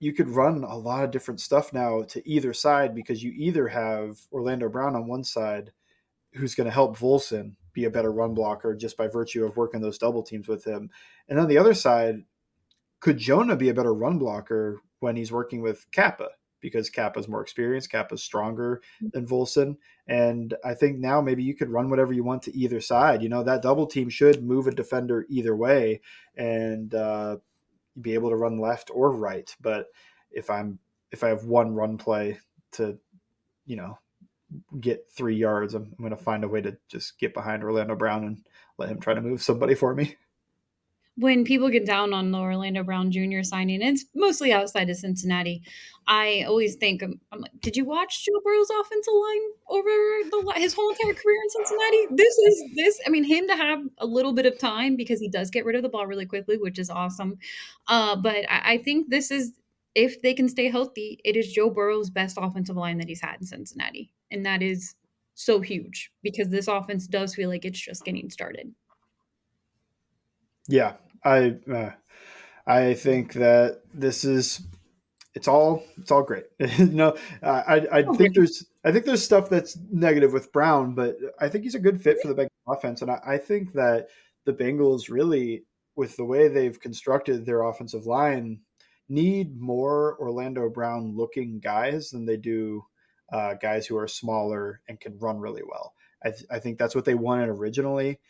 you 0.00 0.12
could 0.12 0.28
run 0.28 0.64
a 0.64 0.76
lot 0.76 1.04
of 1.04 1.10
different 1.10 1.40
stuff 1.40 1.72
now 1.72 2.02
to 2.02 2.28
either 2.28 2.52
side 2.52 2.94
because 2.94 3.22
you 3.22 3.32
either 3.36 3.68
have 3.68 4.18
Orlando 4.32 4.68
Brown 4.68 4.94
on 4.94 5.06
one 5.06 5.24
side 5.24 5.72
who's 6.34 6.54
going 6.54 6.66
to 6.66 6.72
help 6.72 6.98
Volson 6.98 7.52
be 7.72 7.84
a 7.84 7.90
better 7.90 8.12
run 8.12 8.34
blocker 8.34 8.74
just 8.74 8.96
by 8.96 9.08
virtue 9.08 9.44
of 9.44 9.56
working 9.56 9.80
those 9.80 9.98
double 9.98 10.22
teams 10.22 10.48
with 10.48 10.64
him. 10.64 10.90
And 11.28 11.38
on 11.38 11.48
the 11.48 11.58
other 11.58 11.74
side, 11.74 12.24
could 13.04 13.18
Jonah 13.18 13.54
be 13.54 13.68
a 13.68 13.74
better 13.74 13.92
run 13.92 14.18
blocker 14.18 14.80
when 15.00 15.14
he's 15.14 15.30
working 15.30 15.60
with 15.60 15.84
Cappa? 15.92 16.28
Because 16.62 16.88
Cappa's 16.88 17.28
more 17.28 17.42
experienced, 17.42 17.90
Cappa's 17.90 18.22
stronger 18.22 18.80
mm. 19.02 19.12
than 19.12 19.26
Volson. 19.26 19.76
And 20.06 20.54
I 20.64 20.72
think 20.72 20.98
now 20.98 21.20
maybe 21.20 21.42
you 21.42 21.54
could 21.54 21.68
run 21.68 21.90
whatever 21.90 22.14
you 22.14 22.24
want 22.24 22.42
to 22.44 22.56
either 22.56 22.80
side. 22.80 23.22
You 23.22 23.28
know, 23.28 23.42
that 23.42 23.60
double 23.60 23.86
team 23.86 24.08
should 24.08 24.42
move 24.42 24.68
a 24.68 24.74
defender 24.74 25.26
either 25.28 25.54
way 25.54 26.00
and 26.38 26.94
uh, 26.94 27.36
be 28.00 28.14
able 28.14 28.30
to 28.30 28.36
run 28.36 28.58
left 28.58 28.90
or 28.90 29.12
right. 29.12 29.54
But 29.60 29.88
if 30.30 30.48
I'm 30.48 30.78
if 31.12 31.22
I 31.22 31.28
have 31.28 31.44
one 31.44 31.74
run 31.74 31.98
play 31.98 32.38
to, 32.72 32.98
you 33.66 33.76
know, 33.76 33.98
get 34.80 35.10
three 35.10 35.36
yards, 35.36 35.74
I'm, 35.74 35.92
I'm 35.98 35.98
going 35.98 36.16
to 36.16 36.24
find 36.24 36.42
a 36.42 36.48
way 36.48 36.62
to 36.62 36.74
just 36.88 37.18
get 37.18 37.34
behind 37.34 37.62
Orlando 37.62 37.96
Brown 37.96 38.24
and 38.24 38.46
let 38.78 38.88
him 38.88 38.98
try 38.98 39.12
to 39.12 39.20
move 39.20 39.42
somebody 39.42 39.74
for 39.74 39.94
me 39.94 40.16
when 41.16 41.44
people 41.44 41.68
get 41.68 41.86
down 41.86 42.12
on 42.12 42.32
the 42.32 42.38
Orlando 42.38 42.82
Brown 42.82 43.10
Jr. 43.12 43.42
signing, 43.42 43.82
it's 43.82 44.04
mostly 44.14 44.52
outside 44.52 44.90
of 44.90 44.96
Cincinnati. 44.96 45.62
I 46.06 46.44
always 46.46 46.74
think, 46.74 47.02
um, 47.02 47.20
I'm 47.30 47.40
like, 47.40 47.52
did 47.60 47.76
you 47.76 47.84
watch 47.84 48.24
Joe 48.24 48.40
Burrow's 48.44 48.68
offensive 48.70 49.14
line 49.14 49.40
over 49.68 49.88
the 49.88 50.52
his 50.56 50.74
whole 50.74 50.90
entire 50.90 51.14
career 51.14 51.38
in 51.42 51.50
Cincinnati? 51.50 52.06
This 52.10 52.36
is 52.36 52.64
this. 52.74 53.00
I 53.06 53.10
mean, 53.10 53.24
him 53.24 53.46
to 53.46 53.56
have 53.56 53.80
a 53.98 54.06
little 54.06 54.32
bit 54.32 54.46
of 54.46 54.58
time 54.58 54.96
because 54.96 55.20
he 55.20 55.28
does 55.28 55.50
get 55.50 55.64
rid 55.64 55.76
of 55.76 55.82
the 55.82 55.88
ball 55.88 56.06
really 56.06 56.26
quickly, 56.26 56.58
which 56.58 56.78
is 56.78 56.90
awesome. 56.90 57.38
Uh, 57.88 58.16
but 58.16 58.50
I, 58.50 58.74
I 58.74 58.78
think 58.78 59.08
this 59.08 59.30
is 59.30 59.52
if 59.94 60.20
they 60.20 60.34
can 60.34 60.48
stay 60.48 60.68
healthy, 60.68 61.20
it 61.24 61.36
is 61.36 61.52
Joe 61.52 61.70
Burrow's 61.70 62.10
best 62.10 62.38
offensive 62.40 62.76
line 62.76 62.98
that 62.98 63.08
he's 63.08 63.20
had 63.20 63.40
in 63.40 63.46
Cincinnati, 63.46 64.12
and 64.30 64.44
that 64.44 64.62
is 64.62 64.96
so 65.34 65.60
huge 65.60 66.10
because 66.22 66.48
this 66.48 66.68
offense 66.68 67.06
does 67.06 67.34
feel 67.34 67.48
like 67.48 67.64
it's 67.64 67.80
just 67.80 68.04
getting 68.04 68.30
started. 68.30 68.72
Yeah, 70.68 70.94
I 71.24 71.56
uh, 71.70 71.90
I 72.66 72.94
think 72.94 73.34
that 73.34 73.82
this 73.92 74.24
is 74.24 74.62
it's 75.34 75.48
all 75.48 75.82
it's 75.98 76.10
all 76.10 76.22
great. 76.22 76.44
no, 76.78 77.16
I 77.42 77.86
I 77.92 78.02
oh, 78.04 78.14
think 78.14 78.34
there's 78.34 78.64
I 78.84 78.92
think 78.92 79.04
there's 79.04 79.24
stuff 79.24 79.50
that's 79.50 79.76
negative 79.90 80.32
with 80.32 80.52
Brown, 80.52 80.94
but 80.94 81.16
I 81.40 81.48
think 81.48 81.64
he's 81.64 81.74
a 81.74 81.80
good 81.80 82.02
fit 82.02 82.20
for 82.20 82.28
the 82.28 82.34
Bengals 82.34 82.76
offense, 82.76 83.02
and 83.02 83.10
I, 83.10 83.20
I 83.26 83.38
think 83.38 83.72
that 83.72 84.08
the 84.44 84.52
Bengals 84.52 85.10
really, 85.10 85.64
with 85.96 86.16
the 86.16 86.24
way 86.24 86.48
they've 86.48 86.78
constructed 86.78 87.44
their 87.44 87.62
offensive 87.62 88.06
line, 88.06 88.60
need 89.08 89.60
more 89.60 90.16
Orlando 90.20 90.68
Brown 90.68 91.16
looking 91.16 91.60
guys 91.60 92.10
than 92.10 92.26
they 92.26 92.36
do 92.36 92.84
uh, 93.32 93.54
guys 93.54 93.86
who 93.86 93.96
are 93.96 94.08
smaller 94.08 94.80
and 94.88 95.00
can 95.00 95.18
run 95.18 95.38
really 95.38 95.62
well. 95.66 95.94
I, 96.22 96.30
th- 96.30 96.46
I 96.50 96.58
think 96.58 96.78
that's 96.78 96.94
what 96.94 97.04
they 97.04 97.14
wanted 97.14 97.48
originally 97.48 98.20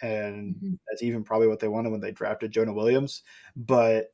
and 0.00 0.54
mm-hmm. 0.54 0.74
that's 0.88 1.02
even 1.02 1.24
probably 1.24 1.48
what 1.48 1.60
they 1.60 1.68
wanted 1.68 1.90
when 1.90 2.00
they 2.00 2.12
drafted 2.12 2.50
Jonah 2.50 2.72
Williams. 2.72 3.22
But 3.56 4.12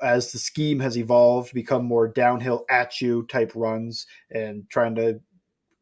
as 0.00 0.32
the 0.32 0.38
scheme 0.38 0.80
has 0.80 0.96
evolved, 0.96 1.52
become 1.52 1.84
more 1.84 2.08
downhill 2.08 2.64
at 2.70 3.00
you 3.00 3.24
type 3.24 3.52
runs 3.54 4.06
and 4.30 4.64
trying 4.70 4.94
to 4.94 5.20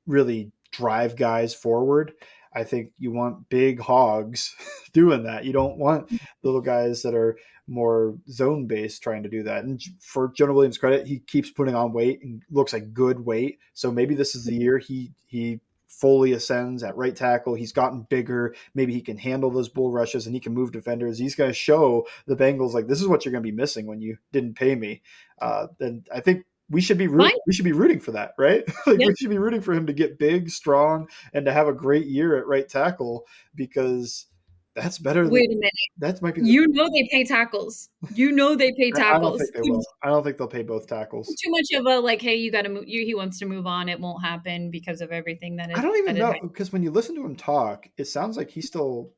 really 0.06 0.50
drive 0.72 1.16
guys 1.16 1.54
forward. 1.54 2.12
I 2.54 2.64
think 2.64 2.90
you 2.98 3.12
want 3.12 3.48
big 3.48 3.80
hogs 3.80 4.54
doing 4.92 5.22
that. 5.24 5.44
You 5.44 5.52
don't 5.52 5.78
want 5.78 6.06
mm-hmm. 6.06 6.16
little 6.42 6.60
guys 6.60 7.02
that 7.02 7.14
are 7.14 7.36
more 7.68 8.16
zone 8.28 8.66
based 8.66 9.02
trying 9.02 9.22
to 9.22 9.28
do 9.28 9.42
that. 9.44 9.64
And 9.64 9.80
for 10.00 10.32
Jonah 10.36 10.52
Williams' 10.52 10.78
credit, 10.78 11.06
he 11.06 11.20
keeps 11.20 11.50
putting 11.50 11.74
on 11.74 11.92
weight 11.92 12.20
and 12.22 12.42
looks 12.50 12.72
like 12.72 12.92
good 12.92 13.20
weight. 13.20 13.58
So 13.72 13.90
maybe 13.90 14.14
this 14.14 14.34
is 14.34 14.44
the 14.44 14.52
mm-hmm. 14.52 14.60
year 14.60 14.78
he 14.78 15.12
he 15.26 15.60
fully 15.92 16.32
ascends 16.32 16.82
at 16.82 16.96
right 16.96 17.14
tackle. 17.14 17.54
He's 17.54 17.72
gotten 17.72 18.02
bigger. 18.02 18.54
Maybe 18.74 18.92
he 18.92 19.00
can 19.00 19.16
handle 19.16 19.50
those 19.50 19.68
bull 19.68 19.92
rushes 19.92 20.26
and 20.26 20.34
he 20.34 20.40
can 20.40 20.54
move 20.54 20.72
defenders. 20.72 21.18
He's 21.18 21.34
going 21.34 21.50
to 21.50 21.54
show 21.54 22.06
the 22.26 22.36
Bengals 22.36 22.72
like 22.72 22.88
this 22.88 23.00
is 23.00 23.06
what 23.06 23.24
you're 23.24 23.32
going 23.32 23.44
to 23.44 23.50
be 23.50 23.56
missing 23.56 23.86
when 23.86 24.00
you 24.00 24.16
didn't 24.32 24.54
pay 24.54 24.74
me. 24.74 25.02
Uh, 25.40 25.68
and 25.80 26.06
I 26.12 26.20
think 26.20 26.44
we 26.70 26.80
should 26.80 26.98
be 26.98 27.06
rooting, 27.06 27.38
we 27.46 27.52
should 27.52 27.64
be 27.64 27.72
rooting 27.72 28.00
for 28.00 28.12
that, 28.12 28.32
right? 28.38 28.64
like 28.86 28.98
yep. 28.98 29.08
We 29.08 29.14
should 29.16 29.30
be 29.30 29.38
rooting 29.38 29.60
for 29.60 29.74
him 29.74 29.86
to 29.86 29.92
get 29.92 30.18
big, 30.18 30.50
strong, 30.50 31.08
and 31.34 31.44
to 31.44 31.52
have 31.52 31.68
a 31.68 31.72
great 31.72 32.06
year 32.06 32.38
at 32.38 32.46
right 32.46 32.68
tackle 32.68 33.26
because 33.54 34.26
that's 34.74 34.98
better. 34.98 35.28
Wait 35.28 35.48
than, 35.48 35.58
a 35.58 35.60
minute. 35.60 35.72
That 35.98 36.22
might 36.22 36.34
be. 36.34 36.42
You 36.42 36.66
know 36.68 36.88
they 36.88 37.08
pay 37.10 37.24
tackles. 37.24 37.90
You 38.14 38.32
know 38.32 38.54
they 38.56 38.72
pay 38.72 38.90
tackles. 38.94 39.12
I 39.12 39.18
don't 39.18 39.38
think 39.38 39.54
they 39.54 39.70
will. 39.70 39.86
I 40.02 40.08
don't 40.08 40.24
think 40.24 40.38
they'll 40.38 40.48
pay 40.48 40.62
both 40.62 40.86
tackles. 40.86 41.28
Too 41.28 41.50
much 41.50 41.66
of 41.74 41.86
a 41.86 42.00
like, 42.00 42.22
hey, 42.22 42.36
you 42.36 42.50
got 42.50 42.62
to 42.62 42.70
move. 42.70 42.84
You, 42.86 43.04
he 43.04 43.14
wants 43.14 43.38
to 43.40 43.46
move 43.46 43.66
on. 43.66 43.88
It 43.88 44.00
won't 44.00 44.24
happen 44.24 44.70
because 44.70 45.00
of 45.00 45.12
everything 45.12 45.56
that. 45.56 45.70
Is, 45.70 45.78
I 45.78 45.82
don't 45.82 45.98
even 45.98 46.16
know 46.16 46.34
because 46.42 46.72
when 46.72 46.82
you 46.82 46.90
listen 46.90 47.14
to 47.16 47.24
him 47.24 47.36
talk, 47.36 47.86
it 47.98 48.06
sounds 48.06 48.36
like 48.36 48.50
he 48.50 48.62
still. 48.62 49.10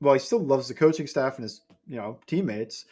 Well, 0.00 0.14
he 0.14 0.20
still 0.20 0.44
loves 0.44 0.68
the 0.68 0.74
coaching 0.74 1.06
staff 1.06 1.36
and 1.36 1.44
his, 1.44 1.62
you 1.86 1.96
know, 1.96 2.18
teammates, 2.26 2.84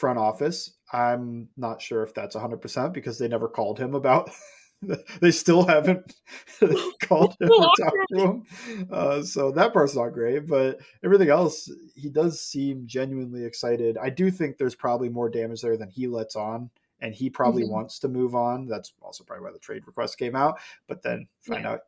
front 0.00 0.18
office. 0.18 0.72
I'm 0.92 1.48
not 1.56 1.80
sure 1.80 2.02
if 2.02 2.12
that's 2.12 2.34
100 2.34 2.56
percent 2.56 2.92
because 2.92 3.18
they 3.18 3.28
never 3.28 3.46
called 3.46 3.78
him 3.78 3.94
about 3.94 4.30
they 5.20 5.30
still 5.30 5.66
haven't 5.66 6.14
called 7.02 7.36
him 7.40 7.48
to 7.48 7.70
talk 7.78 7.94
to 8.12 8.20
him. 8.20 8.46
Uh, 8.90 9.22
so 9.22 9.50
that 9.52 9.72
part's 9.72 9.96
not 9.96 10.10
great, 10.10 10.46
but 10.46 10.78
everything 11.04 11.30
else, 11.30 11.70
he 11.94 12.08
does 12.08 12.40
seem 12.40 12.86
genuinely 12.86 13.44
excited. 13.44 13.98
I 13.98 14.10
do 14.10 14.30
think 14.30 14.56
there's 14.56 14.74
probably 14.74 15.08
more 15.08 15.28
damage 15.28 15.62
there 15.62 15.76
than 15.76 15.90
he 15.90 16.06
lets 16.06 16.36
on, 16.36 16.70
and 17.00 17.14
he 17.14 17.30
probably 17.30 17.62
mm-hmm. 17.62 17.72
wants 17.72 17.98
to 18.00 18.08
move 18.08 18.34
on. 18.34 18.66
That's 18.66 18.92
also 19.00 19.24
probably 19.24 19.44
why 19.44 19.52
the 19.52 19.58
trade 19.58 19.86
request 19.86 20.18
came 20.18 20.36
out. 20.36 20.58
But 20.88 21.02
then 21.02 21.26
find 21.42 21.64
yeah. 21.64 21.72
out 21.72 21.80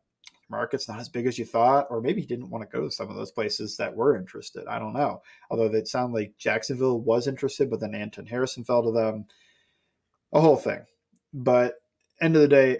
market's 0.48 0.88
not 0.88 1.00
as 1.00 1.08
big 1.08 1.26
as 1.26 1.38
you 1.38 1.44
thought, 1.44 1.86
or 1.90 2.00
maybe 2.00 2.20
he 2.20 2.26
didn't 2.26 2.50
want 2.50 2.68
to 2.68 2.76
go 2.76 2.84
to 2.84 2.90
some 2.90 3.10
of 3.10 3.16
those 3.16 3.30
places 3.30 3.76
that 3.76 3.94
were 3.94 4.16
interested. 4.16 4.66
I 4.66 4.78
don't 4.78 4.94
know. 4.94 5.22
Although 5.50 5.66
it 5.66 5.88
sounded 5.88 6.14
like 6.14 6.38
Jacksonville 6.38 7.00
was 7.00 7.26
interested, 7.26 7.70
but 7.70 7.80
then 7.80 7.94
Anton 7.94 8.26
Harrison 8.26 8.64
fell 8.64 8.82
to 8.82 8.92
them. 8.92 9.26
A 10.32 10.40
whole 10.40 10.56
thing. 10.56 10.80
But 11.32 11.74
end 12.20 12.36
of 12.36 12.42
the 12.42 12.48
day, 12.48 12.78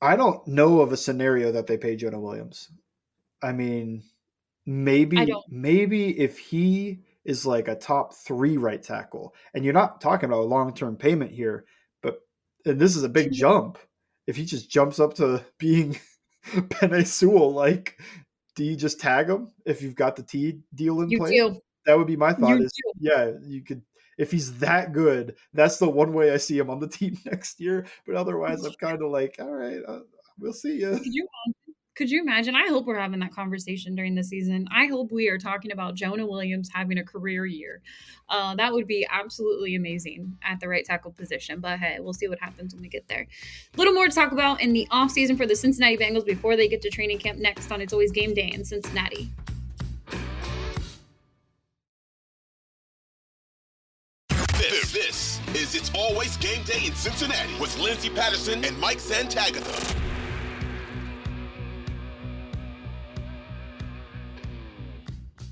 I 0.00 0.16
don't 0.16 0.46
know 0.46 0.80
of 0.80 0.92
a 0.92 0.96
scenario 0.96 1.52
that 1.52 1.66
they 1.66 1.76
pay 1.76 1.96
Jonah 1.96 2.20
Williams. 2.20 2.70
I 3.42 3.52
mean, 3.52 4.02
maybe 4.66 5.18
I 5.18 5.26
maybe 5.48 6.18
if 6.18 6.38
he 6.38 7.00
is 7.24 7.44
like 7.44 7.68
a 7.68 7.74
top 7.74 8.14
three 8.14 8.56
right 8.56 8.82
tackle, 8.82 9.34
and 9.54 9.64
you're 9.64 9.74
not 9.74 10.00
talking 10.00 10.28
about 10.28 10.40
a 10.40 10.44
long 10.44 10.74
term 10.74 10.96
payment 10.96 11.32
here, 11.32 11.64
but 12.02 12.20
and 12.64 12.78
this 12.80 12.96
is 12.96 13.02
a 13.02 13.08
big 13.08 13.26
mm-hmm. 13.26 13.34
jump. 13.34 13.78
If 14.26 14.36
he 14.36 14.44
just 14.44 14.70
jumps 14.70 15.00
up 15.00 15.14
to 15.14 15.44
being 15.58 15.98
Penei 16.46 17.06
Sewell, 17.06 17.52
like, 17.52 17.98
do 18.54 18.64
you 18.64 18.76
just 18.76 19.00
tag 19.00 19.28
him 19.28 19.52
if 19.66 19.82
you've 19.82 19.94
got 19.94 20.16
the 20.16 20.22
T 20.22 20.60
deal 20.74 21.00
in 21.00 21.10
you 21.10 21.18
place? 21.18 21.30
Do. 21.32 21.60
That 21.86 21.98
would 21.98 22.06
be 22.06 22.16
my 22.16 22.32
thought. 22.32 22.58
You 22.58 22.64
is 22.64 22.72
do. 22.72 22.92
yeah, 23.00 23.32
you 23.42 23.62
could 23.62 23.82
if 24.20 24.30
he's 24.30 24.58
that 24.58 24.92
good, 24.92 25.34
that's 25.54 25.78
the 25.78 25.88
one 25.88 26.12
way 26.12 26.30
I 26.30 26.36
see 26.36 26.58
him 26.58 26.68
on 26.68 26.78
the 26.78 26.88
team 26.98 27.18
next 27.24 27.58
year. 27.58 27.86
But 28.06 28.16
otherwise, 28.16 28.64
I'm 28.64 28.74
kind 28.74 29.02
of 29.02 29.10
like, 29.10 29.36
all 29.40 29.50
right, 29.50 29.80
uh, 29.88 30.00
we'll 30.38 30.52
see 30.52 30.78
you. 30.78 30.98
Could 30.98 31.06
you 31.06 31.26
could 31.96 32.10
you 32.10 32.22
imagine? 32.22 32.54
I 32.54 32.66
hope 32.68 32.86
we're 32.86 32.98
having 32.98 33.20
that 33.20 33.34
conversation 33.34 33.94
during 33.94 34.14
the 34.14 34.22
season. 34.22 34.66
I 34.74 34.86
hope 34.86 35.10
we 35.10 35.28
are 35.28 35.36
talking 35.36 35.72
about 35.72 35.96
Jonah 35.96 36.26
Williams 36.26 36.70
having 36.72 36.98
a 36.98 37.04
career 37.04 37.44
year. 37.44 37.82
Uh, 38.28 38.54
that 38.54 38.72
would 38.72 38.86
be 38.86 39.06
absolutely 39.10 39.74
amazing 39.74 40.38
at 40.42 40.60
the 40.60 40.68
right 40.68 40.84
tackle 40.84 41.10
position. 41.10 41.60
But 41.60 41.78
hey, 41.78 41.98
we'll 42.00 42.14
see 42.14 42.28
what 42.28 42.40
happens 42.40 42.72
when 42.72 42.82
we 42.82 42.88
get 42.88 43.08
there. 43.08 43.26
A 43.74 43.76
little 43.76 43.92
more 43.92 44.06
to 44.06 44.14
talk 44.14 44.32
about 44.32 44.62
in 44.62 44.72
the 44.72 44.86
offseason 44.90 45.36
for 45.36 45.46
the 45.46 45.56
Cincinnati 45.56 45.98
Bengals 45.98 46.24
before 46.24 46.56
they 46.56 46.68
get 46.68 46.80
to 46.82 46.90
training 46.90 47.18
camp 47.18 47.38
next 47.38 47.70
on 47.70 47.82
It's 47.82 47.92
Always 47.92 48.12
Game 48.12 48.32
Day 48.32 48.50
in 48.54 48.64
Cincinnati. 48.64 49.30
Is 55.74 55.76
It's 55.76 55.90
Always 55.94 56.36
Game 56.38 56.62
Day 56.64 56.86
in 56.86 56.94
Cincinnati 56.94 57.52
with 57.60 57.78
Lindsay 57.78 58.10
Patterson 58.10 58.64
and 58.64 58.78
Mike 58.78 58.98
Santagata. 58.98 59.96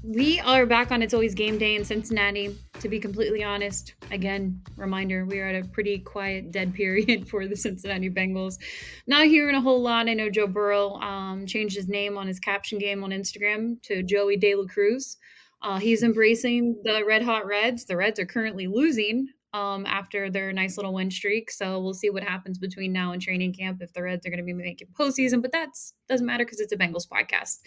We 0.02 0.40
are 0.40 0.66
back 0.66 0.90
on 0.90 1.02
It's 1.02 1.14
Always 1.14 1.34
Game 1.34 1.58
Day 1.58 1.76
in 1.76 1.84
Cincinnati. 1.84 2.56
To 2.80 2.88
be 2.88 2.98
completely 2.98 3.44
honest, 3.44 3.94
again, 4.10 4.60
reminder, 4.76 5.24
we 5.24 5.40
are 5.40 5.48
at 5.48 5.64
a 5.64 5.68
pretty 5.68 5.98
quiet, 5.98 6.50
dead 6.50 6.74
period 6.74 7.28
for 7.30 7.46
the 7.46 7.56
Cincinnati 7.56 8.10
Bengals. 8.10 8.58
Not 9.06 9.26
hearing 9.26 9.54
a 9.54 9.60
whole 9.60 9.82
lot. 9.82 10.08
I 10.08 10.14
know 10.14 10.30
Joe 10.30 10.46
Burrow 10.46 10.94
um, 10.94 11.46
changed 11.46 11.76
his 11.76 11.88
name 11.88 12.16
on 12.16 12.26
his 12.26 12.40
caption 12.40 12.78
game 12.78 13.04
on 13.04 13.10
Instagram 13.10 13.80
to 13.82 14.02
Joey 14.02 14.36
De 14.36 14.54
La 14.54 14.64
Cruz. 14.64 15.16
Uh, 15.60 15.78
he's 15.78 16.02
embracing 16.02 16.80
the 16.84 17.04
Red 17.04 17.22
Hot 17.22 17.46
Reds. 17.46 17.84
The 17.84 17.96
Reds 17.96 18.18
are 18.20 18.26
currently 18.26 18.68
losing 18.68 19.28
um, 19.52 19.86
after 19.86 20.30
their 20.30 20.52
nice 20.52 20.76
little 20.76 20.92
win 20.94 21.10
streak. 21.10 21.50
So 21.50 21.80
we'll 21.80 21.94
see 21.94 22.10
what 22.10 22.22
happens 22.22 22.58
between 22.58 22.92
now 22.92 23.12
and 23.12 23.22
training 23.22 23.54
camp 23.54 23.80
if 23.82 23.92
the 23.92 24.02
Reds 24.02 24.26
are 24.26 24.30
going 24.30 24.38
to 24.38 24.44
be 24.44 24.52
making 24.52 24.88
postseason. 24.92 25.40
But 25.42 25.52
that 25.52 25.70
doesn't 26.08 26.26
matter 26.26 26.44
because 26.44 26.60
it's 26.60 26.72
a 26.72 26.76
Bengals 26.76 27.08
podcast. 27.08 27.58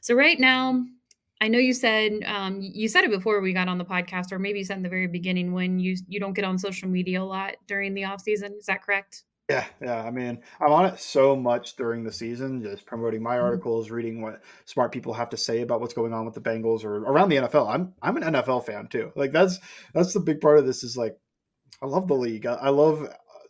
So 0.00 0.14
right 0.14 0.38
now, 0.38 0.84
I 1.40 1.48
know 1.48 1.58
you 1.58 1.72
said 1.72 2.22
um, 2.26 2.58
you 2.60 2.88
said 2.88 3.04
it 3.04 3.10
before 3.10 3.40
we 3.40 3.52
got 3.52 3.68
on 3.68 3.78
the 3.78 3.84
podcast, 3.84 4.30
or 4.32 4.38
maybe 4.38 4.58
you 4.58 4.64
said 4.64 4.76
in 4.76 4.82
the 4.82 4.88
very 4.90 5.06
beginning 5.06 5.52
when 5.52 5.78
you 5.78 5.96
you 6.06 6.20
don't 6.20 6.34
get 6.34 6.44
on 6.44 6.58
social 6.58 6.88
media 6.88 7.22
a 7.22 7.24
lot 7.24 7.54
during 7.66 7.94
the 7.94 8.04
off 8.04 8.20
season. 8.20 8.54
Is 8.58 8.66
that 8.66 8.82
correct? 8.82 9.24
Yeah, 9.48 9.64
yeah. 9.82 10.04
I 10.04 10.12
mean, 10.12 10.40
I'm 10.60 10.70
on 10.70 10.86
it 10.86 11.00
so 11.00 11.34
much 11.34 11.74
during 11.74 12.04
the 12.04 12.12
season, 12.12 12.62
just 12.62 12.86
promoting 12.86 13.20
my 13.20 13.36
Mhm. 13.36 13.42
articles, 13.42 13.90
reading 13.90 14.22
what 14.22 14.42
smart 14.64 14.92
people 14.92 15.12
have 15.14 15.28
to 15.30 15.36
say 15.36 15.62
about 15.62 15.80
what's 15.80 15.92
going 15.94 16.12
on 16.12 16.24
with 16.24 16.34
the 16.34 16.40
Bengals 16.40 16.84
or 16.84 16.98
around 16.98 17.30
the 17.30 17.38
NFL. 17.38 17.66
I'm 17.68 17.92
I'm 18.00 18.16
an 18.16 18.22
NFL 18.22 18.60
fan 18.64 18.86
too. 18.88 19.10
Like 19.16 19.32
that's 19.32 19.58
that's 19.94 20.12
the 20.12 20.20
big 20.20 20.40
part 20.40 20.58
of 20.58 20.66
this 20.66 20.84
is 20.84 20.96
like 20.96 21.16
I 21.82 21.86
love 21.86 22.08
the 22.08 22.14
league. 22.14 22.46
I, 22.46 22.54
I 22.54 22.68
love 22.70 23.08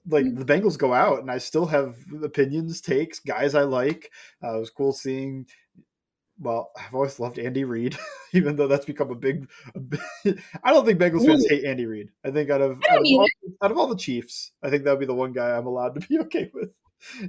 like 0.09 0.25
Mhm. 0.25 0.39
the 0.39 0.45
Bengals 0.45 0.79
go 0.79 0.93
out 0.95 1.21
and 1.21 1.31
I 1.31 1.39
still 1.39 1.67
have 1.67 1.97
opinions, 2.23 2.81
takes, 2.81 3.19
guys 3.21 3.55
I 3.55 3.63
like. 3.63 4.11
Uh, 4.43 4.57
it 4.57 4.61
was 4.61 4.71
cool 4.71 4.93
seeing 4.93 5.47
well, 6.43 6.71
I've 6.75 6.95
always 6.95 7.21
loved 7.21 7.39
Andy 7.39 7.65
Reid, 7.65 7.99
even 8.33 8.57
though 8.57 8.67
that's 8.67 8.87
become 8.87 9.11
a 9.11 9.15
big. 9.15 9.47
A 9.75 9.79
big 9.79 10.01
I 10.65 10.73
don't 10.73 10.87
think 10.87 10.99
Bengals 10.99 11.27
fans 11.27 11.47
hate 11.47 11.65
Andy 11.65 11.85
Reid. 11.85 12.09
I 12.25 12.31
think 12.31 12.49
out 12.49 12.63
of 12.63 12.81
out 12.89 12.99
of, 12.99 13.05
all, 13.05 13.27
out 13.63 13.71
of 13.71 13.77
all 13.77 13.87
the 13.89 13.97
Chiefs, 13.97 14.53
I 14.63 14.71
think 14.71 14.85
that 14.85 14.93
would 14.93 15.01
be 15.01 15.07
the 15.07 15.15
one 15.15 15.33
guy 15.33 15.51
I'm 15.57 15.67
allowed 15.67 16.01
to 16.01 16.07
be 16.09 16.19
okay 16.27 16.51
with. 16.55 16.71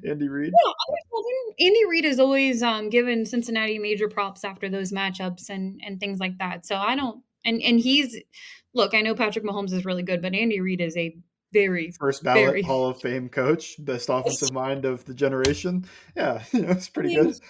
Andy 0.05 0.27
Reid. 0.29 0.53
Yeah, 0.53 0.69
I 0.71 0.95
told 1.09 1.25
him- 1.25 1.55
Andy 1.67 1.85
Reid 1.89 2.05
has 2.05 2.19
always 2.19 2.63
um, 2.63 2.89
given 2.89 3.25
Cincinnati 3.25 3.79
major 3.79 4.07
props 4.07 4.43
after 4.45 4.69
those 4.69 4.91
matchups 4.93 5.49
and 5.49 5.81
and 5.85 5.99
things 5.99 6.19
like 6.21 6.37
that. 6.39 6.65
So 6.65 6.75
I 6.77 6.95
don't 6.95 7.21
and 7.45 7.61
and 7.61 7.79
he's 7.79 8.17
look. 8.73 8.93
I 8.93 9.01
know 9.01 9.15
Patrick 9.15 9.45
Mahomes 9.45 9.73
is 9.73 9.85
really 9.85 10.03
good, 10.03 10.21
but 10.21 10.33
Andy 10.33 10.59
Reid 10.59 10.81
is 10.81 10.95
a 10.97 11.15
very 11.53 11.91
First 11.91 12.23
ballot 12.23 12.45
Very. 12.45 12.61
Hall 12.61 12.87
of 12.87 13.01
Fame 13.01 13.29
coach, 13.29 13.75
best 13.83 14.09
offensive 14.09 14.53
mind 14.53 14.85
of 14.85 15.03
the 15.05 15.13
generation. 15.13 15.85
Yeah, 16.15 16.43
you 16.51 16.61
know, 16.61 16.69
it's 16.69 16.89
pretty 16.89 17.17
I 17.17 17.21
mean, 17.21 17.31
good. 17.31 17.41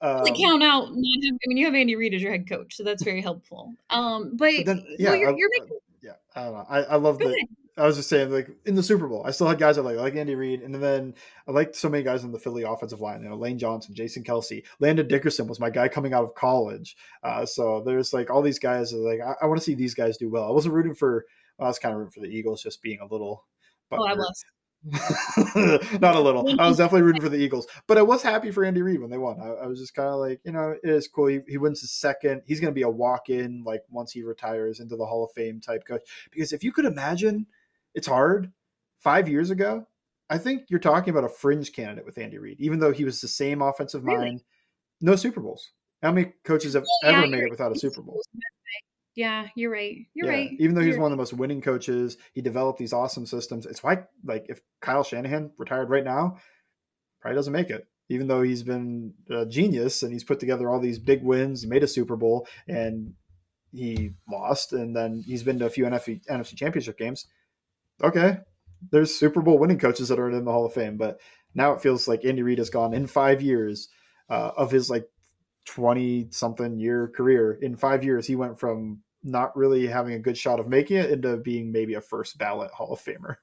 Um, 0.00 0.24
count 0.34 0.62
out. 0.62 0.88
I 0.88 0.90
mean, 0.92 1.56
you 1.56 1.66
have 1.66 1.74
Andy 1.74 1.94
Reid 1.94 2.14
as 2.14 2.22
your 2.22 2.32
head 2.32 2.48
coach, 2.48 2.74
so 2.74 2.84
that's 2.84 3.02
very 3.02 3.20
helpful. 3.20 3.74
Um, 3.90 4.30
but, 4.34 4.52
but 4.58 4.66
then, 4.66 4.76
well, 4.86 4.96
yeah, 4.98 5.14
you're, 5.14 5.30
I, 5.30 5.36
you're 5.36 5.50
making 5.60 5.78
yeah, 6.04 6.12
I 6.36 6.44
don't 6.44 6.52
know. 6.52 6.66
I, 6.68 6.82
I 6.82 6.96
love 6.96 7.18
go 7.18 7.28
the. 7.28 7.34
ahead. 7.34 7.48
I 7.76 7.86
was 7.86 7.96
just 7.96 8.08
saying, 8.08 8.30
like 8.30 8.48
in 8.66 8.76
the 8.76 8.82
Super 8.82 9.08
Bowl, 9.08 9.24
I 9.26 9.32
still 9.32 9.48
had 9.48 9.58
guys 9.58 9.78
I 9.78 9.82
like, 9.82 9.96
I 9.96 10.00
like 10.00 10.14
Andy 10.14 10.36
Reid, 10.36 10.62
and 10.62 10.74
then 10.74 11.14
I 11.48 11.50
liked 11.50 11.74
so 11.74 11.88
many 11.88 12.04
guys 12.04 12.22
on 12.22 12.30
the 12.30 12.38
Philly 12.38 12.62
offensive 12.62 13.00
line. 13.00 13.22
You 13.22 13.28
know, 13.28 13.36
Lane 13.36 13.58
Johnson, 13.58 13.94
Jason 13.94 14.22
Kelce, 14.22 14.62
Landon 14.78 15.08
Dickerson 15.08 15.48
was 15.48 15.58
my 15.58 15.70
guy 15.70 15.88
coming 15.88 16.12
out 16.12 16.24
of 16.24 16.34
college. 16.36 16.96
Uh, 17.24 17.44
so 17.44 17.82
there's 17.84 18.12
like 18.12 18.30
all 18.30 18.42
these 18.42 18.60
guys. 18.60 18.90
That, 18.90 18.98
like 18.98 19.20
I, 19.20 19.34
I 19.42 19.46
want 19.46 19.58
to 19.58 19.64
see 19.64 19.74
these 19.74 19.94
guys 19.94 20.16
do 20.16 20.30
well. 20.30 20.44
I 20.44 20.52
wasn't 20.52 20.74
rooting 20.74 20.94
for. 20.94 21.24
I 21.58 21.64
was 21.64 21.78
kind 21.78 21.92
of 21.92 21.98
rooting 21.98 22.12
for 22.12 22.20
the 22.20 22.32
Eagles, 22.32 22.62
just 22.62 22.80
being 22.80 23.00
a 23.00 23.06
little. 23.06 23.44
Oh, 23.90 24.04
I 24.04 24.14
was. 24.14 24.44
Not 26.00 26.14
a 26.14 26.20
little. 26.20 26.48
I 26.60 26.68
was 26.68 26.76
definitely 26.76 27.02
rooting 27.02 27.22
for 27.22 27.28
the 27.28 27.38
Eagles, 27.38 27.66
but 27.86 27.98
I 27.98 28.02
was 28.02 28.22
happy 28.22 28.50
for 28.50 28.64
Andy 28.64 28.82
Reid 28.82 29.00
when 29.00 29.10
they 29.10 29.18
won. 29.18 29.40
I, 29.40 29.64
I 29.64 29.66
was 29.66 29.80
just 29.80 29.94
kind 29.94 30.08
of 30.08 30.20
like, 30.20 30.40
you 30.44 30.52
know, 30.52 30.76
it 30.82 30.88
is 30.88 31.08
cool. 31.08 31.26
He, 31.26 31.40
he 31.48 31.58
wins 31.58 31.80
his 31.80 31.92
second. 31.92 32.42
He's 32.46 32.60
going 32.60 32.72
to 32.72 32.74
be 32.74 32.82
a 32.82 32.88
walk-in, 32.88 33.64
like 33.64 33.82
once 33.88 34.12
he 34.12 34.22
retires 34.22 34.80
into 34.80 34.96
the 34.96 35.06
Hall 35.06 35.24
of 35.24 35.32
Fame 35.32 35.60
type 35.60 35.84
coach. 35.86 36.02
Because 36.30 36.52
if 36.52 36.62
you 36.62 36.70
could 36.70 36.84
imagine, 36.84 37.46
it's 37.94 38.06
hard. 38.06 38.52
Five 38.98 39.28
years 39.28 39.50
ago, 39.50 39.86
I 40.30 40.38
think 40.38 40.64
you're 40.68 40.80
talking 40.80 41.10
about 41.10 41.24
a 41.24 41.28
fringe 41.28 41.72
candidate 41.72 42.06
with 42.06 42.18
Andy 42.18 42.38
Reid, 42.38 42.60
even 42.60 42.78
though 42.78 42.92
he 42.92 43.04
was 43.04 43.20
the 43.20 43.28
same 43.28 43.60
offensive 43.62 44.04
Really? 44.04 44.16
mind. 44.16 44.42
No 45.00 45.16
Super 45.16 45.40
Bowls. 45.40 45.70
How 46.02 46.12
many 46.12 46.32
coaches 46.44 46.74
have 46.74 46.84
Yeah, 47.02 47.18
ever 47.18 47.28
made 47.28 47.42
it 47.44 47.50
without 47.50 47.72
a 47.72 47.78
Super 47.78 48.02
Bowl? 48.02 48.22
Yeah, 49.14 49.46
you're 49.54 49.70
right. 49.70 50.06
You're 50.14 50.26
Yeah, 50.26 50.32
right. 50.32 50.50
Even 50.58 50.74
though 50.74 50.80
he's 50.82 50.96
one 50.96 51.06
of 51.06 51.10
the 51.10 51.20
most 51.20 51.32
winning 51.32 51.60
coaches, 51.60 52.16
he 52.32 52.40
developed 52.40 52.78
these 52.78 52.92
awesome 52.92 53.26
systems. 53.26 53.66
It's 53.66 53.82
why, 53.82 54.04
like, 54.24 54.46
if 54.48 54.60
Kyle 54.80 55.04
Shanahan 55.04 55.52
retired 55.56 55.90
right 55.90 56.04
now, 56.04 56.38
probably 57.20 57.36
doesn't 57.36 57.52
make 57.52 57.70
it. 57.70 57.86
Even 58.08 58.26
though 58.26 58.42
he's 58.42 58.62
been 58.62 59.14
a 59.30 59.46
genius 59.46 60.02
and 60.02 60.12
he's 60.12 60.24
put 60.24 60.40
together 60.40 60.68
all 60.68 60.80
these 60.80 60.98
big 60.98 61.22
wins, 61.22 61.66
made 61.66 61.82
a 61.82 61.88
Super 61.88 62.16
Bowl, 62.16 62.46
and 62.68 63.14
he 63.72 64.12
lost, 64.30 64.72
and 64.72 64.94
then 64.94 65.22
he's 65.26 65.42
been 65.42 65.58
to 65.58 65.66
a 65.66 65.70
few 65.70 65.84
NFC, 65.84 66.20
NFC 66.26 66.56
Championship 66.56 66.98
games. 66.98 67.26
Okay, 68.02 68.38
there's 68.90 69.14
Super 69.14 69.40
Bowl 69.40 69.58
winning 69.58 69.78
coaches 69.78 70.08
that 70.08 70.18
aren't 70.18 70.34
in 70.34 70.44
the 70.44 70.52
Hall 70.52 70.66
of 70.66 70.72
Fame, 70.72 70.96
but 70.96 71.20
now 71.54 71.72
it 71.72 71.80
feels 71.80 72.08
like 72.08 72.24
Andy 72.24 72.42
Reid 72.42 72.58
has 72.58 72.70
gone 72.70 72.94
in 72.94 73.06
five 73.06 73.40
years 73.40 73.88
uh, 74.28 74.50
of 74.56 74.70
his 74.70 74.90
like 74.90 75.08
20 75.66 76.28
something 76.30 76.78
year 76.78 77.08
career. 77.08 77.58
In 77.62 77.76
five 77.76 78.04
years, 78.04 78.26
he 78.26 78.36
went 78.36 78.58
from 78.58 79.00
not 79.22 79.56
really 79.56 79.86
having 79.86 80.14
a 80.14 80.18
good 80.18 80.36
shot 80.36 80.60
of 80.60 80.68
making 80.68 80.98
it 80.98 81.10
into 81.10 81.36
being 81.38 81.72
maybe 81.72 81.94
a 81.94 82.00
first 82.00 82.36
ballot 82.36 82.70
Hall 82.72 82.92
of 82.92 83.00
Famer. 83.00 83.36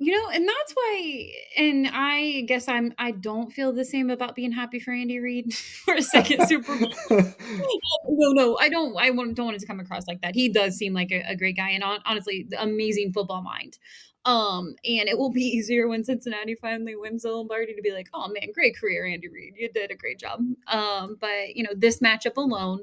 You 0.00 0.12
know, 0.12 0.28
and 0.30 0.46
that's 0.46 0.72
why, 0.74 1.32
and 1.56 1.88
I 1.92 2.44
guess 2.46 2.68
I'm, 2.68 2.94
I 2.98 3.10
don't 3.10 3.52
feel 3.52 3.72
the 3.72 3.84
same 3.84 4.10
about 4.10 4.36
being 4.36 4.52
happy 4.52 4.78
for 4.78 4.92
Andy 4.92 5.18
Reid 5.18 5.52
for 5.84 5.94
a 5.94 6.02
second 6.02 6.46
Super 6.46 6.78
Bowl. 6.78 6.92
no, 7.10 8.32
no, 8.32 8.58
I 8.58 8.68
don't. 8.68 8.96
I 8.96 9.10
don't 9.10 9.36
want 9.36 9.56
it 9.56 9.60
to 9.60 9.66
come 9.66 9.80
across 9.80 10.06
like 10.06 10.20
that. 10.22 10.36
He 10.36 10.48
does 10.50 10.76
seem 10.76 10.94
like 10.94 11.10
a, 11.10 11.24
a 11.28 11.36
great 11.36 11.56
guy, 11.56 11.70
and 11.70 11.82
hon- 11.82 12.02
honestly, 12.06 12.46
the 12.48 12.62
amazing 12.62 13.12
football 13.12 13.42
mind. 13.42 13.78
Um, 14.24 14.74
and 14.84 15.08
it 15.08 15.16
will 15.16 15.32
be 15.32 15.42
easier 15.42 15.88
when 15.88 16.04
Cincinnati 16.04 16.54
finally 16.54 16.94
wins 16.94 17.22
the 17.22 17.30
Lombardi 17.30 17.74
to 17.74 17.82
be 17.82 17.92
like, 17.92 18.08
oh 18.12 18.28
man, 18.28 18.52
great 18.52 18.76
career, 18.76 19.06
Andy 19.06 19.28
Reid. 19.28 19.54
You 19.56 19.70
did 19.72 19.90
a 19.90 19.96
great 19.96 20.18
job. 20.18 20.40
Um, 20.66 21.16
but 21.20 21.56
you 21.56 21.64
know, 21.64 21.72
this 21.74 22.00
matchup 22.00 22.36
alone, 22.36 22.80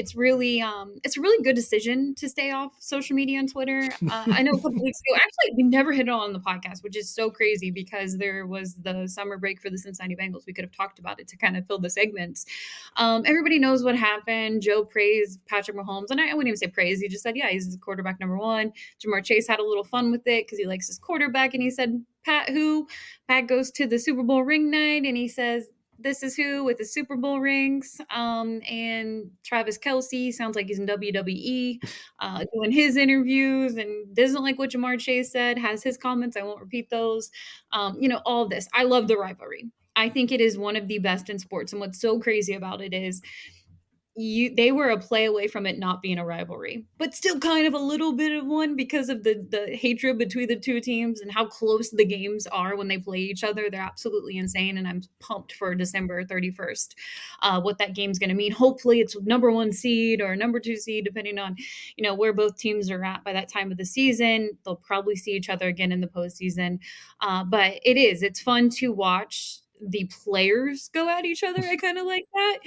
it's 0.00 0.16
really, 0.16 0.62
um, 0.62 0.96
it's 1.04 1.18
a 1.18 1.20
really 1.20 1.44
good 1.44 1.54
decision 1.54 2.14
to 2.14 2.26
stay 2.26 2.52
off 2.52 2.72
social 2.80 3.14
media 3.14 3.38
and 3.38 3.50
Twitter. 3.50 3.88
Uh, 4.10 4.24
I 4.26 4.42
know 4.42 4.50
a 4.52 4.56
couple 4.56 4.82
weeks 4.82 4.98
ago, 5.00 5.14
actually, 5.14 5.56
we 5.56 5.62
never 5.62 5.92
hit 5.92 6.08
it 6.08 6.08
on 6.08 6.32
the 6.32 6.40
podcast, 6.40 6.82
which 6.82 6.96
is 6.96 7.08
so 7.08 7.30
crazy 7.30 7.70
because 7.70 8.16
there 8.18 8.44
was 8.44 8.74
the 8.74 9.06
summer 9.06 9.38
break 9.38 9.60
for 9.60 9.70
the 9.70 9.78
Cincinnati 9.78 10.16
Bengals. 10.16 10.46
We 10.46 10.52
could 10.52 10.64
have 10.64 10.72
talked 10.72 10.98
about 10.98 11.20
it 11.20 11.28
to 11.28 11.36
kind 11.36 11.56
of 11.56 11.64
fill 11.66 11.78
the 11.78 11.90
segments. 11.90 12.46
Um, 12.96 13.22
everybody 13.26 13.60
knows 13.60 13.84
what 13.84 13.94
happened. 13.94 14.62
Joe 14.62 14.84
praised 14.84 15.38
Patrick 15.46 15.76
Mahomes, 15.76 16.10
and 16.10 16.20
I, 16.20 16.30
I 16.30 16.34
wouldn't 16.34 16.48
even 16.48 16.56
say 16.56 16.66
praise. 16.66 16.98
He 17.00 17.08
just 17.08 17.22
said, 17.22 17.36
"Yeah, 17.36 17.50
he's 17.50 17.70
the 17.70 17.78
quarterback 17.78 18.18
number 18.18 18.36
one." 18.36 18.72
Ja'Marr 19.04 19.24
Chase 19.24 19.46
had 19.46 19.60
a 19.60 19.64
little 19.64 19.84
fun 19.84 20.10
with 20.10 20.26
it 20.26 20.46
because 20.46 20.58
he 20.58 20.66
likes 20.66 20.88
his 20.88 20.98
quarterback, 20.98 21.54
and 21.54 21.62
he 21.62 21.70
said, 21.70 22.04
"Pat, 22.24 22.48
who?" 22.48 22.88
Pat 23.28 23.46
goes 23.46 23.70
to 23.72 23.86
the 23.86 23.98
Super 23.98 24.24
Bowl 24.24 24.42
ring 24.42 24.70
night, 24.70 25.04
and 25.04 25.16
he 25.16 25.28
says, 25.28 25.68
"This 26.02 26.22
is 26.22 26.36
who 26.36 26.64
with 26.64 26.78
the 26.78 26.84
Super 26.84 27.16
Bowl 27.16 27.40
rings." 27.40 28.00
Um, 28.10 28.60
and 28.68 29.30
Travis 29.44 29.78
Kelce 29.78 30.32
sounds 30.32 30.56
like 30.56 30.66
he's 30.66 30.78
in 30.78 30.86
WWE, 30.86 31.80
uh, 32.18 32.44
doing 32.54 32.72
his 32.72 32.96
interviews, 32.96 33.76
and 33.76 34.14
doesn't 34.14 34.42
like 34.42 34.58
what 34.58 34.70
Ja'Marr 34.70 34.98
Chase 34.98 35.32
said. 35.32 35.58
Has 35.58 35.82
his 35.82 35.96
comments. 35.96 36.36
I 36.36 36.42
won't 36.42 36.60
repeat 36.60 36.90
those. 36.90 37.30
Um, 37.72 37.96
you 38.00 38.08
know, 38.08 38.20
all 38.24 38.48
this. 38.48 38.68
I 38.74 38.84
love 38.84 39.08
the 39.08 39.16
rivalry. 39.16 39.70
I 39.96 40.08
think 40.08 40.32
it 40.32 40.40
is 40.40 40.56
one 40.56 40.76
of 40.76 40.88
the 40.88 40.98
best 40.98 41.28
in 41.28 41.38
sports. 41.38 41.72
And 41.72 41.80
what's 41.80 42.00
so 42.00 42.18
crazy 42.20 42.54
about 42.54 42.80
it 42.80 42.94
is 42.94 43.20
you 44.20 44.54
they 44.54 44.72
were 44.72 44.90
a 44.90 44.98
play 44.98 45.24
away 45.24 45.48
from 45.48 45.66
it 45.66 45.78
not 45.78 46.02
being 46.02 46.18
a 46.18 46.24
rivalry, 46.24 46.84
but 46.98 47.14
still 47.14 47.38
kind 47.38 47.66
of 47.66 47.74
a 47.74 47.78
little 47.78 48.12
bit 48.12 48.32
of 48.32 48.46
one 48.46 48.76
because 48.76 49.08
of 49.08 49.24
the 49.24 49.46
the 49.48 49.76
hatred 49.76 50.18
between 50.18 50.48
the 50.48 50.58
two 50.58 50.80
teams 50.80 51.20
and 51.20 51.32
how 51.32 51.46
close 51.46 51.90
the 51.90 52.04
games 52.04 52.46
are 52.48 52.76
when 52.76 52.88
they 52.88 52.98
play 52.98 53.18
each 53.18 53.42
other. 53.42 53.68
They're 53.70 53.80
absolutely 53.80 54.36
insane, 54.36 54.78
and 54.78 54.86
I'm 54.86 55.02
pumped 55.18 55.54
for 55.54 55.74
December 55.74 56.24
31st. 56.24 56.94
Uh, 57.42 57.60
what 57.60 57.78
that 57.78 57.94
game's 57.94 58.18
going 58.18 58.30
to 58.30 58.36
mean. 58.36 58.52
Hopefully, 58.52 59.00
it's 59.00 59.16
number 59.22 59.50
one 59.50 59.72
seed 59.72 60.20
or 60.20 60.36
number 60.36 60.60
two 60.60 60.76
seed, 60.76 61.04
depending 61.04 61.38
on 61.38 61.56
you 61.96 62.04
know 62.04 62.14
where 62.14 62.32
both 62.32 62.56
teams 62.56 62.90
are 62.90 63.04
at 63.04 63.24
by 63.24 63.32
that 63.32 63.48
time 63.48 63.72
of 63.72 63.78
the 63.78 63.86
season. 63.86 64.50
They'll 64.64 64.76
probably 64.76 65.16
see 65.16 65.32
each 65.32 65.48
other 65.48 65.68
again 65.68 65.92
in 65.92 66.00
the 66.00 66.06
postseason, 66.06 66.78
uh, 67.20 67.44
but 67.44 67.80
it 67.84 67.96
is 67.96 68.22
it's 68.22 68.40
fun 68.40 68.70
to 68.70 68.92
watch 68.92 69.60
the 69.80 70.10
players 70.24 70.90
go 70.92 71.08
at 71.08 71.24
each 71.24 71.42
other. 71.42 71.62
I 71.62 71.76
kind 71.76 71.98
of 71.98 72.06
like 72.06 72.26
that 72.34 72.58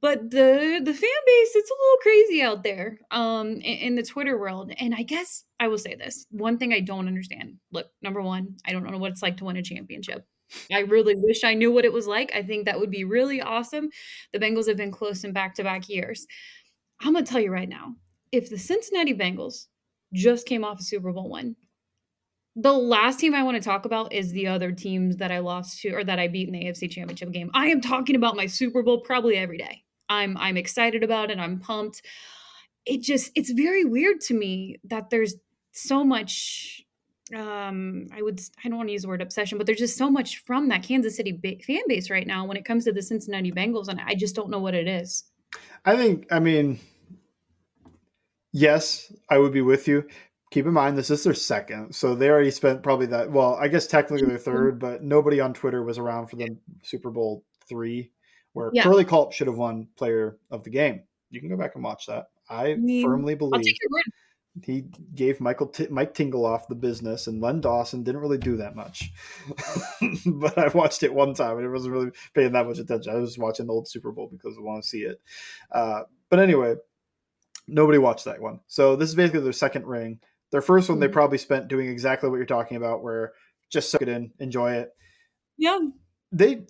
but 0.00 0.30
the 0.30 0.80
the 0.84 0.94
fan 0.94 1.20
base 1.26 1.56
it's 1.56 1.70
a 1.70 1.74
little 1.74 1.98
crazy 2.02 2.42
out 2.42 2.62
there 2.62 2.98
um 3.10 3.48
in, 3.48 3.60
in, 3.60 3.94
the 3.94 4.02
twitter 4.02 4.38
world 4.38 4.72
and 4.78 4.94
i 4.94 5.02
guess 5.02 5.44
i 5.58 5.66
will 5.66 5.78
say 5.78 5.94
this 5.94 6.26
one 6.30 6.58
thing 6.58 6.72
i 6.72 6.80
don't 6.80 7.08
understand 7.08 7.56
look 7.72 7.86
number 8.02 8.22
one 8.22 8.54
i 8.66 8.72
don't 8.72 8.88
know 8.88 8.98
what 8.98 9.10
it's 9.10 9.22
like 9.22 9.36
to 9.36 9.44
win 9.44 9.56
a 9.56 9.62
championship. 9.62 10.24
I 10.72 10.80
really 10.80 11.14
wish 11.16 11.44
i 11.44 11.54
knew 11.54 11.72
what 11.72 11.84
it 11.84 11.92
was 11.92 12.06
like 12.06 12.30
i 12.34 12.42
think 12.42 12.64
that 12.64 12.78
would 12.78 12.90
be 12.90 13.04
really 13.04 13.40
awesome. 13.40 13.88
The 14.32 14.38
bengals 14.38 14.68
have 14.68 14.76
been 14.76 14.92
close 14.92 15.24
in 15.24 15.32
back-to-back 15.32 15.88
years. 15.88 16.26
I'm 17.00 17.14
gonna 17.14 17.26
tell 17.26 17.40
you 17.40 17.52
right 17.52 17.68
now 17.68 17.94
if 18.32 18.50
the 18.50 18.58
cincinnati 18.58 19.14
bengals 19.14 19.66
just 20.12 20.46
came 20.46 20.64
off 20.64 20.80
a 20.80 20.84
super 20.84 21.12
bowl 21.12 21.30
win 21.30 21.56
the 22.56 22.72
last 22.72 23.20
team 23.20 23.34
I 23.34 23.42
want 23.42 23.56
to 23.56 23.62
talk 23.62 23.84
about 23.84 24.12
is 24.12 24.32
the 24.32 24.48
other 24.48 24.72
teams 24.72 25.16
that 25.18 25.30
I 25.30 25.38
lost 25.38 25.80
to 25.82 25.90
or 25.90 26.04
that 26.04 26.18
I 26.18 26.28
beat 26.28 26.48
in 26.48 26.54
the 26.54 26.64
AFC 26.64 26.90
Championship 26.90 27.30
game. 27.30 27.50
I 27.54 27.68
am 27.68 27.80
talking 27.80 28.16
about 28.16 28.36
my 28.36 28.46
Super 28.46 28.82
Bowl 28.82 29.00
probably 29.00 29.36
every 29.36 29.58
day. 29.58 29.84
I'm 30.08 30.36
I'm 30.36 30.56
excited 30.56 31.04
about 31.04 31.30
it. 31.30 31.38
I'm 31.38 31.60
pumped. 31.60 32.02
It 32.84 33.02
just 33.02 33.30
it's 33.36 33.50
very 33.50 33.84
weird 33.84 34.20
to 34.22 34.34
me 34.34 34.76
that 34.84 35.10
there's 35.10 35.36
so 35.72 36.02
much 36.02 36.82
um 37.34 38.08
I 38.12 38.20
would 38.20 38.40
I 38.64 38.68
don't 38.68 38.78
want 38.78 38.88
to 38.88 38.92
use 38.92 39.02
the 39.02 39.08
word 39.08 39.22
obsession, 39.22 39.56
but 39.56 39.66
there's 39.66 39.78
just 39.78 39.96
so 39.96 40.10
much 40.10 40.38
from 40.38 40.68
that 40.68 40.82
Kansas 40.82 41.16
City 41.16 41.38
ba- 41.40 41.62
fan 41.64 41.82
base 41.86 42.10
right 42.10 42.26
now 42.26 42.44
when 42.44 42.56
it 42.56 42.64
comes 42.64 42.84
to 42.84 42.92
the 42.92 43.02
Cincinnati 43.02 43.52
Bengals 43.52 43.86
and 43.86 44.00
I 44.04 44.16
just 44.16 44.34
don't 44.34 44.50
know 44.50 44.58
what 44.58 44.74
it 44.74 44.88
is. 44.88 45.24
I 45.84 45.96
think 45.96 46.26
I 46.32 46.40
mean 46.40 46.80
yes, 48.52 49.12
I 49.30 49.38
would 49.38 49.52
be 49.52 49.60
with 49.60 49.86
you 49.86 50.08
keep 50.50 50.66
in 50.66 50.72
mind 50.72 50.96
this 50.96 51.10
is 51.10 51.22
their 51.22 51.34
second 51.34 51.94
so 51.94 52.14
they 52.14 52.28
already 52.28 52.50
spent 52.50 52.82
probably 52.82 53.06
that 53.06 53.30
well 53.30 53.54
i 53.56 53.68
guess 53.68 53.86
technically 53.86 54.26
their 54.26 54.36
mm-hmm. 54.36 54.50
third 54.50 54.78
but 54.78 55.02
nobody 55.02 55.40
on 55.40 55.54
twitter 55.54 55.82
was 55.82 55.98
around 55.98 56.26
for 56.26 56.36
the 56.36 56.56
super 56.82 57.10
bowl 57.10 57.44
three 57.68 58.10
where 58.52 58.70
yeah. 58.72 58.82
curley 58.82 59.04
culp 59.04 59.32
should 59.32 59.46
have 59.46 59.56
won 59.56 59.86
player 59.96 60.36
of 60.50 60.64
the 60.64 60.70
game. 60.70 61.02
You 61.30 61.40
can 61.40 61.48
go 61.48 61.56
back 61.56 61.76
and 61.76 61.84
watch 61.84 62.06
that. 62.06 62.26
I, 62.48 62.72
I 62.72 62.74
mean, 62.74 63.04
firmly 63.04 63.36
believe 63.36 63.74
he 64.64 64.84
gave 65.14 65.40
michael 65.40 65.68
T- 65.68 65.86
mike 65.90 66.12
tingelhoff 66.12 66.66
the 66.66 66.74
business 66.74 67.28
and 67.28 67.40
len 67.40 67.60
dawson 67.60 68.02
didn't 68.02 68.20
really 68.20 68.36
do 68.36 68.56
that 68.56 68.74
much. 68.74 69.12
But 70.26 70.58
i 70.58 70.66
watched 70.68 71.04
it 71.04 71.14
one 71.14 71.34
time 71.34 71.56
and 71.56 71.64
it 71.64 71.70
wasn't 71.70 71.94
really 71.94 72.10
paying 72.34 72.52
that 72.52 72.66
much 72.66 72.78
attention. 72.78 73.12
I 73.12 73.18
was 73.18 73.38
watching 73.38 73.66
the 73.66 73.72
old 73.72 73.88
super 73.88 74.10
bowl 74.10 74.28
because 74.30 74.56
i 74.58 74.60
want 74.60 74.82
to 74.82 74.88
see 74.88 75.02
it. 75.02 75.20
Uh, 75.70 76.02
but 76.28 76.40
anyway 76.40 76.74
nobody 77.68 77.98
watched 77.98 78.24
that 78.24 78.40
one. 78.40 78.58
So 78.66 78.96
this 78.96 79.08
is 79.08 79.14
basically 79.14 79.40
their 79.40 79.52
second 79.52 79.86
ring 79.86 80.18
their 80.50 80.62
first 80.62 80.88
one, 80.88 80.98
they 80.98 81.06
mm-hmm. 81.06 81.12
probably 81.12 81.38
spent 81.38 81.68
doing 81.68 81.88
exactly 81.88 82.28
what 82.28 82.36
you're 82.36 82.46
talking 82.46 82.76
about, 82.76 83.02
where 83.02 83.32
just 83.70 83.90
soak 83.90 84.02
it 84.02 84.08
in, 84.08 84.32
enjoy 84.40 84.72
it. 84.72 84.90
Yeah. 85.56 85.78
They 86.32 86.66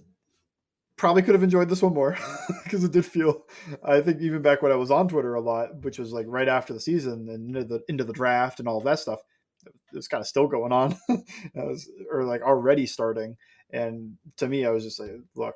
probably 0.96 1.22
could 1.22 1.34
have 1.34 1.42
enjoyed 1.42 1.68
this 1.68 1.82
one 1.82 1.94
more 1.94 2.16
because 2.64 2.84
it 2.84 2.92
did 2.92 3.06
feel. 3.06 3.44
I 3.82 4.00
think 4.00 4.20
even 4.20 4.42
back 4.42 4.60
when 4.62 4.70
I 4.70 4.76
was 4.76 4.90
on 4.90 5.08
Twitter 5.08 5.34
a 5.34 5.40
lot, 5.40 5.82
which 5.82 5.98
was 5.98 6.12
like 6.12 6.26
right 6.28 6.48
after 6.48 6.74
the 6.74 6.80
season 6.80 7.28
and 7.30 7.56
into 7.56 7.64
the 7.66 7.80
into 7.88 8.04
the 8.04 8.12
draft 8.12 8.58
and 8.58 8.68
all 8.68 8.78
of 8.78 8.84
that 8.84 8.98
stuff, 8.98 9.20
it 9.64 9.96
was 9.96 10.08
kind 10.08 10.20
of 10.20 10.26
still 10.26 10.46
going 10.46 10.72
on, 10.72 10.96
was, 11.54 11.90
or 12.12 12.24
like 12.24 12.42
already 12.42 12.86
starting. 12.86 13.36
And 13.72 14.16
to 14.36 14.48
me, 14.48 14.66
I 14.66 14.70
was 14.70 14.84
just 14.84 15.00
like, 15.00 15.12
look, 15.34 15.54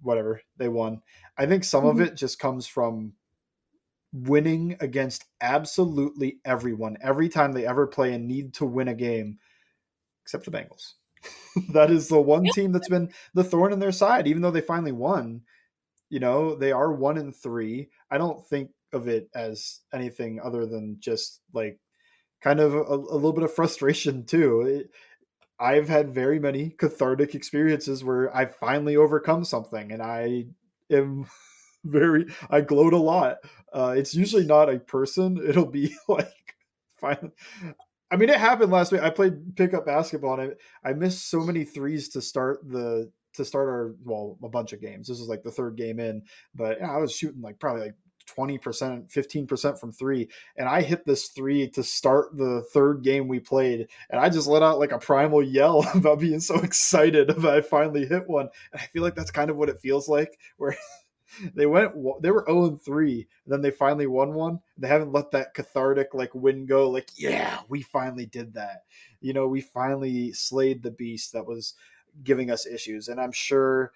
whatever, 0.00 0.40
they 0.56 0.68
won. 0.68 1.02
I 1.38 1.46
think 1.46 1.64
some 1.64 1.84
mm-hmm. 1.84 2.00
of 2.00 2.08
it 2.08 2.16
just 2.16 2.38
comes 2.38 2.66
from 2.66 3.12
winning 4.12 4.76
against 4.80 5.24
absolutely 5.40 6.38
everyone 6.44 6.98
every 7.02 7.28
time 7.28 7.52
they 7.52 7.66
ever 7.66 7.86
play 7.86 8.12
and 8.12 8.28
need 8.28 8.54
to 8.54 8.66
win 8.66 8.88
a 8.88 8.94
game, 8.94 9.38
except 10.22 10.44
the 10.44 10.50
Bengals. 10.50 10.94
that 11.72 11.90
is 11.90 12.08
the 12.08 12.20
one 12.20 12.44
team 12.52 12.72
that's 12.72 12.88
been 12.88 13.10
the 13.34 13.44
thorn 13.44 13.72
in 13.72 13.78
their 13.78 13.92
side, 13.92 14.26
even 14.26 14.42
though 14.42 14.50
they 14.50 14.60
finally 14.60 14.92
won. 14.92 15.42
You 16.10 16.20
know, 16.20 16.54
they 16.54 16.72
are 16.72 16.92
one 16.92 17.16
in 17.16 17.32
three. 17.32 17.88
I 18.10 18.18
don't 18.18 18.46
think 18.46 18.70
of 18.92 19.08
it 19.08 19.30
as 19.34 19.80
anything 19.94 20.40
other 20.42 20.66
than 20.66 20.96
just 21.00 21.40
like 21.54 21.78
kind 22.42 22.60
of 22.60 22.74
a, 22.74 22.78
a 22.78 22.96
little 23.16 23.32
bit 23.32 23.44
of 23.44 23.54
frustration 23.54 24.24
too. 24.24 24.60
It, 24.62 24.90
I've 25.58 25.88
had 25.88 26.12
very 26.12 26.38
many 26.38 26.70
cathartic 26.70 27.34
experiences 27.34 28.02
where 28.02 28.34
I've 28.36 28.56
finally 28.56 28.96
overcome 28.96 29.44
something 29.44 29.92
and 29.92 30.02
I 30.02 30.46
am 30.90 31.26
very 31.84 32.26
I 32.50 32.60
gloat 32.60 32.92
a 32.92 32.98
lot. 32.98 33.38
Uh, 33.72 33.94
it's 33.96 34.14
usually 34.14 34.44
not 34.44 34.72
a 34.72 34.78
person. 34.78 35.40
It'll 35.48 35.66
be 35.66 35.94
like 36.08 36.56
fine. 37.00 37.32
I 38.10 38.16
mean, 38.16 38.28
it 38.28 38.38
happened 38.38 38.70
last 38.70 38.92
week. 38.92 39.02
I 39.02 39.10
played 39.10 39.56
pickup 39.56 39.86
basketball 39.86 40.38
and 40.38 40.54
I, 40.84 40.90
I 40.90 40.92
missed 40.92 41.30
so 41.30 41.40
many 41.40 41.64
threes 41.64 42.10
to 42.10 42.20
start 42.20 42.60
the 42.68 43.10
to 43.34 43.44
start 43.44 43.68
our 43.68 43.94
well 44.04 44.38
a 44.42 44.48
bunch 44.48 44.72
of 44.72 44.80
games. 44.80 45.08
This 45.08 45.18
was 45.18 45.28
like 45.28 45.42
the 45.42 45.50
third 45.50 45.76
game 45.76 45.98
in, 45.98 46.22
but 46.54 46.82
I 46.82 46.98
was 46.98 47.16
shooting 47.16 47.40
like 47.40 47.58
probably 47.58 47.82
like 47.82 47.94
20%, 48.36 49.10
15% 49.10 49.78
from 49.80 49.92
three. 49.92 50.28
And 50.56 50.68
I 50.68 50.82
hit 50.82 51.04
this 51.04 51.28
three 51.28 51.68
to 51.70 51.82
start 51.82 52.36
the 52.36 52.62
third 52.72 53.02
game 53.02 53.28
we 53.28 53.40
played. 53.40 53.88
And 54.10 54.20
I 54.20 54.28
just 54.28 54.46
let 54.46 54.62
out 54.62 54.78
like 54.78 54.92
a 54.92 54.98
primal 54.98 55.42
yell 55.42 55.86
about 55.94 56.20
being 56.20 56.40
so 56.40 56.56
excited 56.56 57.30
about 57.36 57.56
I 57.56 57.60
finally 57.60 58.06
hit 58.06 58.28
one. 58.28 58.48
And 58.72 58.80
I 58.80 58.86
feel 58.86 59.02
like 59.02 59.14
that's 59.14 59.30
kind 59.30 59.50
of 59.50 59.56
what 59.56 59.68
it 59.68 59.80
feels 59.80 60.08
like, 60.08 60.38
where 60.56 60.76
they 61.54 61.66
went 61.66 61.92
they 62.22 62.30
were 62.30 62.44
0 62.46 62.66
and 62.66 62.82
3 62.82 63.12
and 63.44 63.52
then 63.52 63.62
they 63.62 63.70
finally 63.70 64.06
won 64.06 64.34
one. 64.34 64.60
They 64.78 64.88
haven't 64.88 65.12
let 65.12 65.30
that 65.32 65.54
cathartic 65.54 66.14
like 66.14 66.34
win 66.34 66.66
go 66.66 66.90
like 66.90 67.10
yeah 67.16 67.60
we 67.68 67.82
finally 67.82 68.26
did 68.26 68.54
that. 68.54 68.84
You 69.20 69.32
know 69.32 69.48
we 69.48 69.60
finally 69.60 70.32
slayed 70.32 70.82
the 70.82 70.90
beast 70.90 71.32
that 71.32 71.46
was 71.46 71.74
giving 72.22 72.50
us 72.50 72.66
issues 72.66 73.08
and 73.08 73.20
i'm 73.20 73.32
sure 73.32 73.92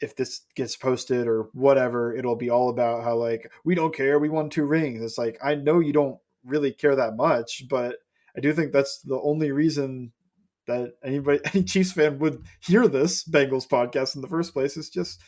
if 0.00 0.14
this 0.14 0.42
gets 0.54 0.76
posted 0.76 1.26
or 1.26 1.48
whatever 1.54 2.14
it'll 2.14 2.36
be 2.36 2.50
all 2.50 2.68
about 2.68 3.02
how 3.02 3.16
like 3.16 3.50
we 3.64 3.74
don't 3.74 3.94
care 3.94 4.18
we 4.18 4.28
won 4.28 4.48
two 4.48 4.64
rings. 4.64 5.02
It's 5.02 5.18
like 5.18 5.38
i 5.42 5.54
know 5.54 5.80
you 5.80 5.92
don't 5.92 6.18
really 6.44 6.72
care 6.72 6.94
that 6.94 7.16
much 7.16 7.64
but 7.68 7.96
i 8.36 8.40
do 8.40 8.52
think 8.52 8.72
that's 8.72 9.00
the 9.00 9.20
only 9.20 9.50
reason 9.50 10.12
that 10.66 10.92
anybody 11.02 11.40
any 11.54 11.64
chiefs 11.64 11.92
fan 11.92 12.18
would 12.18 12.42
hear 12.60 12.86
this 12.86 13.24
bengals 13.24 13.66
podcast 13.66 14.14
in 14.14 14.22
the 14.22 14.28
first 14.28 14.52
place 14.52 14.76
is 14.76 14.88
just 14.88 15.20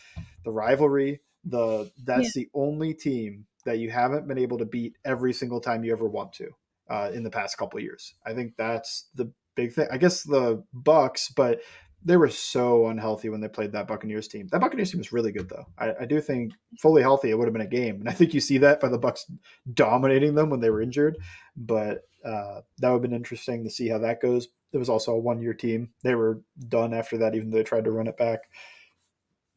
the 0.44 0.52
rivalry 0.52 1.20
the 1.44 1.90
that's 2.04 2.36
yeah. 2.36 2.42
the 2.42 2.48
only 2.54 2.94
team 2.94 3.46
that 3.64 3.78
you 3.78 3.90
haven't 3.90 4.26
been 4.26 4.38
able 4.38 4.58
to 4.58 4.64
beat 4.64 4.96
every 5.04 5.32
single 5.32 5.60
time 5.60 5.84
you 5.84 5.92
ever 5.92 6.06
want 6.06 6.32
to 6.32 6.50
uh, 6.88 7.10
in 7.12 7.22
the 7.22 7.30
past 7.30 7.58
couple 7.58 7.80
years. 7.80 8.14
I 8.24 8.34
think 8.34 8.54
that's 8.56 9.08
the 9.14 9.32
big 9.54 9.72
thing. 9.72 9.88
I 9.90 9.98
guess 9.98 10.22
the 10.22 10.62
Bucks, 10.72 11.30
but 11.34 11.60
they 12.02 12.16
were 12.16 12.30
so 12.30 12.86
unhealthy 12.86 13.28
when 13.28 13.40
they 13.40 13.48
played 13.48 13.72
that 13.72 13.86
Buccaneers 13.86 14.28
team. 14.28 14.48
That 14.48 14.60
Buccaneers 14.60 14.90
team 14.90 14.98
was 14.98 15.12
really 15.12 15.32
good 15.32 15.48
though. 15.48 15.66
I, 15.78 15.92
I 16.00 16.04
do 16.06 16.20
think 16.20 16.52
fully 16.80 17.02
healthy, 17.02 17.30
it 17.30 17.38
would 17.38 17.46
have 17.46 17.52
been 17.52 17.60
a 17.60 17.66
game, 17.66 18.00
and 18.00 18.08
I 18.08 18.12
think 18.12 18.32
you 18.32 18.40
see 18.40 18.58
that 18.58 18.80
by 18.80 18.88
the 18.88 18.98
Bucks 18.98 19.30
dominating 19.72 20.34
them 20.34 20.50
when 20.50 20.60
they 20.60 20.70
were 20.70 20.82
injured. 20.82 21.18
But 21.56 22.02
uh, 22.24 22.60
that 22.78 22.88
would 22.88 22.96
have 22.96 23.02
been 23.02 23.12
interesting 23.12 23.64
to 23.64 23.70
see 23.70 23.88
how 23.88 23.98
that 23.98 24.20
goes. 24.20 24.48
It 24.72 24.78
was 24.78 24.88
also 24.88 25.12
a 25.12 25.18
one-year 25.18 25.54
team. 25.54 25.90
They 26.02 26.14
were 26.14 26.42
done 26.68 26.94
after 26.94 27.18
that, 27.18 27.34
even 27.34 27.50
though 27.50 27.56
they 27.58 27.64
tried 27.64 27.84
to 27.84 27.90
run 27.90 28.06
it 28.06 28.16
back. 28.16 28.40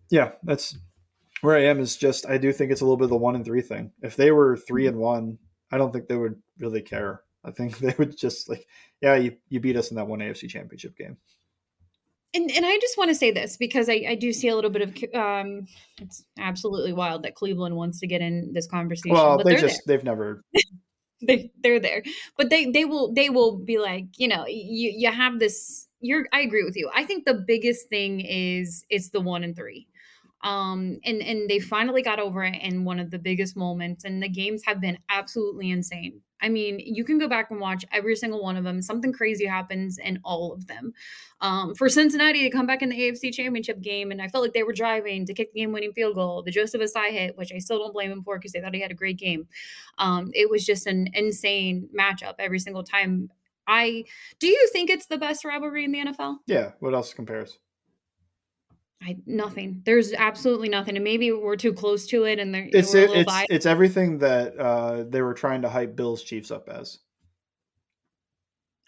Yeah, 0.10 0.32
that's 0.44 0.78
where 1.44 1.58
I 1.58 1.66
am 1.66 1.82
is 1.82 1.98
just 1.98 2.26
I 2.26 2.38
do 2.38 2.54
think 2.54 2.72
it's 2.72 2.80
a 2.80 2.86
little 2.86 2.96
bit 2.96 3.06
of 3.06 3.10
the 3.10 3.18
one 3.18 3.36
and 3.36 3.44
three 3.44 3.62
thing. 3.62 3.92
If 4.02 4.16
they 4.16 4.32
were 4.32 4.56
three 4.56 4.88
and 4.88 4.98
one, 4.98 5.38
I 5.72 5.78
don't 5.78 5.92
think 5.92 6.08
they 6.08 6.16
would 6.16 6.42
really 6.58 6.82
care. 6.82 7.22
I 7.44 7.52
think 7.52 7.78
they 7.80 7.94
would 7.98 8.18
just 8.18 8.48
like, 8.48 8.66
yeah, 9.02 9.16
you, 9.16 9.36
you 9.50 9.60
beat 9.60 9.76
us 9.76 9.92
in 9.92 9.98
that 9.98 10.08
one 10.08 10.20
AFC 10.20 10.50
championship 10.50 10.98
game. 10.98 11.18
And, 12.34 12.50
and 12.50 12.66
I 12.66 12.78
just 12.80 12.98
want 12.98 13.10
to 13.10 13.16
say 13.16 13.30
this 13.30 13.58
because 13.58 13.90
I, 13.90 14.06
I 14.08 14.16
do 14.16 14.32
see 14.32 14.48
a 14.48 14.56
little 14.56 14.72
bit 14.72 14.82
of 14.84 15.14
um, 15.14 15.68
it's 16.02 16.24
absolutely 16.40 16.94
wild 16.94 17.24
that 17.24 17.36
Cleveland 17.36 17.76
wants 17.76 18.00
to 18.00 18.08
get 18.08 18.22
in 18.22 18.54
this 18.54 18.66
conversation. 18.66 19.14
Well, 19.14 19.44
they 19.44 19.58
just 19.58 19.82
there. 19.86 19.98
they've 19.98 20.06
never 20.06 20.44
they 21.22 21.52
they're 21.62 21.80
there, 21.80 22.04
but 22.38 22.50
they 22.50 22.72
they 22.72 22.86
will 22.86 23.14
they 23.14 23.30
will 23.30 23.58
be 23.60 23.78
like 23.78 24.06
you 24.18 24.28
know 24.28 24.48
you 24.48 24.92
you 24.96 25.12
have 25.12 25.38
this. 25.38 25.88
You're 26.00 26.26
I 26.34 26.42
agree 26.42 26.64
with 26.64 26.76
you. 26.76 26.90
I 26.96 27.04
think 27.04 27.26
the 27.26 27.36
biggest 27.36 27.88
thing 27.88 28.22
is 28.22 28.84
it's 28.90 29.10
the 29.10 29.22
one 29.22 29.44
and 29.44 29.56
three 29.56 29.88
Um, 30.44 31.00
and 31.06 31.22
and 31.22 31.50
they 31.50 31.60
finally 31.60 32.02
got 32.02 32.20
over 32.20 32.44
it 32.44 32.62
in 32.62 32.84
one 32.84 33.00
of 33.00 33.12
the 33.12 33.20
biggest 33.20 33.56
moments, 33.56 34.04
and 34.04 34.22
the 34.22 34.30
games 34.30 34.64
have 34.66 34.82
been 34.82 34.98
absolutely 35.10 35.72
insane. 35.72 36.22
I 36.42 36.50
mean, 36.50 36.78
you 36.80 37.06
can 37.06 37.18
go 37.18 37.30
back 37.30 37.50
and 37.52 37.60
watch 37.62 37.86
every 37.94 38.18
single 38.18 38.44
one 38.44 38.58
of 38.58 38.66
them. 38.66 38.82
Something 38.82 39.14
crazy 39.14 39.46
happens 39.46 39.98
in 39.98 40.20
all 40.26 40.52
of 40.52 40.68
them. 40.68 40.92
Um, 41.40 41.74
for 41.74 41.88
Cincinnati 41.88 42.44
to 42.44 42.50
come 42.50 42.68
back 42.68 42.82
in 42.82 42.90
the 42.90 43.00
AFC 43.00 43.34
Championship 43.34 43.80
game, 43.82 44.12
and 44.12 44.22
I 44.22 44.28
felt 44.28 44.44
like 44.44 44.52
they 44.52 44.64
were 44.64 44.74
driving 44.74 45.26
to 45.26 45.34
kick 45.34 45.54
the 45.54 45.62
game-winning 45.62 45.94
field 45.94 46.16
goal, 46.16 46.44
the 46.44 46.52
Joseph 46.52 46.82
Ossai 46.82 47.12
hit, 47.12 47.38
which 47.38 47.54
I 47.54 47.60
still 47.60 47.80
don't 47.80 47.94
blame 47.94 48.12
him 48.12 48.24
for 48.24 48.38
because 48.38 48.52
they 48.52 48.60
thought 48.60 48.74
he 48.74 48.82
had 48.82 48.92
a 48.92 48.96
great 48.96 49.18
game. 49.18 49.48
Um, 49.98 50.32
it 50.34 50.50
was 50.50 50.66
just 50.66 50.86
an 50.86 51.08
insane 51.14 51.88
matchup 51.98 52.36
every 52.40 52.60
single 52.60 52.84
time. 52.84 53.30
I 53.66 54.04
do 54.40 54.48
you 54.48 54.70
think 54.74 54.90
it's 54.90 55.06
the 55.06 55.18
best 55.18 55.46
rivalry 55.46 55.86
in 55.86 55.94
the 55.94 56.00
NFL? 56.00 56.40
Yeah. 56.48 56.72
What 56.80 56.94
else 56.94 57.14
compares? 57.14 57.58
I 59.06 59.18
nothing. 59.26 59.82
There's 59.86 60.14
absolutely 60.14 60.70
nothing, 60.70 60.96
and 60.96 61.04
maybe 61.04 61.32
we're 61.32 61.56
too 61.56 61.74
close 61.74 62.08
to 62.08 62.24
it, 62.24 62.40
and 62.40 62.54
they're 62.54 62.70
it's 62.72 62.94
it, 62.94 63.10
it's 63.12 63.32
biased. 63.32 63.52
it's 63.52 63.66
everything 63.66 64.20
that 64.20 64.58
uh, 64.58 65.04
they 65.04 65.22
were 65.22 65.34
trying 65.34 65.62
to 65.64 65.70
hype 65.70 65.96
Bills 65.96 66.24
Chiefs 66.24 66.52
up 66.52 66.70
as. 66.70 67.00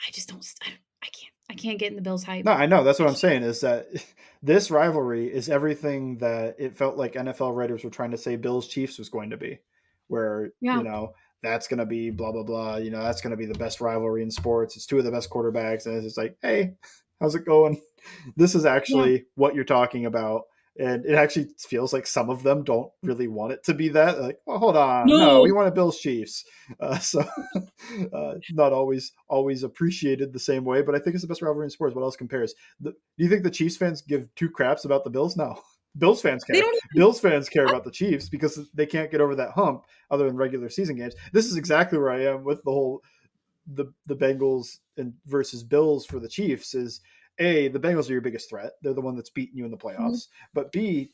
I 0.07 0.11
just 0.11 0.29
don't. 0.29 0.45
I, 0.63 0.69
don't, 0.69 0.79
I 1.03 1.07
can't. 1.07 1.33
I 1.49 1.53
can't 1.55 1.79
get 1.79 1.89
in 1.89 1.95
the 1.95 2.01
Bills 2.01 2.23
hype. 2.23 2.45
No, 2.45 2.51
I 2.51 2.65
know. 2.65 2.83
That's 2.83 2.99
what 2.99 3.09
I'm 3.09 3.15
saying. 3.15 3.43
Is 3.43 3.61
that 3.61 3.87
this 4.43 4.71
rivalry 4.71 5.27
is 5.27 5.49
everything 5.49 6.17
that 6.19 6.55
it 6.59 6.77
felt 6.77 6.97
like 6.97 7.13
NFL 7.13 7.55
writers 7.55 7.83
were 7.83 7.89
trying 7.89 8.11
to 8.11 8.17
say 8.17 8.35
Bills 8.35 8.67
Chiefs 8.67 8.97
was 8.97 9.09
going 9.09 9.31
to 9.31 9.37
be, 9.37 9.59
where 10.07 10.51
yeah. 10.61 10.77
you 10.77 10.83
know 10.83 11.13
that's 11.43 11.67
going 11.67 11.79
to 11.79 11.85
be 11.85 12.09
blah 12.09 12.31
blah 12.31 12.43
blah. 12.43 12.77
You 12.77 12.91
know 12.91 13.03
that's 13.03 13.21
going 13.21 13.31
to 13.31 13.37
be 13.37 13.45
the 13.45 13.59
best 13.59 13.81
rivalry 13.81 14.23
in 14.23 14.31
sports. 14.31 14.77
It's 14.77 14.85
two 14.85 14.97
of 14.97 15.03
the 15.03 15.11
best 15.11 15.29
quarterbacks, 15.29 15.85
and 15.85 15.95
it's 15.95 16.05
just 16.05 16.17
like, 16.17 16.37
hey, 16.41 16.75
how's 17.25 17.33
it 17.33 17.43
going? 17.43 17.81
This 18.37 18.53
is 18.53 18.65
actually 18.65 19.13
yeah. 19.13 19.23
what 19.33 19.55
you're 19.55 19.63
talking 19.63 20.05
about. 20.05 20.43
And 20.77 21.05
it 21.05 21.15
actually 21.15 21.47
feels 21.57 21.91
like 21.91 22.05
some 22.05 22.29
of 22.29 22.43
them 22.43 22.63
don't 22.63 22.91
really 23.01 23.27
want 23.27 23.53
it 23.53 23.63
to 23.63 23.73
be 23.73 23.89
that. 23.89 24.21
Like, 24.21 24.37
well, 24.45 24.59
hold 24.59 24.77
on, 24.77 25.07
no, 25.07 25.17
no 25.17 25.41
we 25.41 25.51
want 25.51 25.67
to 25.67 25.71
Bills 25.71 25.97
Chiefs. 25.99 26.43
Uh, 26.79 26.97
so, 26.99 27.21
uh, 28.13 28.33
not 28.51 28.73
always 28.73 29.13
always 29.27 29.63
appreciated 29.63 30.33
the 30.33 30.39
same 30.39 30.65
way. 30.65 30.83
But 30.83 30.93
I 30.93 30.99
think 30.99 31.15
it's 31.15 31.23
the 31.23 31.29
best 31.29 31.41
rivalry 31.41 31.65
in 31.65 31.69
sports. 31.71 31.95
What 31.95 32.03
else 32.03 32.17
compares? 32.17 32.53
The, 32.79 32.91
do 32.91 33.23
you 33.23 33.29
think 33.29 33.43
the 33.43 33.49
Chiefs 33.49 33.77
fans 33.77 34.01
give 34.01 34.27
two 34.35 34.49
craps 34.49 34.85
about 34.85 35.03
the 35.03 35.09
Bills? 35.09 35.35
No. 35.35 35.59
Bills 35.97 36.21
fans 36.21 36.43
care. 36.43 36.57
Even... 36.57 36.69
Bills 36.93 37.21
fans 37.21 37.47
care 37.47 37.65
about 37.67 37.85
the 37.85 37.91
Chiefs 37.91 38.27
because 38.29 38.59
they 38.73 38.85
can't 38.85 39.09
get 39.09 39.21
over 39.21 39.33
that 39.35 39.51
hump 39.51 39.85
other 40.11 40.25
than 40.27 40.35
regular 40.35 40.69
season 40.69 40.97
games. 40.97 41.15
This 41.31 41.45
is 41.45 41.55
exactly 41.55 41.97
where 41.97 42.11
I 42.11 42.25
am 42.25 42.43
with 42.43 42.61
the 42.65 42.71
whole 42.71 43.01
the 43.73 43.85
the 44.05 44.15
Bengals 44.15 44.79
and 44.97 45.13
versus 45.25 45.63
Bills 45.63 46.05
for 46.05 46.19
the 46.19 46.29
Chiefs 46.29 46.75
is 46.75 47.01
a 47.39 47.67
the 47.67 47.79
Bengals 47.79 48.09
are 48.09 48.13
your 48.13 48.21
biggest 48.21 48.49
threat. 48.49 48.73
They're 48.81 48.93
the 48.93 49.01
one 49.01 49.15
that's 49.15 49.29
beating 49.29 49.57
you 49.57 49.65
in 49.65 49.71
the 49.71 49.77
playoffs. 49.77 49.97
Mm-hmm. 49.99 50.49
But 50.53 50.71
B 50.71 51.11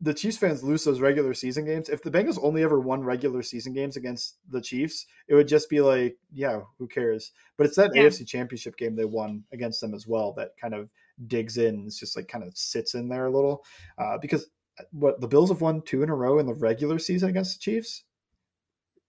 the 0.00 0.14
Chiefs 0.14 0.36
fans 0.36 0.62
lose 0.62 0.84
those 0.84 1.00
regular 1.00 1.34
season 1.34 1.64
games. 1.64 1.88
If 1.88 2.02
the 2.02 2.10
Bengals 2.10 2.38
only 2.40 2.62
ever 2.62 2.78
won 2.78 3.02
regular 3.02 3.42
season 3.42 3.72
games 3.72 3.96
against 3.96 4.36
the 4.48 4.60
Chiefs, 4.60 5.06
it 5.26 5.34
would 5.34 5.48
just 5.48 5.68
be 5.68 5.80
like, 5.80 6.16
yeah, 6.32 6.60
who 6.78 6.86
cares? 6.86 7.32
But 7.56 7.66
it's 7.66 7.76
that 7.76 7.90
yeah. 7.94 8.02
AFC 8.02 8.26
Championship 8.26 8.76
game 8.76 8.94
they 8.94 9.04
won 9.04 9.42
against 9.52 9.80
them 9.80 9.94
as 9.94 10.06
well 10.06 10.32
that 10.34 10.50
kind 10.60 10.74
of 10.74 10.88
digs 11.26 11.58
in. 11.58 11.84
It's 11.86 11.98
just 11.98 12.16
like 12.16 12.28
kind 12.28 12.44
of 12.44 12.56
sits 12.56 12.94
in 12.94 13.08
there 13.08 13.26
a 13.26 13.30
little 13.30 13.64
uh, 13.98 14.18
because 14.18 14.48
uh, 14.78 14.84
what 14.92 15.20
the 15.20 15.28
Bills 15.28 15.50
have 15.50 15.60
won 15.60 15.82
two 15.82 16.04
in 16.04 16.10
a 16.10 16.14
row 16.14 16.38
in 16.38 16.46
the 16.46 16.54
regular 16.54 17.00
season 17.00 17.30
against 17.30 17.58
the 17.58 17.62
Chiefs. 17.62 18.04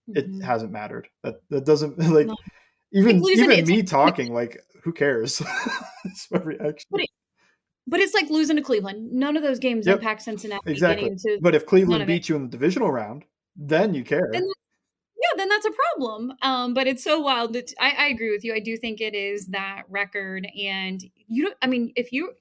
Mm-hmm. 0.08 0.40
It 0.40 0.44
hasn't 0.44 0.72
mattered. 0.72 1.08
That 1.22 1.36
that 1.50 1.64
doesn't 1.64 1.98
like. 2.12 2.26
No 2.26 2.36
even 2.92 3.24
even 3.24 3.66
me 3.66 3.82
talking 3.82 4.32
like 4.32 4.58
who 4.82 4.92
cares? 4.92 5.42
It's 6.06 6.30
my 6.30 6.40
reaction. 6.40 6.86
But, 6.90 7.02
it, 7.02 7.10
but, 7.86 8.00
it's 8.00 8.14
like 8.14 8.30
losing 8.30 8.56
to 8.56 8.62
cleveland. 8.62 9.12
None 9.12 9.36
of 9.36 9.42
those 9.42 9.58
games 9.58 9.86
yep. 9.86 9.98
impact 9.98 10.22
cincinnati 10.22 10.70
exactly. 10.70 11.08
into, 11.08 11.38
but 11.42 11.54
if 11.54 11.66
cleveland 11.66 12.06
beats 12.06 12.26
you 12.26 12.36
in 12.36 12.44
the 12.44 12.48
divisional 12.48 12.90
round 12.90 13.26
then 13.54 13.92
you 13.92 14.02
care. 14.04 14.30
Then, 14.32 14.44
yeah 14.44 15.36
then 15.36 15.48
that's 15.48 15.66
a 15.66 15.70
problem. 15.70 16.32
Um, 16.40 16.74
but 16.74 16.86
it's 16.86 17.04
so 17.04 17.20
wild 17.20 17.52
that 17.52 17.72
I, 17.78 17.90
I 17.90 18.06
agree 18.06 18.30
with 18.30 18.44
you. 18.44 18.54
I 18.54 18.60
do 18.60 18.76
think 18.76 19.00
it 19.00 19.14
is 19.14 19.48
that 19.48 19.82
record 19.88 20.46
and 20.58 21.02
you 21.28 21.44
don't 21.44 21.56
i 21.62 21.66
mean 21.66 21.92
if 21.94 22.12
you 22.12 22.32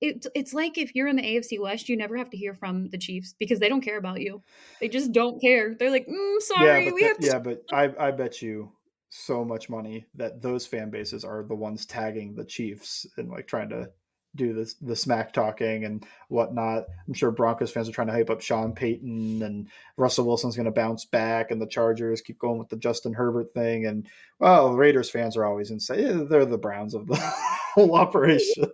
it, 0.00 0.26
it's 0.34 0.52
like 0.52 0.78
if 0.78 0.96
you're 0.96 1.06
in 1.06 1.14
the 1.14 1.22
AFC 1.22 1.60
West, 1.60 1.88
you 1.88 1.96
never 1.96 2.16
have 2.16 2.28
to 2.30 2.36
hear 2.36 2.54
from 2.54 2.88
the 2.88 2.98
Chiefs 2.98 3.36
because 3.38 3.60
they 3.60 3.68
don't 3.68 3.82
care 3.82 3.98
about 3.98 4.20
you. 4.20 4.42
They 4.80 4.88
just 4.88 5.12
don't 5.12 5.40
care. 5.40 5.76
They're 5.78 5.92
like, 5.92 6.08
mm, 6.08 6.40
sorry, 6.40 6.86
yeah, 6.86 6.92
we 6.92 7.04
have 7.04 7.18
to. 7.18 7.26
Yeah, 7.28 7.38
but 7.38 7.62
I, 7.72 7.94
I 7.96 8.10
bet 8.10 8.42
you 8.42 8.72
so 9.14 9.44
much 9.44 9.68
money 9.68 10.06
that 10.14 10.40
those 10.40 10.66
fan 10.66 10.88
bases 10.88 11.22
are 11.22 11.42
the 11.42 11.54
ones 11.54 11.84
tagging 11.84 12.34
the 12.34 12.46
Chiefs 12.46 13.06
and 13.18 13.28
like 13.28 13.46
trying 13.46 13.68
to 13.68 13.90
do 14.34 14.54
this 14.54 14.72
the 14.80 14.96
smack 14.96 15.34
talking 15.34 15.84
and 15.84 16.06
whatnot. 16.28 16.84
I'm 17.06 17.12
sure 17.12 17.30
Broncos 17.30 17.70
fans 17.70 17.90
are 17.90 17.92
trying 17.92 18.06
to 18.06 18.14
hype 18.14 18.30
up 18.30 18.40
Sean 18.40 18.72
Payton 18.72 19.42
and 19.42 19.68
Russell 19.98 20.24
Wilson's 20.24 20.56
going 20.56 20.64
to 20.64 20.72
bounce 20.72 21.04
back, 21.04 21.50
and 21.50 21.60
the 21.60 21.66
Chargers 21.66 22.22
keep 22.22 22.38
going 22.38 22.58
with 22.58 22.70
the 22.70 22.78
Justin 22.78 23.12
Herbert 23.12 23.52
thing. 23.52 23.84
And 23.84 24.06
well, 24.38 24.70
the 24.70 24.78
Raiders 24.78 25.10
fans 25.10 25.36
are 25.36 25.44
always 25.44 25.70
insane. 25.70 26.00
Yeah, 26.00 26.24
they're 26.26 26.46
the 26.46 26.56
Browns 26.56 26.94
of 26.94 27.06
the 27.06 27.16
whole 27.74 27.94
operation. 27.94 28.64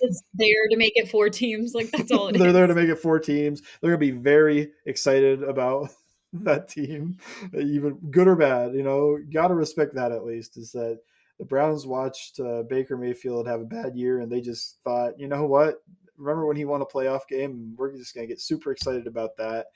It's 0.00 0.22
there 0.34 0.68
to 0.70 0.76
make 0.76 0.94
it 0.96 1.08
four 1.08 1.30
teams. 1.30 1.72
Like 1.72 1.92
that's 1.92 2.10
all. 2.10 2.32
they're 2.32 2.48
is. 2.48 2.52
there 2.52 2.66
to 2.66 2.74
make 2.74 2.88
it 2.88 2.98
four 2.98 3.20
teams. 3.20 3.62
They're 3.80 3.96
going 3.96 4.08
to 4.08 4.12
be 4.12 4.20
very 4.20 4.72
excited 4.86 5.44
about 5.44 5.90
that 6.42 6.68
team, 6.68 7.16
even 7.54 7.98
good 8.10 8.28
or 8.28 8.36
bad. 8.36 8.74
You 8.74 8.82
know, 8.82 9.18
got 9.32 9.48
to 9.48 9.54
respect 9.54 9.94
that 9.94 10.12
at 10.12 10.24
least. 10.24 10.56
Is 10.56 10.72
that 10.72 10.98
the 11.38 11.44
Browns 11.44 11.86
watched 11.86 12.40
uh, 12.40 12.62
Baker 12.62 12.96
Mayfield 12.96 13.46
have 13.46 13.60
a 13.60 13.66
bad 13.66 13.94
year, 13.94 14.20
and 14.20 14.30
they 14.30 14.40
just 14.40 14.78
thought, 14.84 15.18
you 15.18 15.28
know 15.28 15.46
what? 15.46 15.76
Remember 16.16 16.46
when 16.46 16.56
he 16.56 16.64
won 16.64 16.82
a 16.82 16.86
playoff 16.86 17.26
game? 17.28 17.74
We're 17.76 17.96
just 17.96 18.14
going 18.14 18.26
to 18.26 18.32
get 18.32 18.40
super 18.40 18.72
excited 18.72 19.06
about 19.06 19.36
that, 19.36 19.66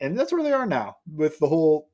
and 0.00 0.18
that's 0.18 0.32
where 0.32 0.42
they 0.42 0.52
are 0.52 0.66
now 0.66 0.96
with 1.12 1.38
the 1.38 1.48
whole. 1.48 1.88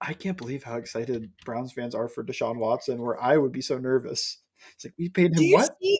I 0.00 0.12
can't 0.12 0.36
believe 0.36 0.62
how 0.62 0.76
excited 0.76 1.30
Browns 1.44 1.72
fans 1.72 1.94
are 1.94 2.08
for 2.08 2.22
Deshaun 2.22 2.58
Watson. 2.58 3.02
Where 3.02 3.20
I 3.20 3.38
would 3.38 3.52
be 3.52 3.62
so 3.62 3.78
nervous. 3.78 4.38
It's 4.74 4.84
like 4.84 4.94
we 4.98 5.08
paid 5.08 5.36
him 5.36 5.52
what? 5.52 5.76
See, 5.80 5.98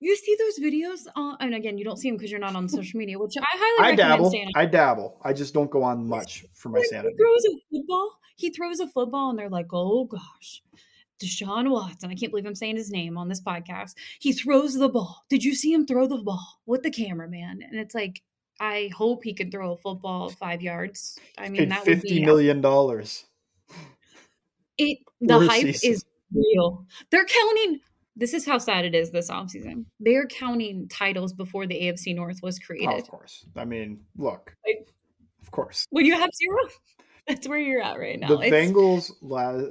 you 0.00 0.16
see 0.16 0.36
those 0.38 0.58
videos, 0.58 1.06
and 1.40 1.54
again, 1.54 1.78
you 1.78 1.84
don't 1.84 1.96
see 1.96 2.08
them 2.08 2.16
because 2.16 2.30
you're 2.30 2.40
not 2.40 2.54
on 2.54 2.68
social 2.68 2.98
media, 2.98 3.18
which 3.18 3.34
I 3.38 3.44
highly 3.46 3.92
I 3.92 3.96
dabble. 3.96 4.32
I 4.54 4.66
dabble. 4.66 5.20
I 5.22 5.32
just 5.32 5.54
don't 5.54 5.70
go 5.70 5.82
on 5.82 6.06
much 6.06 6.44
for 6.52 6.68
my 6.68 6.82
sanity. 6.82 7.14
He 7.16 7.22
throws 7.22 7.44
a 7.44 7.58
football. 7.70 8.18
He 8.36 8.50
throws 8.50 8.80
a 8.80 8.88
football, 8.88 9.30
and 9.30 9.38
they're 9.38 9.48
like, 9.48 9.68
"Oh 9.72 10.04
gosh, 10.04 10.62
Deshaun 11.22 11.70
Watson." 11.70 12.10
I 12.10 12.14
can't 12.14 12.30
believe 12.30 12.46
I'm 12.46 12.54
saying 12.54 12.76
his 12.76 12.90
name 12.90 13.16
on 13.16 13.28
this 13.28 13.40
podcast. 13.40 13.94
He 14.20 14.32
throws 14.32 14.74
the 14.74 14.88
ball. 14.88 15.24
Did 15.30 15.42
you 15.42 15.54
see 15.54 15.72
him 15.72 15.86
throw 15.86 16.06
the 16.06 16.18
ball 16.18 16.60
with 16.66 16.82
the 16.82 16.90
cameraman? 16.90 17.62
And 17.62 17.80
it's 17.80 17.94
like, 17.94 18.22
I 18.60 18.90
hope 18.94 19.24
he 19.24 19.32
can 19.32 19.50
throw 19.50 19.72
a 19.72 19.76
football 19.76 20.28
five 20.28 20.60
yards. 20.60 21.18
I 21.38 21.48
mean, 21.48 21.70
that 21.70 21.86
would 21.86 22.02
fifty 22.02 22.22
million 22.22 22.60
dollars. 22.60 23.24
It 24.76 24.98
the 25.22 25.38
hype 25.38 25.64
is 25.64 26.04
real. 26.34 26.84
They're 27.10 27.24
counting 27.24 27.80
this 28.16 28.32
is 28.32 28.46
how 28.46 28.58
sad 28.58 28.84
it 28.84 28.94
is 28.94 29.10
this 29.10 29.30
offseason. 29.30 29.84
They're 30.00 30.26
counting 30.26 30.88
titles 30.88 31.32
before 31.34 31.66
the 31.66 31.74
AFC 31.74 32.14
North 32.14 32.40
was 32.42 32.58
created. 32.58 32.88
Oh, 32.94 32.98
of 32.98 33.08
course. 33.08 33.44
I 33.54 33.64
mean, 33.64 34.00
look. 34.16 34.54
Like, 34.66 34.88
of 35.42 35.50
course. 35.50 35.86
When 35.90 36.06
you 36.06 36.14
have 36.14 36.30
zero, 36.34 36.58
that's 37.28 37.46
where 37.46 37.58
you're 37.58 37.82
at 37.82 37.98
right 37.98 38.18
now. 38.18 38.28
The 38.28 38.38
it's, 38.38 38.54
Bengals 38.54 39.12
la- 39.20 39.68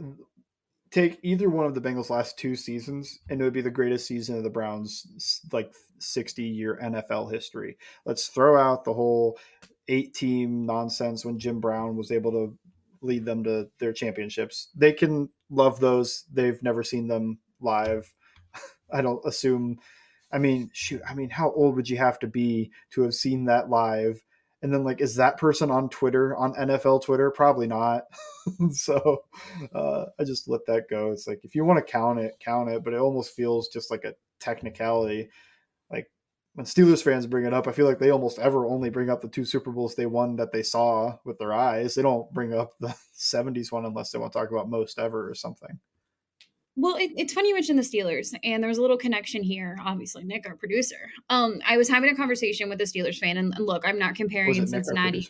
take 0.92 1.20
either 1.24 1.50
one 1.50 1.66
of 1.66 1.74
the 1.74 1.82
Bengals 1.82 2.12
last 2.12 2.38
two 2.38 2.56
seasons 2.56 3.20
and 3.30 3.42
it 3.42 3.44
would 3.44 3.54
be 3.54 3.62
the 3.62 3.72
greatest 3.72 4.08
season 4.08 4.38
of 4.38 4.44
the 4.44 4.50
Browns 4.50 5.42
like 5.52 5.74
60 6.00 6.44
year 6.44 6.80
NFL 6.82 7.32
history. 7.32 7.78
Let's 8.06 8.28
throw 8.28 8.58
out 8.58 8.86
the 8.86 8.94
whole 8.94 9.40
eight 9.88 10.14
team 10.14 10.66
nonsense 10.66 11.26
when 11.26 11.40
Jim 11.40 11.60
Brown 11.60 11.98
was 11.98 12.12
able 12.12 12.32
to 12.32 12.58
lead 13.02 13.26
them 13.26 13.44
to 13.44 13.68
their 13.80 13.94
championships. 13.94 14.70
They 14.76 14.94
can 14.94 15.30
love 15.50 15.80
those. 15.80 16.26
They've 16.32 16.62
never 16.62 16.84
seen 16.84 17.08
them 17.08 17.40
live 17.60 18.14
I 18.92 19.02
don't 19.02 19.24
assume. 19.26 19.80
I 20.32 20.38
mean, 20.38 20.70
shoot. 20.74 21.02
I 21.08 21.14
mean, 21.14 21.30
how 21.30 21.52
old 21.52 21.76
would 21.76 21.90
you 21.90 21.98
have 21.98 22.20
to 22.20 22.28
be 22.28 22.72
to 22.92 23.04
have 23.04 23.14
seen 23.14 23.46
that 23.46 23.70
live? 23.70 24.24
And 24.62 24.74
then, 24.74 24.84
like, 24.84 25.00
is 25.00 25.16
that 25.16 25.38
person 25.38 25.70
on 25.70 25.90
Twitter 25.90 26.36
on 26.36 26.56
NFL 26.56 27.04
Twitter? 27.04 27.30
Probably 27.30 27.68
not. 27.68 28.04
so 28.72 29.24
uh, 29.74 30.06
I 30.20 30.24
just 30.24 30.48
let 30.48 30.66
that 30.68 30.90
go. 30.90 31.12
It's 31.12 31.28
like 31.28 31.42
if 31.44 31.56
you 31.56 31.64
want 31.66 31.86
to 31.86 31.92
count 31.92 32.20
it, 32.20 32.36
count 32.40 32.70
it. 32.70 32.84
But 32.84 32.94
it 32.94 33.00
almost 33.00 33.36
feels 33.36 33.68
just 33.68 33.92
like 33.92 34.06
a 34.06 34.16
technicality. 34.40 35.30
Like 35.92 36.08
when 36.56 36.66
Steelers 36.66 37.04
fans 37.04 37.28
bring 37.28 37.46
it 37.46 37.54
up, 37.54 37.68
I 37.68 37.74
feel 37.74 37.86
like 37.86 38.00
they 38.00 38.12
almost 38.12 38.40
ever 38.40 38.66
only 38.66 38.90
bring 38.90 39.10
up 39.10 39.22
the 39.22 39.28
two 39.28 39.46
Super 39.46 39.72
Bowls 39.72 39.96
they 39.96 40.06
won 40.06 40.38
that 40.38 40.52
they 40.52 40.64
saw 40.64 41.18
with 41.26 41.38
their 41.38 41.54
eyes. 41.54 41.96
They 41.96 42.02
don't 42.02 42.32
bring 42.34 42.54
up 42.54 42.72
the 42.80 42.96
'70s 43.18 43.72
one 43.72 43.86
unless 43.86 44.12
they 44.12 44.20
want 44.20 44.34
to 44.34 44.40
talk 44.40 44.52
about 44.52 44.70
most 44.70 44.98
ever 44.98 45.30
or 45.30 45.36
something. 45.36 45.80
Well, 46.78 46.96
it, 46.98 47.12
it's 47.16 47.34
funny 47.34 47.50
you 47.50 47.54
mentioned 47.54 47.80
the 47.80 47.84
Steelers, 47.84 48.36
and 48.44 48.64
there's 48.64 48.78
a 48.78 48.82
little 48.82 48.98
connection 48.98 49.42
here. 49.44 49.78
Obviously, 49.84 50.26
Nick, 50.26 50.48
our 50.48 50.56
producer. 50.56 51.10
Um, 51.30 51.62
I 51.66 51.78
was 51.78 51.88
having 51.88 52.10
a 52.10 52.16
conversation 52.16 52.68
with 52.68 52.82
a 52.82 52.84
Steelers 52.84 53.18
fan, 53.18 53.38
and, 53.38 53.54
and 53.56 53.66
look, 53.66 53.84
I'm 53.88 53.98
not 53.98 54.16
comparing 54.16 54.68
Cincinnati. 54.68 55.28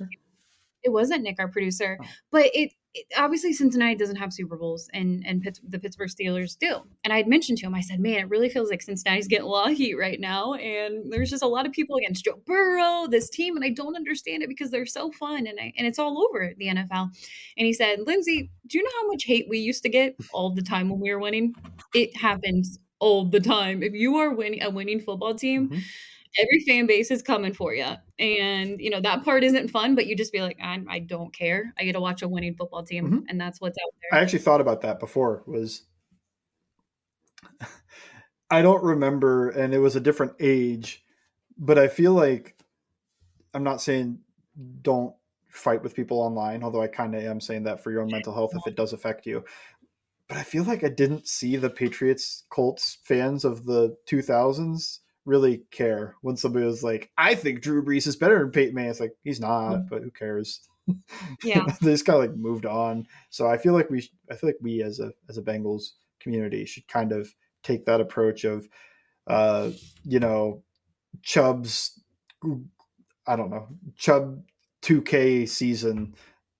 It 0.85 0.91
wasn't 0.91 1.23
Nick, 1.23 1.37
our 1.39 1.47
producer, 1.47 1.97
oh. 1.99 2.05
but 2.31 2.45
it, 2.53 2.71
it, 2.93 3.07
obviously 3.17 3.51
Cincinnati 3.53 3.95
doesn't 3.95 4.15
have 4.17 4.31
Super 4.31 4.55
Bowls, 4.55 4.87
and 4.93 5.23
and 5.25 5.43
the 5.67 5.79
Pittsburgh 5.79 6.09
Steelers 6.09 6.57
do. 6.57 6.81
And 7.03 7.11
I 7.11 7.17
had 7.17 7.27
mentioned 7.27 7.57
to 7.57 7.65
him, 7.65 7.73
I 7.73 7.81
said, 7.81 7.99
"Man, 7.99 8.19
it 8.19 8.29
really 8.29 8.49
feels 8.49 8.69
like 8.69 8.83
Cincinnati's 8.83 9.27
getting 9.27 9.45
a 9.45 9.49
lot 9.49 9.71
of 9.71 9.77
heat 9.77 9.95
right 9.95 10.19
now, 10.19 10.53
and 10.53 11.11
there's 11.11 11.31
just 11.31 11.43
a 11.43 11.47
lot 11.47 11.65
of 11.65 11.71
people 11.71 11.97
against 11.97 12.23
Joe 12.23 12.39
Burrow, 12.45 13.07
this 13.07 13.29
team, 13.29 13.55
and 13.55 13.65
I 13.65 13.69
don't 13.69 13.95
understand 13.95 14.43
it 14.43 14.49
because 14.49 14.69
they're 14.69 14.85
so 14.85 15.11
fun, 15.11 15.47
and 15.47 15.59
I, 15.59 15.73
and 15.77 15.87
it's 15.87 15.99
all 15.99 16.23
over 16.23 16.53
the 16.57 16.67
NFL." 16.67 17.09
And 17.57 17.65
he 17.65 17.73
said, 17.73 17.99
"Lindsay, 18.05 18.51
do 18.67 18.77
you 18.77 18.83
know 18.83 18.91
how 19.01 19.07
much 19.07 19.23
hate 19.25 19.47
we 19.49 19.57
used 19.57 19.83
to 19.83 19.89
get 19.89 20.15
all 20.31 20.53
the 20.53 20.61
time 20.61 20.89
when 20.89 20.99
we 20.99 21.11
were 21.11 21.19
winning? 21.19 21.55
It 21.95 22.15
happens 22.15 22.79
all 22.99 23.25
the 23.25 23.41
time. 23.41 23.81
If 23.81 23.93
you 23.93 24.17
are 24.17 24.33
winning 24.33 24.61
a 24.61 24.69
winning 24.69 24.99
football 24.99 25.33
team." 25.33 25.69
Mm-hmm 25.69 25.79
every 26.39 26.59
fan 26.61 26.85
base 26.85 27.11
is 27.11 27.21
coming 27.21 27.53
for 27.53 27.73
you. 27.73 27.87
And, 28.19 28.79
you 28.79 28.89
know, 28.89 29.01
that 29.01 29.23
part 29.23 29.43
isn't 29.43 29.69
fun, 29.69 29.95
but 29.95 30.07
you 30.07 30.15
just 30.15 30.33
be 30.33 30.41
like, 30.41 30.57
I, 30.61 30.81
I 30.87 30.99
don't 30.99 31.33
care. 31.33 31.73
I 31.77 31.83
get 31.83 31.93
to 31.93 31.99
watch 31.99 32.21
a 32.21 32.27
winning 32.27 32.55
football 32.55 32.83
team. 32.83 33.05
Mm-hmm. 33.05 33.19
And 33.29 33.39
that's 33.39 33.61
what's 33.61 33.77
out 33.77 33.93
there. 34.11 34.19
I 34.19 34.23
actually 34.23 34.39
thought 34.39 34.61
about 34.61 34.81
that 34.81 34.99
before 34.99 35.43
was 35.45 35.83
I 38.49 38.61
don't 38.61 38.83
remember, 38.83 39.49
and 39.49 39.73
it 39.73 39.79
was 39.79 39.95
a 39.95 40.01
different 40.01 40.33
age, 40.39 41.03
but 41.57 41.77
I 41.77 41.87
feel 41.87 42.13
like 42.13 42.55
I'm 43.53 43.63
not 43.63 43.81
saying 43.81 44.19
don't 44.81 45.13
fight 45.49 45.81
with 45.81 45.95
people 45.95 46.19
online, 46.19 46.63
although 46.63 46.81
I 46.81 46.87
kind 46.87 47.15
of 47.15 47.23
am 47.23 47.39
saying 47.39 47.63
that 47.63 47.81
for 47.81 47.91
your 47.91 48.01
own 48.01 48.11
mental 48.11 48.33
health 48.33 48.51
if 48.55 48.67
it 48.67 48.75
does 48.75 48.93
affect 48.93 49.25
you. 49.25 49.43
But 50.27 50.37
I 50.37 50.43
feel 50.43 50.63
like 50.63 50.83
I 50.83 50.89
didn't 50.89 51.27
see 51.27 51.55
the 51.55 51.69
Patriots 51.69 52.43
Colts 52.49 52.97
fans 53.03 53.45
of 53.45 53.65
the 53.65 53.95
2000s 54.09 54.99
really 55.25 55.63
care 55.71 56.15
when 56.21 56.37
somebody 56.37 56.65
was 56.65 56.83
like, 56.83 57.11
I 57.17 57.35
think 57.35 57.61
Drew 57.61 57.83
Brees 57.83 58.07
is 58.07 58.15
better 58.15 58.39
than 58.39 58.51
Peyton 58.51 58.75
Manning. 58.75 58.91
It's 58.91 58.99
like, 58.99 59.15
he's 59.23 59.39
not, 59.39 59.73
mm-hmm. 59.73 59.87
but 59.89 60.03
who 60.03 60.11
cares? 60.11 60.61
Yeah. 61.43 61.65
they 61.81 61.91
just 61.91 62.05
kind 62.05 62.23
of 62.23 62.29
like 62.29 62.37
moved 62.37 62.67
on. 62.67 63.07
So 63.31 63.47
I 63.47 63.57
feel 63.57 63.73
like 63.73 63.89
we, 63.89 64.07
I 64.31 64.35
feel 64.35 64.47
like 64.47 64.59
we 64.61 64.83
as 64.83 64.99
a, 64.99 65.11
as 65.27 65.39
a 65.39 65.41
Bengals 65.41 65.93
community 66.19 66.63
should 66.65 66.87
kind 66.87 67.11
of 67.11 67.33
take 67.63 67.85
that 67.85 68.01
approach 68.01 68.43
of, 68.43 68.67
uh, 69.25 69.71
you 70.03 70.19
know, 70.19 70.61
Chubb's, 71.23 71.99
I 73.25 73.35
don't 73.35 73.49
know, 73.49 73.67
Chubb 73.97 74.43
2K 74.83 75.49
season 75.49 76.13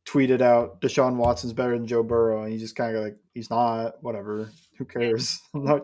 tweeted 0.07 0.41
out 0.41 0.81
Deshaun 0.81 1.17
Watson's 1.17 1.53
better 1.53 1.77
than 1.77 1.85
Joe 1.85 2.01
Burrow. 2.01 2.43
And 2.43 2.51
he's 2.51 2.61
just 2.61 2.75
kind 2.75 2.95
of 2.95 3.03
like, 3.03 3.17
he's 3.35 3.51
not, 3.51 4.01
whatever. 4.01 4.49
Who 4.79 4.85
cares? 4.85 5.39
I'm 5.53 5.65
not, 5.65 5.81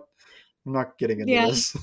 I'm 0.65 0.73
not 0.73 0.97
getting 0.97 1.19
into 1.19 1.33
yeah. 1.33 1.45
this. 1.45 1.77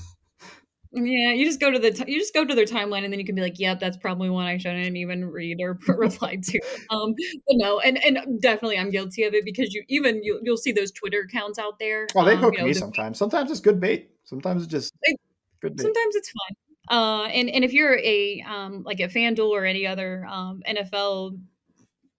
Yeah, 0.91 1.33
you 1.33 1.45
just 1.45 1.59
go 1.59 1.69
to 1.69 1.77
the 1.77 1.91
t- 1.91 2.11
you 2.11 2.17
just 2.19 2.33
go 2.33 2.43
to 2.43 2.55
their 2.55 2.65
timeline 2.65 3.03
and 3.03 3.13
then 3.13 3.19
you 3.19 3.25
can 3.25 3.35
be 3.35 3.41
like, 3.41 3.59
"Yep, 3.59 3.79
that's 3.79 3.97
probably 3.97 4.29
one 4.29 4.47
I 4.47 4.57
shouldn't 4.57 4.97
even 4.97 5.25
read 5.25 5.61
or 5.61 5.77
reply 5.87 6.37
to." 6.41 6.59
Um, 6.89 7.13
but 7.47 7.57
no, 7.57 7.79
and 7.79 8.03
and 8.03 8.41
definitely 8.41 8.79
I'm 8.79 8.89
guilty 8.89 9.23
of 9.23 9.35
it 9.35 9.45
because 9.45 9.71
you 9.71 9.83
even 9.87 10.23
you, 10.23 10.39
you'll 10.41 10.57
see 10.57 10.71
those 10.71 10.91
Twitter 10.91 11.27
accounts 11.29 11.59
out 11.59 11.77
there. 11.77 12.07
Oh, 12.15 12.25
they 12.25 12.33
um, 12.33 12.39
hook 12.39 12.53
you 12.55 12.61
know, 12.61 12.65
me 12.65 12.73
sometimes. 12.73 13.19
Sometimes 13.19 13.51
it's 13.51 13.59
good 13.59 13.79
bait. 13.79 14.09
Sometimes 14.23 14.63
it's 14.63 14.71
just 14.71 14.93
it, 15.03 15.15
good 15.61 15.75
bait. 15.75 15.83
Sometimes 15.83 16.15
it's 16.15 16.31
fun. 16.31 16.97
Uh, 16.97 17.25
and 17.25 17.51
and 17.51 17.63
if 17.63 17.71
you're 17.71 17.99
a 17.99 18.43
um 18.47 18.81
like 18.83 18.99
a 18.99 19.07
FanDuel 19.07 19.49
or 19.49 19.65
any 19.65 19.85
other 19.85 20.25
um 20.25 20.63
NFL 20.67 21.37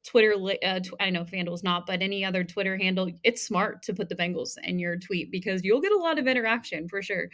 Twitter, 0.06 0.34
uh, 0.64 0.80
tw- 0.80 0.94
I 0.98 1.10
know 1.10 1.24
FanDuel's 1.24 1.62
not, 1.62 1.86
but 1.86 2.00
any 2.00 2.24
other 2.24 2.42
Twitter 2.42 2.76
handle, 2.76 3.10
it's 3.22 3.42
smart 3.42 3.82
to 3.82 3.94
put 3.94 4.08
the 4.08 4.16
Bengals 4.16 4.56
in 4.64 4.78
your 4.78 4.96
tweet 4.96 5.30
because 5.30 5.62
you'll 5.62 5.80
get 5.80 5.92
a 5.92 5.98
lot 5.98 6.18
of 6.18 6.26
interaction 6.26 6.88
for 6.88 7.02
sure. 7.02 7.28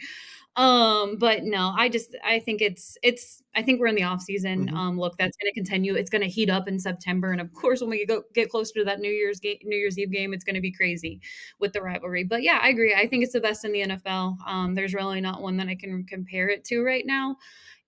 Um, 0.57 1.17
but 1.17 1.43
no, 1.43 1.73
I 1.77 1.87
just 1.87 2.15
I 2.25 2.39
think 2.39 2.61
it's 2.61 2.97
it's 3.03 3.43
I 3.55 3.61
think 3.61 3.79
we're 3.79 3.87
in 3.87 3.95
the 3.95 4.03
off 4.03 4.21
season. 4.21 4.65
Mm-hmm. 4.65 4.75
Um, 4.75 4.99
look, 4.99 5.15
that's 5.17 5.37
going 5.37 5.51
to 5.51 5.53
continue. 5.53 5.93
It's 5.93 6.09
going 6.09 6.23
to 6.23 6.27
heat 6.27 6.49
up 6.49 6.67
in 6.67 6.79
September, 6.79 7.31
and 7.31 7.39
of 7.39 7.53
course, 7.53 7.79
when 7.79 7.91
we 7.91 8.05
go 8.05 8.23
get 8.33 8.49
closer 8.49 8.73
to 8.79 8.83
that 8.85 8.99
New 8.99 9.11
Year's 9.11 9.39
game, 9.39 9.59
New 9.63 9.77
Year's 9.77 9.99
Eve 9.99 10.11
game, 10.11 10.33
it's 10.33 10.43
going 10.43 10.55
to 10.55 10.61
be 10.61 10.71
crazy 10.71 11.21
with 11.59 11.73
the 11.73 11.81
rivalry. 11.81 12.23
But 12.23 12.41
yeah, 12.41 12.59
I 12.61 12.69
agree. 12.69 12.95
I 12.95 13.07
think 13.07 13.23
it's 13.23 13.33
the 13.33 13.39
best 13.39 13.65
in 13.65 13.71
the 13.71 13.81
NFL. 13.81 14.37
Um, 14.47 14.73
there's 14.73 14.95
really 14.95 15.21
not 15.21 15.41
one 15.41 15.57
that 15.57 15.67
I 15.67 15.75
can 15.75 16.03
compare 16.05 16.49
it 16.49 16.65
to 16.65 16.81
right 16.81 17.05
now, 17.05 17.37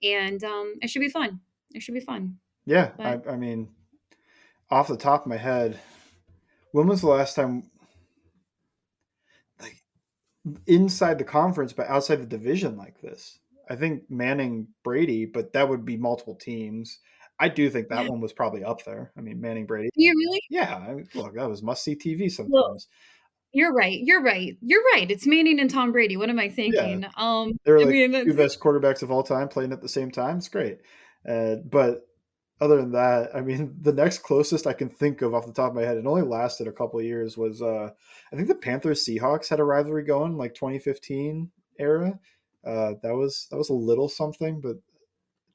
and 0.04 0.42
um, 0.44 0.76
it 0.82 0.92
should 0.92 1.02
be 1.02 1.10
fun. 1.10 1.40
It 1.72 1.82
should 1.82 1.96
be 1.96 2.00
fun. 2.00 2.38
Yeah, 2.66 2.92
I, 3.00 3.20
I 3.28 3.36
mean, 3.36 3.68
off 4.72 4.88
the 4.88 4.98
top 4.98 5.22
of 5.22 5.28
my 5.28 5.38
head, 5.38 5.80
when 6.72 6.88
was 6.88 7.02
the 7.02 7.08
last 7.08 7.36
time 7.36 7.64
like 9.62 9.78
inside 10.68 11.18
the 11.18 11.24
conference 11.24 11.74
but 11.74 11.88
outside 11.88 12.18
the 12.18 12.26
division 12.26 12.78
like 12.78 13.02
this? 13.02 13.40
I 13.70 13.76
think 13.76 14.10
Manning 14.10 14.68
Brady, 14.84 15.26
but 15.26 15.54
that 15.54 15.70
would 15.70 15.86
be 15.86 15.98
multiple 15.98 16.36
teams. 16.36 17.00
I 17.40 17.48
do 17.48 17.70
think 17.70 17.88
that 17.90 18.10
one 18.10 18.20
was 18.20 18.34
probably 18.34 18.64
up 18.64 18.84
there. 18.84 19.14
I 19.18 19.22
mean, 19.22 19.40
Manning 19.40 19.66
Brady. 19.66 19.90
You 19.96 20.12
really? 20.12 20.42
Yeah. 20.50 20.76
I 20.76 20.94
mean, 20.94 21.08
look, 21.14 21.36
that 21.36 21.48
was 21.48 21.64
must 21.64 21.84
see 21.84 21.96
TV 21.96 22.30
sometimes. 22.30 22.52
Well, 22.52 22.78
you're 23.54 23.74
right. 23.74 24.00
You're 24.04 24.22
right. 24.22 24.58
You're 24.62 24.84
right. 24.94 25.10
It's 25.10 25.26
Manning 25.26 25.60
and 25.60 25.70
Tom 25.70 25.92
Brady. 25.92 26.18
What 26.18 26.30
am 26.30 26.38
I 26.38 26.50
thinking? 26.50 27.04
Yeah. 27.04 27.10
Um, 27.16 27.54
they're 27.64 27.80
like 27.80 27.88
I 27.88 27.92
mean, 27.92 28.26
two 28.26 28.34
best 28.34 28.60
quarterbacks 28.60 29.04
of 29.04 29.12
all 29.12 29.24
time 29.24 29.48
playing 29.48 29.72
at 29.72 29.82
the 29.82 29.90
same 29.90 30.12
time. 30.12 30.38
It's 30.38 30.50
great. 30.50 30.80
Uh, 31.28 31.56
but 31.66 32.02
other 32.62 32.78
than 32.78 32.92
that, 32.92 33.36
I 33.36 33.42
mean, 33.42 33.76
the 33.82 33.94
next 33.94 34.20
closest 34.20 34.68
I 34.68 34.74
can 34.74 34.90
think 34.90 35.22
of 35.22 35.34
off 35.34 35.46
the 35.46 35.54
top 35.54 35.70
of 35.70 35.76
my 35.76 35.84
head, 35.84 35.98
it 35.98 36.06
only 36.06 36.22
lasted 36.22 36.68
a 36.68 36.72
couple 36.72 37.00
of 37.00 37.06
years, 37.06 37.38
was 37.38 37.62
uh, 37.62 37.90
I 38.32 38.36
think 38.36 38.48
the 38.48 38.56
Panthers 38.56 39.06
Seahawks 39.06 39.50
had 39.50 39.60
a 39.60 39.64
rivalry 39.64 40.04
going 40.04 40.38
like 40.38 40.54
2015 40.56 41.50
era. 41.80 42.20
Uh, 42.66 42.94
that 43.02 43.16
was 43.16 43.48
that 43.52 43.58
was 43.58 43.70
a 43.70 43.74
little 43.74 44.10
something, 44.10 44.60
but 44.60 44.78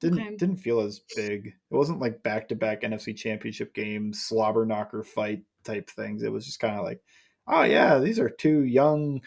didn't 0.00 0.20
okay. 0.20 0.36
didn't 0.36 0.56
feel 0.56 0.80
as 0.80 1.00
big. 1.14 1.46
It 1.46 1.74
wasn't 1.74 2.00
like 2.00 2.22
back 2.22 2.48
to 2.48 2.54
back 2.54 2.82
NFC 2.82 3.16
Championship 3.16 3.74
games, 3.74 4.22
slobber 4.22 4.64
knocker 4.64 5.02
fight 5.02 5.42
type 5.64 5.90
things. 5.90 6.22
It 6.22 6.32
was 6.32 6.46
just 6.46 6.60
kind 6.60 6.78
of 6.78 6.84
like, 6.84 7.00
oh 7.46 7.62
yeah, 7.62 7.98
these 7.98 8.18
are 8.18 8.28
two 8.28 8.64
young 8.64 9.20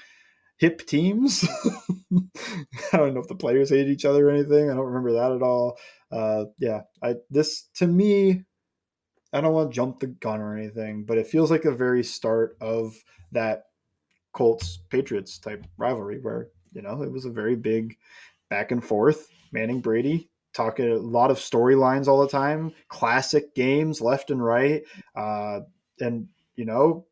hip 0.57 0.85
teams. 0.85 1.47
I 2.93 2.97
don't 2.97 3.13
know 3.13 3.21
if 3.21 3.27
the 3.27 3.35
players 3.35 3.69
hate 3.69 3.87
each 3.87 4.05
other 4.05 4.27
or 4.27 4.31
anything. 4.31 4.69
I 4.69 4.75
don't 4.75 4.85
remember 4.85 5.13
that 5.13 5.31
at 5.31 5.41
all. 5.41 5.77
Uh, 6.11 6.45
yeah, 6.59 6.81
I 7.01 7.15
this 7.29 7.69
to 7.75 7.87
me, 7.87 8.43
I 9.33 9.41
don't 9.41 9.53
want 9.53 9.71
to 9.71 9.75
jump 9.75 9.99
the 9.99 10.07
gun 10.07 10.41
or 10.41 10.57
anything, 10.57 11.05
but 11.05 11.17
it 11.17 11.27
feels 11.27 11.51
like 11.51 11.63
the 11.63 11.71
very 11.71 12.03
start 12.03 12.57
of 12.61 12.95
that 13.31 13.63
Colts 14.33 14.79
Patriots 14.89 15.37
type 15.37 15.65
rivalry 15.77 16.19
where 16.21 16.49
you 16.73 16.81
know 16.81 17.01
it 17.01 17.11
was 17.11 17.25
a 17.25 17.31
very 17.31 17.55
big 17.55 17.97
back 18.49 18.71
and 18.71 18.83
forth. 18.83 19.27
Manning 19.51 19.81
Brady 19.81 20.29
talking 20.53 20.91
a 20.91 20.95
lot 20.95 21.31
of 21.31 21.37
storylines 21.37 22.07
all 22.07 22.21
the 22.21 22.27
time, 22.27 22.73
classic 22.87 23.53
games 23.53 24.01
left 24.01 24.31
and 24.31 24.43
right, 24.43 24.83
uh, 25.15 25.61
and 25.99 26.27
you 26.55 26.65
know 26.65 27.05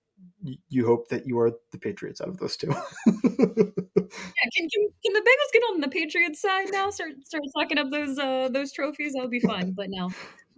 you 0.69 0.85
hope 0.85 1.09
that 1.09 1.25
you 1.25 1.39
are 1.39 1.51
the 1.71 1.77
Patriots 1.77 2.21
out 2.21 2.27
of 2.27 2.37
those 2.37 2.57
two. 2.57 2.67
yeah, 2.69 2.75
can, 3.15 4.69
can, 4.69 4.87
can 5.03 5.13
the 5.13 5.19
Bengals 5.19 5.53
get 5.53 5.63
on 5.71 5.81
the 5.81 5.89
Patriots 5.89 6.41
side 6.41 6.67
now? 6.71 6.89
Start 6.89 7.11
start 7.23 7.43
sucking 7.57 7.77
up 7.77 7.91
those 7.91 8.17
uh 8.17 8.49
those 8.49 8.71
trophies. 8.71 9.13
That 9.13 9.21
would 9.21 9.31
be 9.31 9.39
fun. 9.39 9.73
But 9.75 9.87
no, 9.89 10.09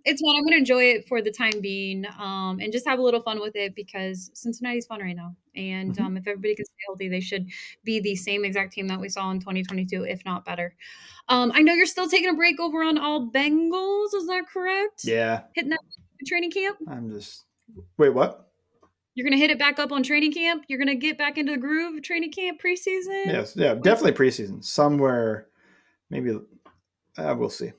it's 0.08 0.22
fun. 0.22 0.36
I'm 0.38 0.44
gonna 0.46 0.58
enjoy 0.58 0.84
it 0.84 1.08
for 1.08 1.22
the 1.22 1.32
time 1.32 1.60
being, 1.62 2.06
um, 2.20 2.60
and 2.62 2.72
just 2.72 2.88
have 2.88 3.00
a 3.00 3.02
little 3.02 3.22
fun 3.22 3.40
with 3.42 3.56
it 3.56 3.76
because 3.76 4.32
Cincinnati's 4.34 4.86
fun 4.86 5.02
right 5.02 5.16
now. 5.16 5.36
And 5.56 5.94
mm-hmm. 5.94 6.06
um, 6.06 6.18
if 6.18 6.28
everybody 6.28 6.56
can 6.56 6.66
stay 6.66 6.76
healthy, 6.88 7.10
they 7.10 7.20
should 7.20 7.48
be 7.84 8.00
the 8.00 8.16
same 8.16 8.46
exact 8.46 8.74
team 8.74 8.88
that 8.88 9.00
we 9.00 9.10
saw 9.10 9.30
in 9.32 9.40
2022, 9.40 10.04
if 10.04 10.24
not 10.26 10.46
better. 10.46 10.76
Um, 11.30 11.52
I 11.54 11.62
know 11.62 11.74
you're 11.74 11.86
still 11.86 12.08
taking 12.08 12.30
a 12.30 12.34
break 12.34 12.60
over 12.60 12.84
on 12.84 12.98
all 12.98 13.30
Bengals. 13.30 14.14
Is 14.14 14.28
that 14.28 14.46
correct? 14.52 15.04
Yeah. 15.04 15.42
Hitting 15.56 15.72
that 15.72 15.80
training 16.26 16.52
camp. 16.52 16.78
I'm 16.90 17.10
just 17.12 17.44
wait. 17.98 18.10
What? 18.14 18.47
You're 19.18 19.24
gonna 19.24 19.42
hit 19.42 19.50
it 19.50 19.58
back 19.58 19.80
up 19.80 19.92
on 19.92 20.04
training 20.04 20.32
camp. 20.32 20.66
You're 20.68 20.78
gonna 20.78 20.94
get 20.94 21.18
back 21.18 21.40
into 21.40 21.54
the 21.54 21.58
groove 21.58 21.96
of 21.96 22.04
training 22.04 22.32
camp 22.32 22.62
preseason. 22.62 23.26
Yes, 23.26 23.56
yeah, 23.56 23.74
definitely 23.74 24.12
preseason. 24.12 24.64
Somewhere, 24.64 25.48
maybe 26.12 26.38
uh, 27.18 27.36
we'll 27.36 27.50
see. 27.50 27.72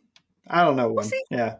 I 0.48 0.64
don't 0.64 0.74
know 0.74 0.90
when. 0.90 1.08
We'll 1.08 1.38
yeah, 1.38 1.58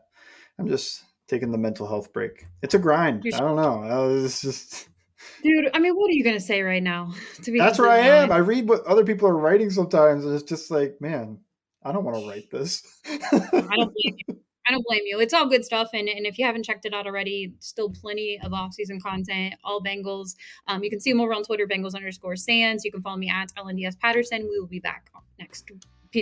I'm 0.59 0.67
just 0.67 1.05
taking 1.29 1.53
the 1.53 1.59
mental 1.59 1.87
health 1.87 2.13
break. 2.13 2.45
It's 2.61 2.75
a 2.75 2.79
grind. 2.81 3.23
I 3.33 3.39
don't 3.39 3.55
know. 3.55 4.25
It's 4.25 4.43
just. 4.43 4.89
Dude, 5.45 5.71
I 5.73 5.79
mean, 5.79 5.95
what 5.95 6.11
are 6.11 6.15
you 6.15 6.25
gonna 6.25 6.41
say 6.41 6.63
right 6.63 6.83
now? 6.83 7.15
To 7.45 7.53
be 7.53 7.61
that's 7.61 7.79
where 7.79 7.89
I 7.89 7.99
am. 7.99 8.33
I 8.33 8.39
read 8.39 8.69
what 8.69 8.85
other 8.85 9.05
people 9.05 9.29
are 9.29 9.37
writing 9.37 9.71
sometimes, 9.71 10.25
and 10.25 10.35
it's 10.35 10.43
just 10.43 10.73
like, 10.73 11.01
man, 11.01 11.39
I 11.85 11.93
don't 11.93 12.03
want 12.03 12.17
to 12.17 12.29
write 12.29 12.51
this. 12.51 12.83
I 13.07 13.77
don't 13.77 13.93
you. 13.95 14.41
I 14.69 14.73
don't 14.73 14.85
blame 14.87 15.03
you. 15.05 15.19
It's 15.21 15.33
all 15.33 15.49
good 15.49 15.65
stuff. 15.65 15.91
And, 15.95 16.09
and 16.09 16.27
if 16.27 16.39
you 16.39 16.45
haven't 16.45 16.65
checked 16.65 16.85
it 16.85 16.93
out 16.93 17.07
already, 17.07 17.55
still 17.61 17.91
plenty 17.91 18.39
of 18.43 18.53
off-season 18.53 19.01
content, 19.01 19.55
all 19.65 19.81
Bengals. 19.81 20.37
Um, 20.67 20.85
you 20.85 20.91
can 20.91 21.01
see 21.01 21.11
them 21.11 21.21
over 21.21 21.33
on 21.33 21.43
Twitter, 21.43 21.67
Bengals 21.67 21.95
underscore 21.95 22.37
Sans. 22.37 22.85
You 22.85 22.93
can 22.93 23.01
follow 23.01 23.17
me 23.17 23.31
at 23.31 23.49
LNDS 23.55 23.99
Patterson. 23.99 24.43
We 24.43 24.59
will 24.59 24.67
be 24.67 24.81
back 24.81 25.11
next 25.39 25.71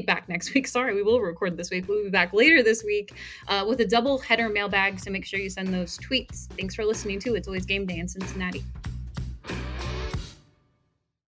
back 0.04 0.28
next 0.28 0.52
week. 0.54 0.66
Sorry, 0.76 0.94
we 0.94 1.02
will 1.02 1.20
record 1.20 1.56
this 1.56 1.70
week. 1.70 1.88
We'll 1.88 2.04
be 2.04 2.10
back 2.10 2.32
later 2.32 2.62
this 2.62 2.84
week 2.84 3.14
uh, 3.48 3.64
with 3.68 3.80
a 3.80 3.86
double 3.86 4.18
header 4.18 4.48
mailbag. 4.48 5.00
So 5.00 5.10
make 5.10 5.24
sure 5.24 5.40
you 5.40 5.50
send 5.50 5.72
those 5.72 5.98
tweets. 5.98 6.46
Thanks 6.56 6.74
for 6.74 6.84
listening 6.84 7.20
to 7.20 7.34
It's 7.34 7.48
Always 7.48 7.66
Game 7.66 7.86
Day 7.86 7.98
in 7.98 8.08
Cincinnati. 8.08 8.64